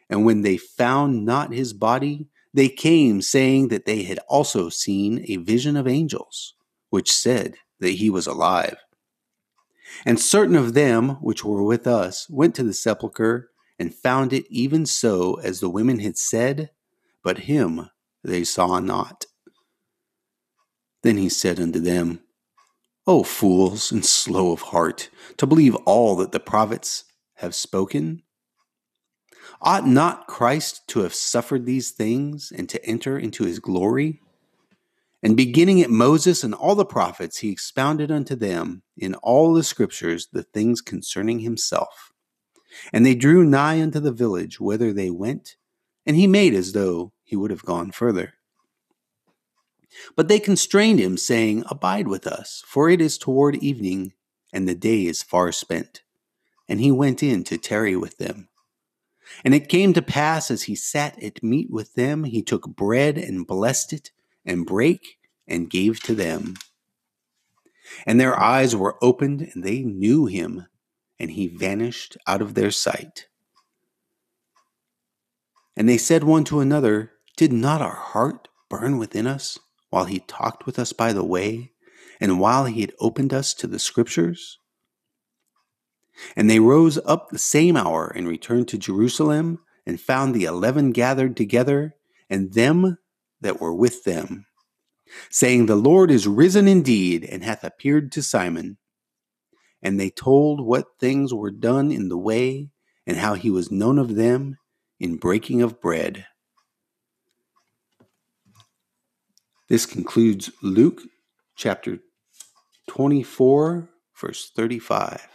And 0.10 0.26
when 0.26 0.42
they 0.42 0.58
found 0.58 1.26
not 1.26 1.52
his 1.52 1.74
body, 1.74 2.28
they 2.54 2.70
came, 2.70 3.22
saying 3.22 3.70
that 3.70 3.86
they 3.86 4.04
had 4.04 4.20
also 4.30 4.70
seen 4.70 5.26
a 5.28 5.38
vision 5.38 5.76
of 5.76 5.88
angels, 5.88 6.54
which 6.90 7.12
said 7.12 7.56
that 7.80 7.94
he 7.94 8.10
was 8.10 8.28
alive. 8.28 8.78
And 10.06 10.20
certain 10.20 10.56
of 10.56 10.74
them 10.74 11.18
which 11.22 11.44
were 11.44 11.64
with 11.64 11.88
us 11.88 12.30
went 12.30 12.56
to 12.56 12.64
the 12.64 12.74
sepulchre 12.74 13.50
and 13.80 13.94
found 13.94 14.34
it 14.34 14.46
even 14.50 14.86
so 14.86 15.36
as 15.44 15.60
the 15.60 15.70
women 15.70 16.00
had 16.00 16.18
said, 16.18 16.70
but 17.24 17.40
him 17.40 17.90
they 18.24 18.44
saw 18.44 18.80
not. 18.80 19.26
Then 21.02 21.18
he 21.18 21.30
said 21.30 21.60
unto 21.60 21.80
them, 21.80 22.22
O 23.06 23.24
fools 23.24 23.92
and 23.92 24.06
slow 24.06 24.54
of 24.54 24.62
heart, 24.62 25.10
to 25.38 25.46
believe 25.46 25.76
all 25.86 26.16
that 26.18 26.32
the 26.32 26.40
prophets 26.40 27.04
have 27.44 27.54
spoken? 27.54 28.24
Ought 29.62 29.86
not 29.86 30.28
Christ 30.28 30.82
to 30.88 31.02
have 31.02 31.14
suffered 31.14 31.66
these 31.66 31.92
things 31.92 32.52
and 32.56 32.68
to 32.70 32.84
enter 32.86 33.18
into 33.20 33.44
his 33.44 33.60
glory? 33.60 34.22
And 35.22 35.38
beginning 35.38 35.82
at 35.82 35.90
Moses 35.90 36.44
and 36.44 36.54
all 36.54 36.76
the 36.76 36.86
prophets, 36.86 37.38
he 37.38 37.50
expounded 37.50 38.12
unto 38.12 38.36
them 38.36 38.84
in 38.98 39.16
all 39.16 39.54
the 39.54 39.64
scriptures 39.64 40.28
the 40.32 40.44
things 40.44 40.82
concerning 40.82 41.40
himself. 41.40 42.12
And 42.92 43.06
they 43.06 43.16
drew 43.16 43.46
nigh 43.46 43.82
unto 43.82 44.00
the 44.00 44.12
village 44.12 44.60
whither 44.60 44.92
they 44.92 45.10
went, 45.10 45.56
and 46.06 46.16
he 46.16 46.28
made 46.28 46.54
as 46.54 46.74
though 46.74 47.14
he 47.24 47.36
would 47.36 47.52
have 47.52 47.64
gone 47.64 47.92
further. 47.92 48.34
But 50.16 50.28
they 50.28 50.40
constrained 50.40 51.00
him, 51.00 51.18
saying, 51.18 51.64
Abide 51.70 52.08
with 52.08 52.26
us, 52.26 52.64
for 52.66 52.90
it 52.90 53.00
is 53.00 53.18
toward 53.18 53.56
evening, 53.58 54.14
and 54.52 54.68
the 54.68 54.76
day 54.76 55.06
is 55.06 55.22
far 55.22 55.52
spent 55.52 56.02
and 56.68 56.80
he 56.80 56.92
went 56.92 57.22
in 57.22 57.44
to 57.46 57.58
tarry 57.58 57.96
with 57.96 58.18
them. 58.18 58.50
And 59.44 59.54
it 59.54 59.70
came 59.70 59.94
to 59.94 60.02
pass 60.02 60.52
as 60.52 60.64
he 60.64 60.76
sat 60.76 61.22
at 61.24 61.44
meat 61.44 61.70
with 61.70 61.96
them, 61.96 62.24
he 62.26 62.42
took 62.42 62.68
bread 62.68 63.18
and 63.18 63.48
blessed 63.48 63.94
it, 63.94 64.12
and 64.46 64.66
brake 64.66 65.18
and 65.48 65.70
gave 65.70 66.02
to 66.04 66.16
them. 66.16 66.56
And 68.06 68.20
their 68.20 68.40
eyes 68.40 68.76
were 68.76 68.98
opened, 69.02 69.50
and 69.54 69.64
they 69.64 69.82
knew 69.82 70.26
him, 70.26 70.68
and 71.20 71.32
he 71.32 71.48
vanished 71.48 72.18
out 72.28 72.42
of 72.42 72.54
their 72.54 72.72
sight. 72.72 73.28
And 75.76 75.90
they 75.90 75.98
said 75.98 76.24
one 76.24 76.44
to 76.46 76.60
another, 76.60 77.14
Did 77.38 77.52
not 77.52 77.82
our 77.82 77.96
heart 77.96 78.48
burn 78.70 78.98
within 78.98 79.28
us 79.28 79.60
while 79.90 80.06
he 80.06 80.20
talked 80.20 80.66
with 80.66 80.80
us 80.80 80.94
by 80.94 81.14
the 81.14 81.24
way, 81.24 81.72
and 82.20 82.40
while 82.40 82.66
he 82.66 82.82
had 82.82 82.94
opened 83.00 83.34
us 83.34 83.54
to 83.56 83.68
the 83.68 83.80
Scriptures? 83.80 84.60
And 86.36 86.50
they 86.50 86.60
rose 86.60 87.00
up 87.06 87.30
the 87.30 87.40
same 87.40 87.76
hour 87.76 88.08
and 88.08 88.28
returned 88.28 88.68
to 88.70 88.78
Jerusalem, 88.78 89.60
and 89.86 90.00
found 90.00 90.34
the 90.34 90.46
eleven 90.46 90.92
gathered 90.92 91.36
together, 91.36 91.96
and 92.30 92.54
them 92.54 92.98
that 93.42 93.60
were 93.60 93.74
with 93.74 94.04
them, 94.04 94.46
saying, 95.30 95.66
The 95.66 95.76
Lord 95.76 96.10
is 96.10 96.28
risen 96.28 96.68
indeed, 96.68 97.24
and 97.26 97.44
hath 97.44 97.64
appeared 97.64 98.12
to 98.14 98.24
Simon. 98.24 98.78
And 99.82 100.00
they 100.00 100.10
told 100.10 100.62
what 100.62 100.98
things 101.00 101.34
were 101.34 101.52
done 101.52 101.92
in 101.92 102.08
the 102.10 102.18
way, 102.18 102.70
and 103.06 103.18
how 103.18 103.34
he 103.34 103.50
was 103.50 103.72
known 103.72 103.98
of 103.98 104.16
them 104.16 104.58
in 105.00 105.18
breaking 105.18 105.62
of 105.62 105.82
bread. 105.82 106.26
This 109.68 109.86
concludes 109.86 110.52
Luke 110.62 111.02
chapter 111.56 112.00
24, 112.88 113.90
verse 114.16 114.52
35. 114.56 115.28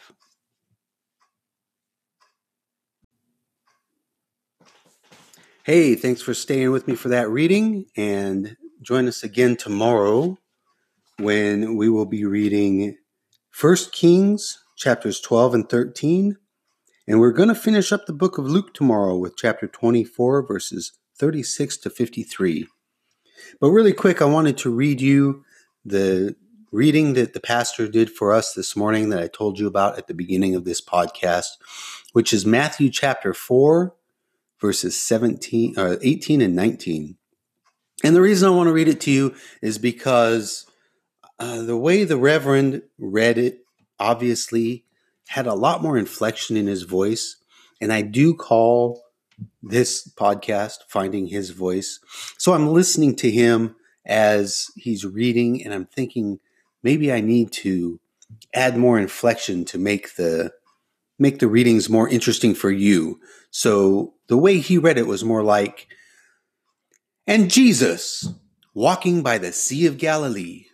Hey, 5.71 5.97
thanks 5.97 6.23
for 6.23 6.33
staying 6.33 6.71
with 6.71 6.89
me 6.89 6.95
for 6.95 7.11
that 7.11 7.29
reading, 7.29 7.85
and 7.95 8.57
join 8.81 9.07
us 9.07 9.23
again 9.23 9.55
tomorrow 9.55 10.39
when 11.19 11.77
we 11.77 11.91
will 11.91 12.07
be 12.07 12.25
reading 12.25 12.97
First 13.51 13.93
Kings 13.93 14.65
chapters 14.79 15.21
12 15.21 15.53
and 15.53 15.69
13. 15.69 16.39
And 17.07 17.21
we're 17.21 17.33
going 17.33 17.51
to 17.51 17.55
finish 17.55 17.93
up 17.93 18.07
the 18.07 18.15
book 18.15 18.39
of 18.39 18.47
Luke 18.47 18.73
tomorrow 18.73 19.15
with 19.19 19.37
chapter 19.37 19.67
24, 19.67 20.47
verses 20.47 20.93
36 21.19 21.77
to 21.77 21.91
53. 21.91 22.67
But 23.61 23.69
really 23.69 23.93
quick, 23.93 24.23
I 24.23 24.25
wanted 24.25 24.57
to 24.57 24.71
read 24.71 25.03
you 25.03 25.45
the 25.85 26.35
reading 26.73 27.13
that 27.13 27.35
the 27.35 27.41
pastor 27.41 27.89
did 27.89 28.09
for 28.09 28.33
us 28.33 28.55
this 28.55 28.75
morning 28.75 29.11
that 29.11 29.23
I 29.23 29.29
told 29.29 29.59
you 29.59 29.67
about 29.67 29.99
at 29.99 30.07
the 30.07 30.15
beginning 30.15 30.55
of 30.55 30.65
this 30.65 30.81
podcast, 30.81 31.59
which 32.15 32.33
is 32.33 32.47
Matthew 32.47 32.89
chapter 32.89 33.35
4, 33.35 33.95
verses 34.61 35.01
17, 35.01 35.75
uh, 35.77 35.97
18 36.03 36.41
and 36.43 36.55
19. 36.55 37.17
And 38.05 38.17
the 38.17 38.21
reason 38.21 38.49
I 38.49 38.55
want 38.55 38.69
to 38.69 38.73
read 38.73 38.89
it 38.89 39.01
to 39.03 39.11
you 39.11 39.35
is 39.61 39.79
because 39.79 40.67
uh, 41.39 41.63
the 41.63 41.77
way 41.77 42.05
the 42.05 42.17
Reverend 42.17 42.83
read 42.99 43.39
it 43.39 43.61
obviously 43.99 44.85
had 45.29 45.47
a 45.47 45.55
lot 45.55 45.83
more 45.83 45.99
inflection 45.99 46.57
in 46.57 46.67
his 46.67 46.83
voice. 46.83 47.37
And 47.81 47.93
I 47.93 48.03
do 48.03 48.35
call 48.35 49.03
this 49.63 50.09
podcast 50.19 50.79
Finding 50.89 51.27
His 51.27 51.51
Voice. 51.51 52.01
So 52.39 52.55
I'm 52.55 52.69
listening 52.69 53.15
to 53.17 53.31
him 53.31 53.77
as 54.07 54.67
he's 54.77 55.05
reading, 55.05 55.65
and 55.65 55.75
I'm 55.75 55.87
thinking 55.87 56.41
maybe 56.83 57.13
I 57.13 57.21
need 57.21 57.53
to 57.53 58.01
add 58.55 58.77
more 58.77 58.99
inflection 58.99 59.65
to 59.67 59.79
make 59.79 60.17
the 60.17 60.53
make 61.19 61.39
the 61.39 61.49
readings 61.49 61.89
more 61.89 62.09
interesting 62.09 62.55
for 62.55 62.71
you. 62.71 63.21
So 63.51 64.15
the 64.29 64.37
way 64.37 64.59
he 64.59 64.79
read 64.79 64.99
it 64.99 65.07
was 65.07 65.25
more 65.25 65.43
like, 65.43 65.89
and 67.27 67.51
Jesus 67.51 68.29
walking 68.75 69.23
by 69.23 69.39
the 69.39 69.53
Sea 69.53 69.87
of 69.87 69.99
Galilee, 69.99 70.67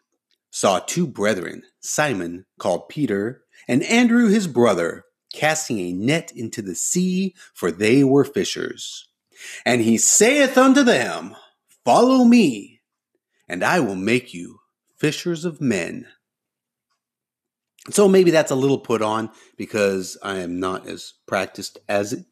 saw 0.50 0.78
two 0.78 1.06
brethren, 1.06 1.62
Simon, 1.80 2.44
called 2.58 2.88
Peter, 2.90 3.42
and 3.66 3.82
Andrew 3.84 4.28
his 4.28 4.46
brother, 4.46 5.04
casting 5.32 5.78
a 5.78 5.92
net 5.92 6.30
into 6.36 6.60
the 6.60 6.74
sea, 6.74 7.34
for 7.54 7.72
they 7.72 8.04
were 8.04 8.24
fishers. 8.24 9.08
And 9.64 9.80
he 9.80 9.96
saith 9.96 10.58
unto 10.58 10.82
them, 10.82 11.34
Follow 11.84 12.24
me, 12.24 12.82
and 13.48 13.64
I 13.64 13.80
will 13.80 13.96
make 13.96 14.34
you 14.34 14.58
fishers 14.96 15.46
of 15.46 15.62
men. 15.62 16.06
So 17.90 18.08
maybe 18.08 18.30
that's 18.30 18.50
a 18.50 18.56
little 18.56 18.78
put 18.78 19.02
on 19.02 19.30
because 19.56 20.16
I 20.22 20.38
am 20.38 20.58
not 20.58 20.86
as 20.88 21.14
practiced 21.26 21.78
as 21.88 22.24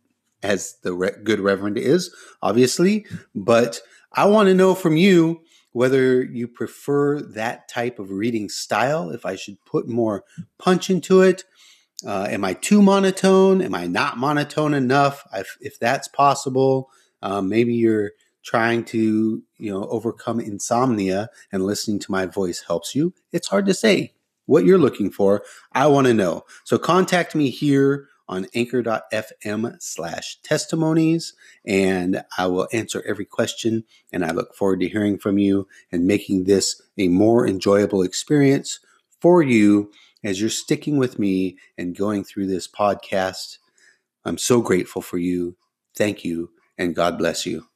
as 0.43 0.77
the 0.83 0.93
re- 0.93 1.15
good 1.23 1.39
reverend 1.39 1.79
is, 1.79 2.15
obviously. 2.41 3.07
But 3.35 3.81
I 4.13 4.27
want 4.27 4.49
to 4.49 4.55
know 4.55 4.75
from 4.75 4.97
you 4.97 5.43
whether 5.73 6.23
you 6.23 6.49
prefer 6.49 7.21
that 7.21 7.69
type 7.69 7.99
of 7.99 8.11
reading 8.11 8.49
style. 8.49 9.11
If 9.11 9.25
I 9.25 9.37
should 9.37 9.65
put 9.65 9.89
more 9.89 10.25
punch 10.59 10.91
into 10.91 11.23
it, 11.23 11.45
uh, 12.07 12.27
am 12.29 12.45
I 12.45 12.55
too 12.55 12.83
monotone? 12.83 13.63
Am 13.63 13.75
I 13.75 13.87
not 13.87 14.19
monotone 14.19 14.75
enough? 14.75 15.25
If, 15.33 15.57
if 15.61 15.79
that's 15.79 16.09
possible, 16.09 16.91
um, 17.23 17.49
maybe 17.49 17.75
you're 17.75 18.13
trying 18.43 18.85
to 18.85 19.43
you 19.59 19.71
know 19.71 19.85
overcome 19.85 20.41
insomnia 20.41 21.29
and 21.53 21.65
listening 21.65 22.01
to 22.01 22.11
my 22.11 22.27
voice 22.27 22.65
helps 22.67 22.95
you. 22.95 23.15
It's 23.31 23.49
hard 23.49 23.67
to 23.67 23.75
say 23.75 24.15
what 24.53 24.67
you're 24.67 24.79
looking 24.79 25.11
for. 25.11 25.43
I 25.73 25.87
want 25.87 26.07
to 26.09 26.15
know. 26.15 26.45
So 26.65 26.77
contact 26.77 27.35
me 27.35 27.49
here 27.49 28.09
on 28.29 28.47
anchor.fm 28.55 29.83
slash 29.83 30.39
testimonies 30.43 31.33
and 31.67 32.23
I 32.37 32.47
will 32.49 32.69
answer 32.71 33.03
every 33.07 33.25
question 33.25 33.85
and 34.13 34.25
I 34.25 34.33
look 34.33 34.55
forward 34.55 34.81
to 34.81 34.89
hearing 34.89 35.19
from 35.19 35.39
you 35.39 35.67
and 35.91 36.07
making 36.07 36.45
this 36.45 36.81
a 36.99 37.09
more 37.09 37.47
enjoyable 37.49 38.03
experience 38.03 38.79
for 39.21 39.43
you 39.43 39.91
as 40.23 40.39
you're 40.39 40.51
sticking 40.51 40.99
with 40.99 41.19
me 41.19 41.57
and 41.79 41.97
going 41.97 42.23
through 42.23 42.47
this 42.47 42.69
podcast. 42.69 43.57
I'm 44.27 44.39
so 44.39 44.61
grateful 44.61 45.01
for 45.01 45.17
you. 45.17 45.57
Thank 45.97 46.25
you 46.25 46.51
and 46.77 46.95
God 46.95 47.17
bless 47.17 47.47
you. 47.47 47.72